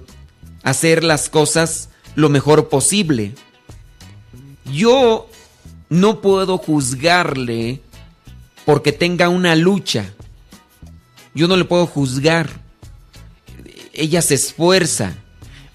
hacer 0.63 1.03
las 1.03 1.29
cosas 1.29 1.89
lo 2.15 2.29
mejor 2.29 2.67
posible. 2.67 3.33
Yo 4.65 5.29
no 5.93 6.21
puedo 6.21 6.57
juzgarle 6.57 7.79
porque 8.65 8.91
tenga 8.91 9.29
una 9.29 9.55
lucha. 9.55 10.11
Yo 11.35 11.47
no 11.47 11.55
le 11.55 11.65
puedo 11.65 11.85
juzgar. 11.85 12.49
Ella 13.93 14.23
se 14.23 14.33
esfuerza. 14.33 15.13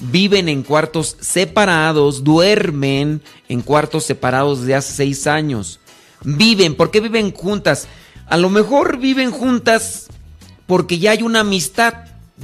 Viven 0.00 0.48
en 0.48 0.64
cuartos 0.64 1.16
separados, 1.20 2.24
duermen 2.24 3.22
en 3.48 3.62
cuartos 3.62 4.04
separados 4.04 4.62
de 4.62 4.74
hace 4.74 4.92
seis 4.92 5.28
años. 5.28 5.78
Viven, 6.24 6.74
¿por 6.74 6.90
qué 6.90 7.00
viven 7.00 7.32
juntas? 7.32 7.86
A 8.26 8.36
lo 8.36 8.50
mejor 8.50 8.98
viven 8.98 9.30
juntas 9.30 10.08
porque 10.66 10.98
ya 10.98 11.12
hay 11.12 11.22
una 11.22 11.40
amistad, 11.40 11.94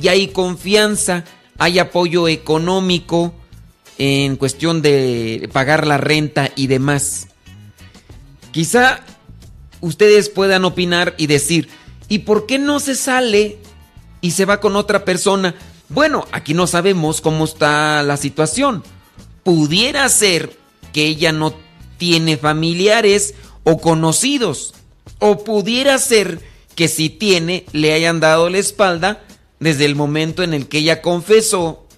ya 0.00 0.12
hay 0.12 0.28
confianza, 0.28 1.24
hay 1.58 1.80
apoyo 1.80 2.28
económico 2.28 3.34
en 3.98 4.36
cuestión 4.36 4.80
de 4.80 5.48
pagar 5.52 5.88
la 5.88 5.96
renta 5.96 6.50
y 6.54 6.68
demás. 6.68 7.28
Quizá 8.54 9.00
ustedes 9.80 10.28
puedan 10.28 10.64
opinar 10.64 11.16
y 11.18 11.26
decir, 11.26 11.68
¿y 12.08 12.20
por 12.20 12.46
qué 12.46 12.60
no 12.60 12.78
se 12.78 12.94
sale 12.94 13.58
y 14.20 14.30
se 14.30 14.44
va 14.44 14.60
con 14.60 14.76
otra 14.76 15.04
persona? 15.04 15.56
Bueno, 15.88 16.24
aquí 16.30 16.54
no 16.54 16.68
sabemos 16.68 17.20
cómo 17.20 17.46
está 17.46 18.04
la 18.04 18.16
situación. 18.16 18.84
Pudiera 19.42 20.08
ser 20.08 20.56
que 20.92 21.04
ella 21.04 21.32
no 21.32 21.52
tiene 21.98 22.36
familiares 22.36 23.34
o 23.64 23.80
conocidos. 23.80 24.74
O 25.18 25.42
pudiera 25.42 25.98
ser 25.98 26.38
que 26.76 26.86
si 26.86 27.10
tiene, 27.10 27.66
le 27.72 27.92
hayan 27.92 28.20
dado 28.20 28.48
la 28.50 28.58
espalda 28.58 29.24
desde 29.58 29.84
el 29.84 29.96
momento 29.96 30.44
en 30.44 30.54
el 30.54 30.68
que 30.68 30.78
ella 30.78 31.02
confesó, 31.02 31.88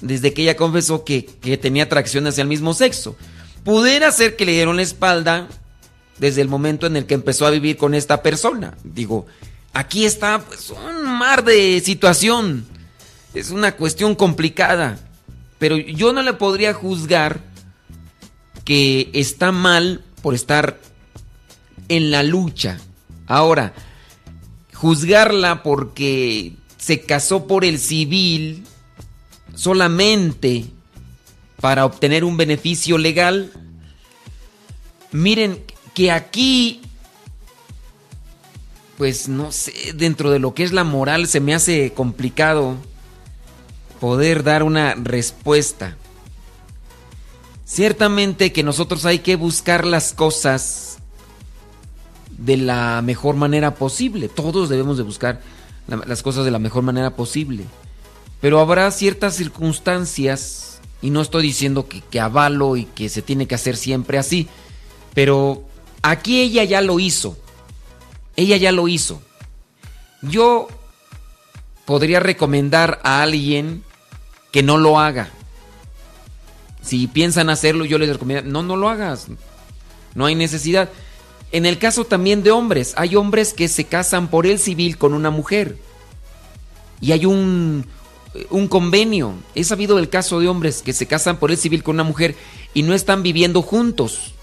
desde 0.00 0.34
que 0.34 0.42
ella 0.42 0.56
confesó 0.56 1.04
que, 1.04 1.24
que 1.24 1.56
tenía 1.56 1.84
atracción 1.84 2.26
hacia 2.26 2.42
el 2.42 2.48
mismo 2.48 2.74
sexo. 2.74 3.14
Pudiera 3.62 4.10
ser 4.10 4.34
que 4.34 4.44
le 4.44 4.54
dieron 4.54 4.74
la 4.74 4.82
espalda 4.82 5.48
desde 6.18 6.42
el 6.42 6.48
momento 6.48 6.86
en 6.86 6.96
el 6.96 7.06
que 7.06 7.14
empezó 7.14 7.46
a 7.46 7.50
vivir 7.50 7.76
con 7.76 7.94
esta 7.94 8.22
persona. 8.22 8.74
Digo, 8.84 9.26
aquí 9.72 10.04
está 10.04 10.40
pues, 10.40 10.70
un 10.70 11.04
mar 11.04 11.44
de 11.44 11.80
situación. 11.80 12.66
Es 13.34 13.50
una 13.50 13.76
cuestión 13.76 14.14
complicada. 14.14 14.98
Pero 15.58 15.76
yo 15.76 16.12
no 16.12 16.22
le 16.22 16.34
podría 16.34 16.74
juzgar 16.74 17.40
que 18.64 19.10
está 19.12 19.52
mal 19.52 20.02
por 20.22 20.34
estar 20.34 20.80
en 21.88 22.10
la 22.10 22.22
lucha. 22.22 22.78
Ahora, 23.26 23.74
juzgarla 24.72 25.62
porque 25.62 26.54
se 26.78 27.00
casó 27.00 27.46
por 27.46 27.64
el 27.64 27.78
civil 27.78 28.64
solamente 29.54 30.66
para 31.60 31.86
obtener 31.86 32.24
un 32.24 32.36
beneficio 32.36 32.98
legal. 32.98 33.50
Miren, 35.12 35.64
que 35.94 36.10
aquí, 36.10 36.82
pues 38.98 39.28
no 39.28 39.52
sé, 39.52 39.92
dentro 39.94 40.30
de 40.30 40.40
lo 40.40 40.52
que 40.52 40.64
es 40.64 40.72
la 40.72 40.84
moral 40.84 41.28
se 41.28 41.40
me 41.40 41.54
hace 41.54 41.92
complicado 41.92 42.76
poder 44.00 44.42
dar 44.42 44.64
una 44.64 44.94
respuesta. 44.94 45.96
Ciertamente 47.64 48.52
que 48.52 48.62
nosotros 48.62 49.06
hay 49.06 49.20
que 49.20 49.36
buscar 49.36 49.86
las 49.86 50.12
cosas 50.12 50.98
de 52.36 52.56
la 52.56 53.00
mejor 53.02 53.36
manera 53.36 53.76
posible. 53.76 54.28
Todos 54.28 54.68
debemos 54.68 54.96
de 54.96 55.04
buscar 55.04 55.40
las 55.86 56.22
cosas 56.22 56.44
de 56.44 56.50
la 56.50 56.58
mejor 56.58 56.82
manera 56.82 57.16
posible. 57.16 57.64
Pero 58.40 58.60
habrá 58.60 58.90
ciertas 58.90 59.36
circunstancias, 59.36 60.80
y 61.00 61.10
no 61.10 61.22
estoy 61.22 61.44
diciendo 61.44 61.88
que, 61.88 62.02
que 62.02 62.20
avalo 62.20 62.76
y 62.76 62.84
que 62.84 63.08
se 63.08 63.22
tiene 63.22 63.46
que 63.46 63.54
hacer 63.54 63.76
siempre 63.76 64.18
así, 64.18 64.48
pero 65.14 65.64
Aquí 66.06 66.42
ella 66.42 66.64
ya 66.64 66.82
lo 66.82 67.00
hizo. 67.00 67.34
Ella 68.36 68.58
ya 68.58 68.72
lo 68.72 68.88
hizo. 68.88 69.22
Yo 70.20 70.68
podría 71.86 72.20
recomendar 72.20 73.00
a 73.04 73.22
alguien 73.22 73.82
que 74.52 74.62
no 74.62 74.76
lo 74.76 75.00
haga. 75.00 75.30
Si 76.82 77.06
piensan 77.06 77.48
hacerlo, 77.48 77.86
yo 77.86 77.96
les 77.96 78.10
recomiendo, 78.10 78.50
no, 78.50 78.62
no 78.62 78.76
lo 78.76 78.90
hagas. 78.90 79.28
No 80.14 80.26
hay 80.26 80.34
necesidad. 80.34 80.90
En 81.52 81.64
el 81.64 81.78
caso 81.78 82.04
también 82.04 82.42
de 82.42 82.50
hombres, 82.50 82.92
hay 82.98 83.16
hombres 83.16 83.54
que 83.54 83.66
se 83.66 83.84
casan 83.84 84.28
por 84.28 84.46
el 84.46 84.58
civil 84.58 84.98
con 84.98 85.14
una 85.14 85.30
mujer. 85.30 85.78
Y 87.00 87.12
hay 87.12 87.24
un, 87.24 87.86
un 88.50 88.68
convenio. 88.68 89.36
He 89.54 89.64
sabido 89.64 89.96
del 89.96 90.10
caso 90.10 90.38
de 90.38 90.48
hombres 90.48 90.82
que 90.82 90.92
se 90.92 91.06
casan 91.06 91.38
por 91.38 91.50
el 91.50 91.56
civil 91.56 91.82
con 91.82 91.96
una 91.96 92.04
mujer 92.04 92.36
y 92.74 92.82
no 92.82 92.92
están 92.92 93.22
viviendo 93.22 93.62
juntos. 93.62 94.33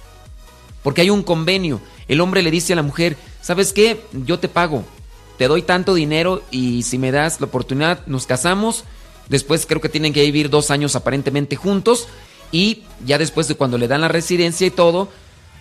Porque 0.83 1.01
hay 1.01 1.09
un 1.09 1.23
convenio. 1.23 1.81
El 2.07 2.21
hombre 2.21 2.41
le 2.41 2.51
dice 2.51 2.73
a 2.73 2.75
la 2.75 2.83
mujer, 2.83 3.17
¿sabes 3.41 3.73
qué? 3.73 4.01
Yo 4.25 4.39
te 4.39 4.47
pago. 4.47 4.83
Te 5.37 5.47
doy 5.47 5.61
tanto 5.61 5.93
dinero 5.93 6.43
y 6.51 6.83
si 6.83 6.97
me 6.97 7.11
das 7.11 7.39
la 7.39 7.47
oportunidad, 7.47 8.05
nos 8.07 8.25
casamos. 8.25 8.83
Después 9.29 9.65
creo 9.65 9.81
que 9.81 9.89
tienen 9.89 10.13
que 10.13 10.23
vivir 10.23 10.49
dos 10.49 10.71
años 10.71 10.95
aparentemente 10.95 11.55
juntos. 11.55 12.07
Y 12.51 12.83
ya 13.05 13.17
después 13.17 13.47
de 13.47 13.55
cuando 13.55 13.77
le 13.77 13.87
dan 13.87 14.01
la 14.01 14.07
residencia 14.07 14.67
y 14.67 14.71
todo, 14.71 15.09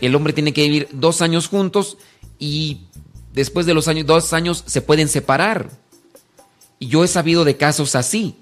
el 0.00 0.14
hombre 0.14 0.32
tiene 0.32 0.52
que 0.52 0.62
vivir 0.62 0.88
dos 0.92 1.22
años 1.22 1.48
juntos 1.48 1.98
y 2.38 2.82
después 3.32 3.66
de 3.66 3.74
los 3.74 3.86
años, 3.86 4.06
dos 4.06 4.32
años 4.32 4.64
se 4.66 4.82
pueden 4.82 5.08
separar. 5.08 5.70
Y 6.78 6.88
yo 6.88 7.04
he 7.04 7.08
sabido 7.08 7.44
de 7.44 7.56
casos 7.56 7.94
así. 7.94 8.34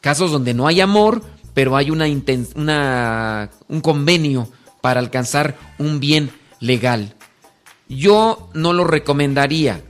Casos 0.00 0.32
donde 0.32 0.54
no 0.54 0.66
hay 0.66 0.80
amor, 0.80 1.22
pero 1.54 1.76
hay 1.76 1.90
una, 1.90 2.06
una 2.54 3.50
un 3.68 3.80
convenio 3.80 4.48
para 4.80 5.00
alcanzar 5.00 5.56
un 5.78 6.00
bien 6.00 6.30
legal. 6.60 7.14
Yo 7.88 8.48
no 8.54 8.72
lo 8.72 8.84
recomendaría. 8.84 9.82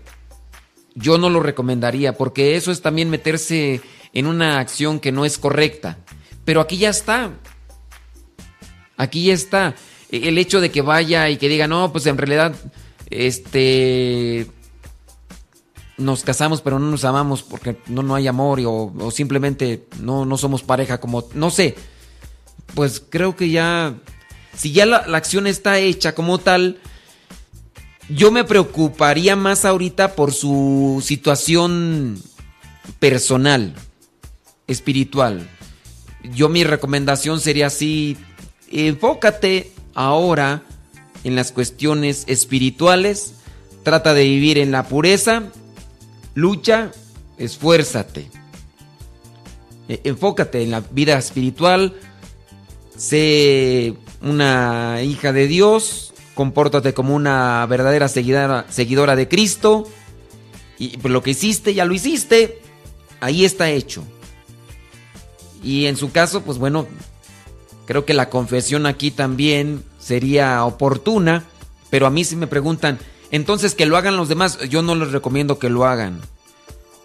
Yo 0.95 1.19
no 1.19 1.31
lo 1.31 1.41
recomendaría 1.41 2.15
porque 2.15 2.57
eso 2.57 2.73
es 2.73 2.83
también 2.83 3.11
meterse 3.11 3.81
en 4.13 4.27
una 4.27 4.59
acción 4.59 5.01
que 5.01 5.13
no 5.13 5.25
es 5.25 5.39
correcta. 5.39 5.99
Pero 6.45 6.61
aquí 6.61 6.79
ya 6.79 6.91
está. 6.91 7.31
Aquí 8.97 9.27
ya 9.27 9.35
está. 9.35 9.75
El 10.11 10.39
hecho 10.39 10.61
de 10.61 10.71
que 10.71 10.83
vaya 10.83 11.29
y 11.29 11.37
que 11.37 11.49
diga, 11.49 11.69
no, 11.69 11.93
pues 11.93 12.07
en 12.07 12.19
realidad, 12.19 12.55
este, 13.11 14.47
nos 15.97 16.25
casamos 16.25 16.63
pero 16.63 16.79
no 16.79 16.91
nos 16.91 17.05
amamos 17.05 17.43
porque 17.43 17.77
no, 17.87 18.03
no 18.03 18.15
hay 18.15 18.27
amor 18.27 18.61
o, 18.67 18.93
o 18.99 19.11
simplemente 19.11 19.87
no, 20.01 20.25
no 20.25 20.37
somos 20.37 20.63
pareja 20.63 20.99
como, 20.99 21.29
no 21.35 21.51
sé. 21.51 21.77
Pues 22.75 23.03
creo 23.09 23.37
que 23.37 23.51
ya 23.51 23.95
si 24.57 24.73
ya 24.73 24.87
la, 24.87 24.99
acción 24.99 25.47
está 25.47 25.79
hecha 25.79 26.15
como 26.15 26.39
tal, 26.39 26.79
yo 28.09 28.31
me 28.31 28.45
preocuparía 28.45 29.37
más 29.37 29.65
ahorita 29.65 30.15
por 30.15 30.33
su 30.33 31.03
situación 31.05 32.21
personal, 32.99 33.75
espiritual. 34.67 35.49
Yo 36.35 36.49
mi 36.49 36.65
recomendación 36.65 37.41
sería 37.41 37.69
así, 37.69 38.17
enfócate 38.71 39.73
ahora 39.95 40.63
en 41.25 41.37
las 41.37 41.53
cuestiones 41.53 42.25
espirituales, 42.27 43.35
trata 43.83 44.13
de 44.13 44.25
vivir 44.25 44.59
en 44.59 44.73
la 44.73 44.89
pureza, 44.89 45.45
lucha, 46.35 46.91
esfuérzate. 47.39 48.31
E, 49.89 50.01
enfócate 50.05 50.63
en 50.63 50.71
la 50.71 50.81
vida 50.81 51.17
espiritual, 51.19 51.95
sé 52.97 53.95
una 54.23 55.03
hija 55.03 55.33
de 55.33 55.47
Dios, 55.47 56.13
compórtate 56.35 56.95
como 56.95 57.15
una 57.15 57.67
verdadera 57.67 58.09
seguidora, 58.09 58.67
seguidora 58.69 59.17
de 59.17 59.29
Cristo, 59.29 59.89
y 60.79 60.97
por 60.99 61.11
lo 61.11 61.23
que 61.23 61.31
hiciste, 61.31 61.75
ya 61.75 61.85
lo 61.85 61.95
hiciste, 61.95 62.61
ahí 63.21 63.45
está 63.45 63.71
hecho. 63.71 64.05
Y 65.63 65.87
en 65.87 65.97
su 65.97 66.11
caso, 66.11 66.43
pues 66.43 66.59
bueno, 66.59 66.87
creo 67.87 68.05
que 68.05 68.15
la 68.15 68.31
confesión 68.31 68.87
aquí 68.87 69.11
también 69.11 69.85
sería 69.99 70.65
oportuna, 70.65 71.45
pero 71.91 72.07
a 72.07 72.11
mí 72.11 72.25
si 72.25 72.37
me 72.37 72.47
preguntan, 72.47 72.99
entonces 73.31 73.75
que 73.75 73.87
lo 73.87 73.97
hagan 73.97 74.17
los 74.17 74.29
demás, 74.29 74.59
yo 74.69 74.83
no 74.83 74.95
les 74.95 75.13
recomiendo 75.13 75.59
que 75.59 75.69
lo 75.69 75.85
hagan. 75.85 76.21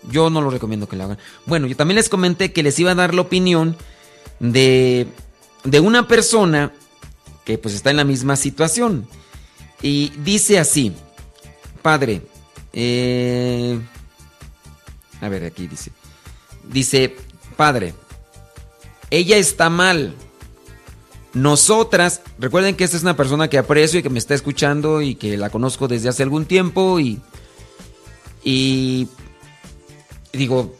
Yo 0.09 0.29
no 0.29 0.41
lo 0.41 0.51
recomiendo 0.51 0.87
que 0.87 0.95
lo 0.95 1.05
hagan. 1.05 1.17
Bueno, 1.45 1.67
yo 1.67 1.75
también 1.75 1.95
les 1.95 2.09
comenté 2.09 2.53
que 2.53 2.63
les 2.63 2.79
iba 2.79 2.91
a 2.91 2.95
dar 2.95 3.13
la 3.13 3.21
opinión 3.21 3.75
de, 4.39 5.07
de 5.63 5.79
una 5.79 6.07
persona 6.07 6.71
que 7.45 7.57
pues 7.57 7.75
está 7.75 7.91
en 7.91 7.97
la 7.97 8.03
misma 8.03 8.35
situación. 8.35 9.07
Y 9.81 10.09
dice 10.23 10.59
así, 10.59 10.93
padre, 11.81 12.23
eh, 12.73 13.79
a 15.21 15.29
ver, 15.29 15.45
aquí 15.45 15.67
dice, 15.67 15.91
dice, 16.69 17.15
padre, 17.55 17.93
ella 19.11 19.37
está 19.37 19.69
mal. 19.69 20.15
Nosotras, 21.33 22.21
recuerden 22.39 22.75
que 22.75 22.85
esta 22.85 22.97
es 22.97 23.03
una 23.03 23.17
persona 23.17 23.49
que 23.49 23.57
aprecio 23.57 23.99
y 23.99 24.03
que 24.03 24.09
me 24.09 24.19
está 24.19 24.33
escuchando 24.33 25.01
y 25.01 25.15
que 25.15 25.37
la 25.37 25.49
conozco 25.49 25.87
desde 25.87 26.09
hace 26.09 26.23
algún 26.23 26.45
tiempo 26.45 26.99
y, 26.99 27.19
y 28.43 29.07
digo, 30.31 30.75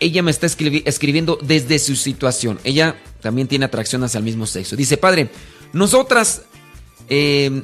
ella 0.00 0.22
me 0.22 0.30
está 0.30 0.46
escribiendo 0.46 1.38
desde 1.42 1.78
su 1.78 1.96
situación. 1.96 2.58
Ella 2.64 2.96
también 3.20 3.46
tiene 3.46 3.66
atracción 3.66 4.02
hacia 4.04 4.18
el 4.18 4.24
mismo 4.24 4.46
sexo. 4.46 4.74
Dice, 4.74 4.96
padre, 4.96 5.30
nosotras 5.72 6.42
eh, 7.08 7.62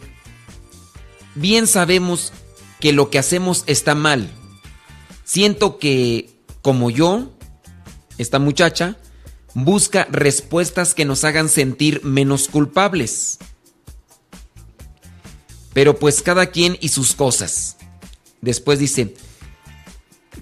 bien 1.35 1.67
sabemos 1.67 2.33
que 2.81 2.93
lo 2.93 3.11
que 3.11 3.19
hacemos 3.19 3.65
está 3.67 3.95
mal. 3.95 4.31
Siento 5.25 5.79
que, 5.79 6.31
como 6.63 6.91
yo, 6.91 7.33
esta 8.19 8.39
muchacha, 8.39 8.97
busca 9.55 10.07
respuestas 10.11 10.95
que 10.95 11.05
nos 11.05 11.25
hagan 11.25 11.49
sentir 11.49 12.05
menos 12.05 12.49
culpables. 12.49 13.39
Pero 15.73 15.99
pues 15.99 16.23
cada 16.23 16.47
quien 16.47 16.77
y 16.81 16.89
sus 16.89 17.15
cosas. 17.15 17.77
Después 18.41 18.79
dice, 18.79 19.15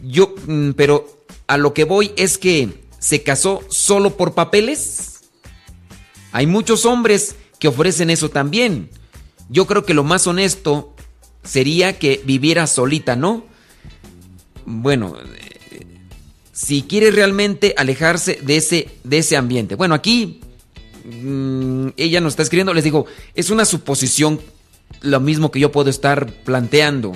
yo, 0.02 0.34
mm, 0.46 0.72
pero 0.72 1.24
a 1.46 1.56
lo 1.56 1.72
que 1.72 1.84
voy 1.84 2.12
es 2.16 2.38
que 2.38 2.82
se 2.98 3.22
casó 3.22 3.60
solo 3.68 4.16
por 4.16 4.34
papeles. 4.34 5.20
Hay 6.32 6.46
muchos 6.46 6.84
hombres 6.84 7.36
que 7.62 7.68
ofrecen 7.68 8.10
eso 8.10 8.28
también. 8.28 8.90
Yo 9.48 9.68
creo 9.68 9.86
que 9.86 9.94
lo 9.94 10.02
más 10.02 10.26
honesto 10.26 10.96
sería 11.44 11.96
que 11.96 12.20
viviera 12.24 12.66
solita, 12.66 13.14
¿no? 13.14 13.46
Bueno, 14.66 15.14
si 16.52 16.82
quiere 16.82 17.12
realmente 17.12 17.72
alejarse 17.76 18.40
de 18.42 18.56
ese, 18.56 18.88
de 19.04 19.18
ese 19.18 19.36
ambiente. 19.36 19.76
Bueno, 19.76 19.94
aquí 19.94 20.40
mm, 21.04 21.90
ella 21.96 22.20
nos 22.20 22.32
está 22.32 22.42
escribiendo, 22.42 22.74
les 22.74 22.82
digo, 22.82 23.06
es 23.36 23.50
una 23.50 23.64
suposición 23.64 24.40
lo 25.00 25.20
mismo 25.20 25.52
que 25.52 25.60
yo 25.60 25.70
puedo 25.70 25.88
estar 25.88 26.32
planteando. 26.42 27.12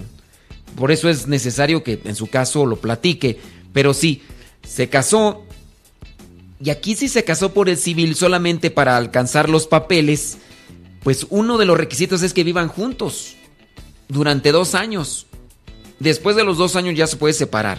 Por 0.77 0.93
eso 0.93 1.09
es 1.09 1.27
necesario 1.27 1.83
que 1.83 2.01
en 2.05 2.15
su 2.15 2.29
caso 2.29 2.67
lo 2.67 2.77
platique. 2.77 3.41
Pero 3.73 3.93
sí, 3.95 4.23
se 4.65 4.89
casó. 4.89 5.45
Y 6.63 6.71
aquí 6.71 6.97
sí 6.97 7.09
se 7.09 7.25
casó 7.25 7.53
por 7.53 7.69
el 7.69 7.77
civil 7.77 8.15
solamente 8.15 8.71
para 8.71 8.97
alcanzar 8.97 9.49
los 9.49 9.67
papeles. 9.67 10.39
Pues 11.03 11.27
uno 11.31 11.59
de 11.59 11.67
los 11.67 11.77
requisitos 11.77 12.23
es 12.23 12.33
que 12.33 12.45
vivan 12.45 12.69
juntos 12.69 13.37
durante 14.09 14.53
dos 14.53 14.75
años. 14.75 15.27
Después 15.99 16.37
de 16.37 16.45
los 16.45 16.59
dos 16.59 16.77
años 16.77 16.97
ya 16.97 17.07
se 17.07 17.17
puede 17.17 17.35
separar. 17.35 17.79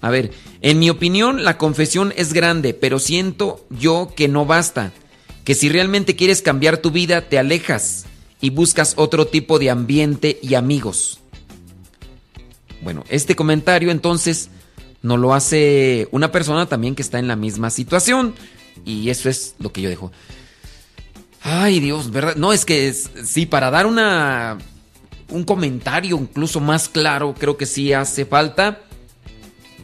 A 0.00 0.10
ver, 0.10 0.32
en 0.60 0.78
mi 0.78 0.90
opinión 0.90 1.44
la 1.44 1.56
confesión 1.58 2.12
es 2.16 2.32
grande, 2.32 2.74
pero 2.74 2.98
siento 2.98 3.64
yo 3.70 4.12
que 4.14 4.28
no 4.28 4.46
basta. 4.46 4.92
Que 5.44 5.54
si 5.54 5.68
realmente 5.68 6.16
quieres 6.16 6.42
cambiar 6.42 6.78
tu 6.78 6.90
vida, 6.90 7.28
te 7.28 7.38
alejas 7.38 8.06
y 8.40 8.50
buscas 8.50 8.94
otro 8.96 9.26
tipo 9.26 9.58
de 9.58 9.70
ambiente 9.70 10.38
y 10.42 10.54
amigos. 10.54 11.20
Bueno, 12.82 13.04
este 13.08 13.34
comentario 13.34 13.90
entonces 13.90 14.50
no 15.04 15.18
lo 15.18 15.34
hace 15.34 16.08
una 16.12 16.32
persona 16.32 16.66
también 16.66 16.94
que 16.94 17.02
está 17.02 17.18
en 17.18 17.28
la 17.28 17.36
misma 17.36 17.68
situación. 17.68 18.34
Y 18.86 19.10
eso 19.10 19.28
es 19.28 19.54
lo 19.58 19.70
que 19.70 19.82
yo 19.82 19.90
dejo. 19.90 20.10
Ay, 21.42 21.78
Dios, 21.78 22.10
¿verdad? 22.10 22.36
No, 22.36 22.54
es 22.54 22.64
que 22.64 22.92
sí, 22.92 23.44
para 23.44 23.70
dar 23.70 23.86
una 23.86 24.56
un 25.28 25.44
comentario 25.44 26.16
incluso 26.16 26.58
más 26.60 26.88
claro, 26.88 27.34
creo 27.38 27.56
que 27.56 27.66
sí 27.66 27.92
hace 27.92 28.24
falta 28.24 28.80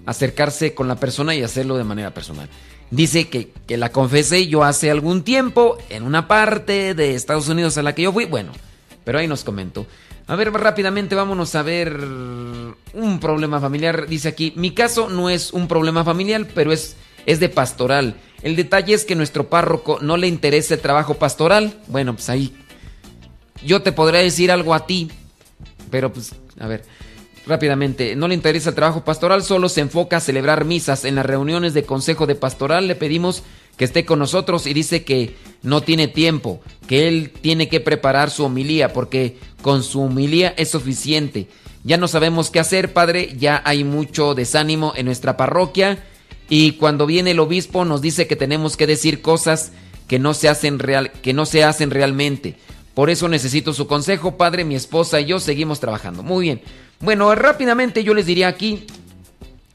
acercarse 0.06 0.74
con 0.74 0.88
la 0.88 0.96
persona 0.96 1.34
y 1.34 1.42
hacerlo 1.42 1.76
de 1.76 1.84
manera 1.84 2.14
personal. 2.14 2.48
Dice 2.90 3.28
que, 3.28 3.52
que, 3.66 3.76
la 3.76 3.92
confesé 3.92 4.48
yo 4.48 4.64
hace 4.64 4.90
algún 4.90 5.22
tiempo 5.22 5.76
en 5.90 6.04
una 6.04 6.28
parte 6.28 6.94
de 6.94 7.14
Estados 7.14 7.48
Unidos 7.48 7.76
a 7.76 7.82
la 7.82 7.94
que 7.94 8.02
yo 8.02 8.12
fui. 8.12 8.24
Bueno, 8.24 8.52
pero 9.04 9.18
ahí 9.18 9.28
nos 9.28 9.44
comentó. 9.44 9.86
A 10.26 10.36
ver, 10.36 10.52
rápidamente 10.52 11.14
vámonos 11.14 11.54
a 11.54 11.62
ver 11.62 11.96
un 11.96 13.20
problema 13.20 13.60
familiar. 13.60 14.06
Dice 14.06 14.28
aquí, 14.28 14.52
mi 14.56 14.72
caso 14.72 15.08
no 15.08 15.28
es 15.28 15.52
un 15.52 15.66
problema 15.68 16.04
familiar, 16.04 16.46
pero 16.54 16.72
es, 16.72 16.96
es 17.26 17.40
de 17.40 17.48
pastoral. 17.48 18.14
El 18.42 18.56
detalle 18.56 18.94
es 18.94 19.04
que 19.04 19.16
nuestro 19.16 19.48
párroco 19.48 19.98
no 20.00 20.16
le 20.16 20.28
interesa 20.28 20.74
el 20.74 20.80
trabajo 20.80 21.14
pastoral. 21.14 21.80
Bueno, 21.88 22.14
pues 22.14 22.28
ahí 22.30 22.54
yo 23.64 23.82
te 23.82 23.92
podría 23.92 24.20
decir 24.20 24.50
algo 24.50 24.74
a 24.74 24.86
ti, 24.86 25.10
pero 25.90 26.12
pues, 26.12 26.34
a 26.58 26.66
ver, 26.66 26.84
rápidamente, 27.46 28.16
no 28.16 28.28
le 28.28 28.34
interesa 28.34 28.70
el 28.70 28.74
trabajo 28.74 29.04
pastoral, 29.04 29.42
solo 29.42 29.68
se 29.68 29.80
enfoca 29.80 30.18
a 30.18 30.20
celebrar 30.20 30.64
misas. 30.64 31.04
En 31.04 31.14
las 31.14 31.26
reuniones 31.26 31.74
de 31.74 31.84
consejo 31.84 32.26
de 32.26 32.34
pastoral 32.34 32.88
le 32.88 32.94
pedimos 32.94 33.42
que 33.80 33.86
esté 33.86 34.04
con 34.04 34.18
nosotros 34.18 34.66
y 34.66 34.74
dice 34.74 35.04
que 35.04 35.36
no 35.62 35.80
tiene 35.80 36.06
tiempo, 36.06 36.60
que 36.86 37.08
él 37.08 37.32
tiene 37.40 37.70
que 37.70 37.80
preparar 37.80 38.30
su 38.30 38.44
homilía 38.44 38.92
porque 38.92 39.38
con 39.62 39.82
su 39.82 40.02
homilía 40.02 40.52
es 40.58 40.70
suficiente. 40.70 41.48
Ya 41.82 41.96
no 41.96 42.06
sabemos 42.06 42.50
qué 42.50 42.60
hacer, 42.60 42.92
padre, 42.92 43.34
ya 43.38 43.62
hay 43.64 43.84
mucho 43.84 44.34
desánimo 44.34 44.92
en 44.96 45.06
nuestra 45.06 45.38
parroquia 45.38 46.04
y 46.50 46.72
cuando 46.72 47.06
viene 47.06 47.30
el 47.30 47.40
obispo 47.40 47.86
nos 47.86 48.02
dice 48.02 48.26
que 48.26 48.36
tenemos 48.36 48.76
que 48.76 48.86
decir 48.86 49.22
cosas 49.22 49.72
que 50.06 50.18
no 50.18 50.34
se 50.34 50.50
hacen 50.50 50.78
real, 50.78 51.10
que 51.22 51.32
no 51.32 51.46
se 51.46 51.64
hacen 51.64 51.90
realmente. 51.90 52.56
Por 52.92 53.08
eso 53.08 53.30
necesito 53.30 53.72
su 53.72 53.86
consejo, 53.86 54.36
padre, 54.36 54.62
mi 54.66 54.74
esposa 54.74 55.22
y 55.22 55.24
yo 55.24 55.40
seguimos 55.40 55.80
trabajando. 55.80 56.22
Muy 56.22 56.42
bien. 56.44 56.60
Bueno, 57.00 57.34
rápidamente 57.34 58.04
yo 58.04 58.12
les 58.12 58.26
diría 58.26 58.48
aquí, 58.48 58.84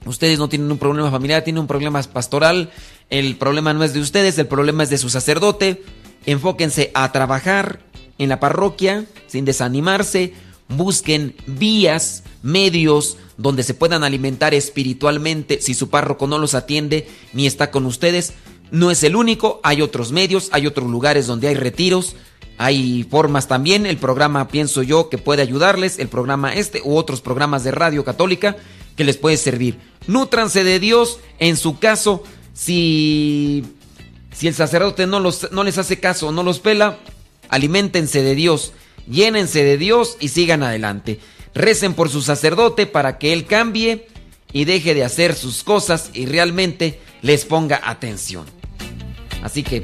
ustedes 0.05 0.37
no 0.37 0.47
tienen 0.47 0.71
un 0.71 0.77
problema 0.77 1.09
familiar, 1.09 1.43
tienen 1.43 1.61
un 1.61 1.67
problema 1.67 2.03
pastoral, 2.03 2.69
el 3.09 3.37
problema 3.37 3.73
no 3.73 3.83
es 3.83 3.93
de 3.93 3.99
ustedes, 3.99 4.37
el 4.37 4.47
problema 4.47 4.83
es 4.83 4.89
de 4.89 4.97
su 4.97 5.09
sacerdote. 5.09 5.83
Enfóquense 6.25 6.91
a 6.93 7.11
trabajar 7.11 7.79
en 8.17 8.29
la 8.29 8.39
parroquia 8.39 9.05
sin 9.27 9.45
desanimarse, 9.45 10.33
busquen 10.69 11.35
vías, 11.45 12.23
medios 12.41 13.17
donde 13.37 13.63
se 13.63 13.73
puedan 13.73 14.03
alimentar 14.03 14.53
espiritualmente 14.53 15.61
si 15.61 15.73
su 15.73 15.89
párroco 15.89 16.27
no 16.27 16.37
los 16.37 16.55
atiende 16.55 17.07
ni 17.33 17.45
está 17.45 17.71
con 17.71 17.85
ustedes. 17.85 18.33
No 18.71 18.91
es 18.91 19.03
el 19.03 19.15
único, 19.15 19.59
hay 19.63 19.81
otros 19.81 20.11
medios, 20.11 20.49
hay 20.51 20.65
otros 20.65 20.89
lugares 20.89 21.27
donde 21.27 21.47
hay 21.47 21.55
retiros, 21.55 22.15
hay 22.57 23.05
formas 23.09 23.47
también, 23.47 23.85
el 23.85 23.97
programa 23.97 24.47
pienso 24.47 24.81
yo 24.81 25.09
que 25.09 25.17
puede 25.17 25.41
ayudarles, 25.41 25.99
el 25.99 26.07
programa 26.07 26.53
este 26.53 26.81
u 26.83 26.95
otros 26.95 27.21
programas 27.21 27.63
de 27.63 27.71
radio 27.71 28.03
católica 28.03 28.55
que 28.95 29.03
les 29.03 29.17
puede 29.17 29.37
servir. 29.37 29.77
Nútranse 30.07 30.63
de 30.63 30.79
Dios, 30.79 31.19
en 31.39 31.57
su 31.57 31.79
caso, 31.79 32.23
si, 32.55 33.63
si 34.33 34.47
el 34.47 34.55
sacerdote 34.55 35.05
no, 35.05 35.19
los, 35.19 35.51
no 35.51 35.63
les 35.63 35.77
hace 35.77 35.99
caso, 35.99 36.31
no 36.31 36.41
los 36.41 36.59
pela, 36.59 36.97
alimentense 37.49 38.23
de 38.23 38.33
Dios, 38.33 38.73
llénense 39.07 39.63
de 39.63 39.77
Dios 39.77 40.17
y 40.19 40.29
sigan 40.29 40.63
adelante. 40.63 41.19
Recen 41.53 41.93
por 41.93 42.09
su 42.09 42.21
sacerdote 42.21 42.87
para 42.87 43.17
que 43.19 43.33
él 43.33 43.45
cambie 43.45 44.07
y 44.51 44.65
deje 44.65 44.93
de 44.93 45.03
hacer 45.03 45.35
sus 45.35 45.63
cosas 45.63 46.09
y 46.13 46.25
realmente 46.25 46.99
les 47.21 47.45
ponga 47.45 47.81
atención. 47.83 48.45
Así 49.43 49.61
que, 49.61 49.83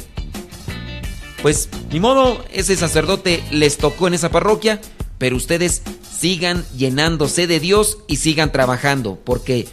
pues, 1.42 1.70
ni 1.92 2.00
modo, 2.00 2.44
ese 2.54 2.76
sacerdote 2.76 3.44
les 3.52 3.78
tocó 3.78 4.08
en 4.08 4.14
esa 4.14 4.32
parroquia, 4.32 4.82
pero 5.18 5.36
ustedes 5.36 5.82
sigan 6.20 6.66
llenándose 6.76 7.48
de 7.48 7.60
Dios 7.60 8.00
y 8.08 8.16
sigan 8.16 8.52
trabajando, 8.52 9.20
porque 9.24 9.68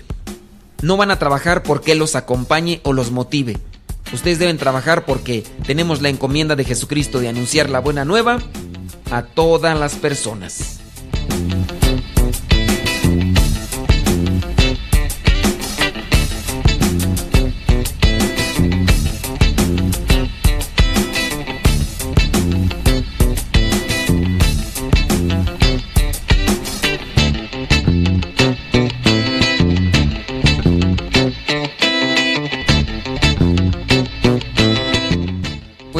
no 0.82 0.96
van 0.96 1.10
a 1.10 1.18
trabajar 1.18 1.62
porque 1.62 1.94
los 1.94 2.16
acompañe 2.16 2.80
o 2.84 2.92
los 2.92 3.10
motive. 3.10 3.58
Ustedes 4.12 4.38
deben 4.38 4.58
trabajar 4.58 5.04
porque 5.04 5.44
tenemos 5.66 6.00
la 6.00 6.08
encomienda 6.08 6.56
de 6.56 6.64
Jesucristo 6.64 7.20
de 7.20 7.28
anunciar 7.28 7.68
la 7.68 7.80
buena 7.80 8.04
nueva 8.04 8.38
a 9.10 9.22
todas 9.22 9.78
las 9.78 9.94
personas. 9.96 10.80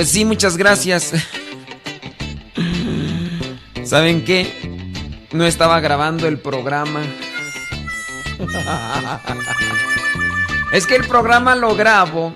Sí, 0.09 0.25
muchas 0.25 0.57
gracias. 0.57 1.13
¿Saben 3.85 4.25
qué? 4.25 5.29
No 5.33 5.45
estaba 5.45 5.81
grabando 5.81 6.27
el 6.27 6.39
programa. 6.39 7.03
Es 10.73 10.87
que 10.87 10.97
el 10.97 11.07
programa 11.07 11.55
lo 11.57 11.77
grabo 11.77 12.33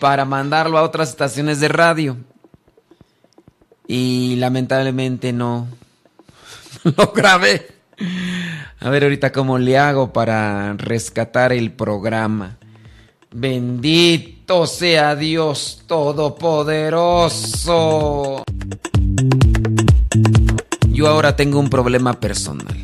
para 0.00 0.26
mandarlo 0.26 0.76
a 0.76 0.82
otras 0.82 1.08
estaciones 1.08 1.60
de 1.60 1.68
radio. 1.68 2.18
Y 3.86 4.36
lamentablemente 4.36 5.32
no 5.32 5.66
lo 6.84 7.06
grabé. 7.12 7.68
A 8.80 8.90
ver 8.90 9.02
ahorita 9.02 9.32
cómo 9.32 9.56
le 9.56 9.78
hago 9.78 10.12
para 10.12 10.74
rescatar 10.74 11.54
el 11.54 11.72
programa. 11.72 12.58
Bendito 13.32 14.33
sea 14.66 15.16
Dios 15.16 15.82
Todopoderoso. 15.86 18.44
Yo 20.88 21.08
ahora 21.08 21.34
tengo 21.34 21.58
un 21.58 21.70
problema 21.70 22.20
personal. 22.20 22.76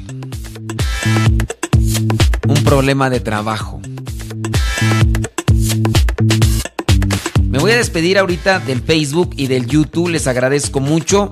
Un 2.49 2.65
problema 2.65 3.11
de 3.11 3.21
trabajo. 3.21 3.83
Me 7.45 7.59
voy 7.59 7.73
a 7.73 7.77
despedir 7.77 8.17
ahorita 8.19 8.61
del 8.61 8.81
Facebook 8.81 9.35
y 9.37 9.47
del 9.47 9.67
YouTube. 9.67 10.09
Les 10.09 10.27
agradezco 10.27 10.81
mucho. 10.81 11.31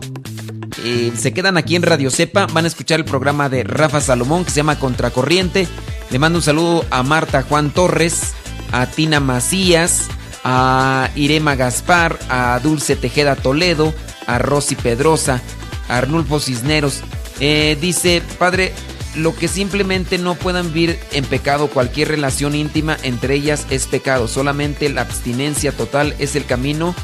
Eh, 0.84 1.10
se 1.16 1.32
quedan 1.32 1.56
aquí 1.56 1.74
en 1.74 1.80
Radio 1.82 2.10
Cepa. 2.10 2.46
Van 2.46 2.66
a 2.66 2.68
escuchar 2.68 3.00
el 3.00 3.06
programa 3.06 3.48
de 3.48 3.64
Rafa 3.64 4.02
Salomón 4.02 4.44
que 4.44 4.50
se 4.50 4.58
llama 4.58 4.78
Contracorriente. 4.78 5.66
Le 6.10 6.18
mando 6.18 6.38
un 6.38 6.42
saludo 6.42 6.84
a 6.90 7.02
Marta 7.02 7.42
Juan 7.42 7.70
Torres 7.70 8.34
a 8.72 8.86
Tina 8.86 9.20
Macías, 9.20 10.08
a 10.44 11.10
Irema 11.14 11.56
Gaspar, 11.56 12.18
a 12.28 12.60
Dulce 12.62 12.96
Tejeda 12.96 13.36
Toledo, 13.36 13.94
a 14.26 14.38
Rosy 14.38 14.74
Pedrosa, 14.74 15.40
a 15.88 15.98
Arnulfo 15.98 16.40
Cisneros. 16.40 17.02
Eh, 17.40 17.76
dice, 17.80 18.22
padre, 18.38 18.72
lo 19.14 19.34
que 19.34 19.48
simplemente 19.48 20.18
no 20.18 20.34
puedan 20.34 20.72
vivir 20.72 20.98
en 21.12 21.24
pecado, 21.24 21.68
cualquier 21.68 22.08
relación 22.08 22.54
íntima 22.54 22.96
entre 23.02 23.34
ellas 23.34 23.66
es 23.70 23.86
pecado, 23.86 24.28
solamente 24.28 24.88
la 24.88 25.02
abstinencia 25.02 25.72
total 25.72 26.14
es 26.18 26.36
el 26.36 26.44
camino, 26.44 26.94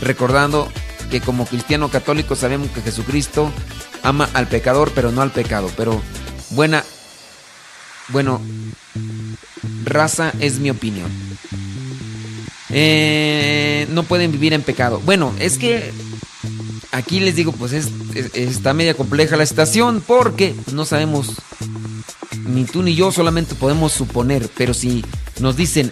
recordando 0.00 0.68
que 1.10 1.20
como 1.20 1.46
cristiano 1.46 1.88
católico 1.88 2.36
sabemos 2.36 2.70
que 2.70 2.82
Jesucristo 2.82 3.50
ama 4.02 4.28
al 4.34 4.48
pecador, 4.48 4.92
pero 4.94 5.12
no 5.12 5.22
al 5.22 5.30
pecado, 5.30 5.70
pero 5.76 6.00
buena, 6.50 6.84
bueno, 8.08 8.40
raza 9.84 10.32
es 10.40 10.58
mi 10.58 10.70
opinión. 10.70 11.10
Eh, 12.78 13.86
no 13.92 14.02
pueden 14.02 14.30
vivir 14.30 14.52
en 14.52 14.60
pecado. 14.60 15.00
Bueno, 15.06 15.32
es 15.40 15.56
que 15.56 15.92
aquí 16.92 17.20
les 17.20 17.34
digo, 17.34 17.52
pues 17.52 17.72
está 17.72 18.74
media 18.74 18.92
compleja 18.92 19.38
la 19.38 19.46
situación 19.46 20.04
porque 20.06 20.54
no 20.74 20.84
sabemos, 20.84 21.36
ni 22.46 22.66
tú 22.66 22.82
ni 22.82 22.94
yo 22.94 23.12
solamente 23.12 23.54
podemos 23.54 23.92
suponer, 23.92 24.50
pero 24.58 24.74
si 24.74 25.02
nos 25.40 25.56
dicen, 25.56 25.90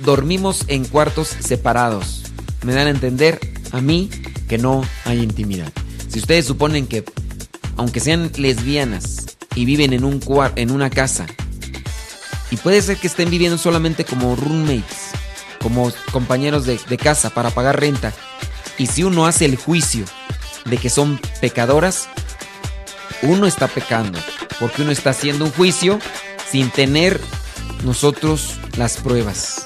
dormimos 0.00 0.64
en 0.68 0.84
cuartos 0.84 1.28
separados, 1.28 2.24
me 2.64 2.74
dan 2.74 2.88
a 2.88 2.90
entender 2.90 3.40
a 3.72 3.80
mí 3.80 4.10
que 4.46 4.58
no 4.58 4.84
hay 5.06 5.22
intimidad. 5.22 5.72
Si 6.08 6.18
ustedes 6.18 6.44
suponen 6.44 6.86
que, 6.86 7.02
aunque 7.78 8.00
sean 8.00 8.30
lesbianas 8.36 9.38
y 9.54 9.64
viven 9.64 9.94
en, 9.94 10.04
un 10.04 10.20
en 10.56 10.70
una 10.70 10.90
casa, 10.90 11.24
y 12.50 12.56
puede 12.56 12.82
ser 12.82 12.98
que 12.98 13.06
estén 13.06 13.30
viviendo 13.30 13.56
solamente 13.56 14.04
como 14.04 14.36
roommates, 14.36 15.05
como 15.62 15.92
compañeros 16.12 16.64
de, 16.66 16.78
casa 16.98 17.30
para 17.30 17.50
pagar 17.50 17.80
renta. 17.80 18.12
Y 18.78 18.86
si 18.86 19.02
uno 19.02 19.26
hace 19.26 19.44
el 19.44 19.56
juicio 19.56 20.04
de 20.64 20.76
que 20.78 20.90
son 20.90 21.20
pecadoras, 21.40 22.08
uno 23.22 23.46
está 23.46 23.68
pecando, 23.68 24.18
porque 24.60 24.82
uno 24.82 24.90
está 24.90 25.10
haciendo 25.10 25.44
un 25.44 25.52
juicio 25.52 25.98
sin 26.50 26.70
tener 26.70 27.20
nosotros 27.84 28.58
las 28.76 28.98
pruebas. 28.98 29.64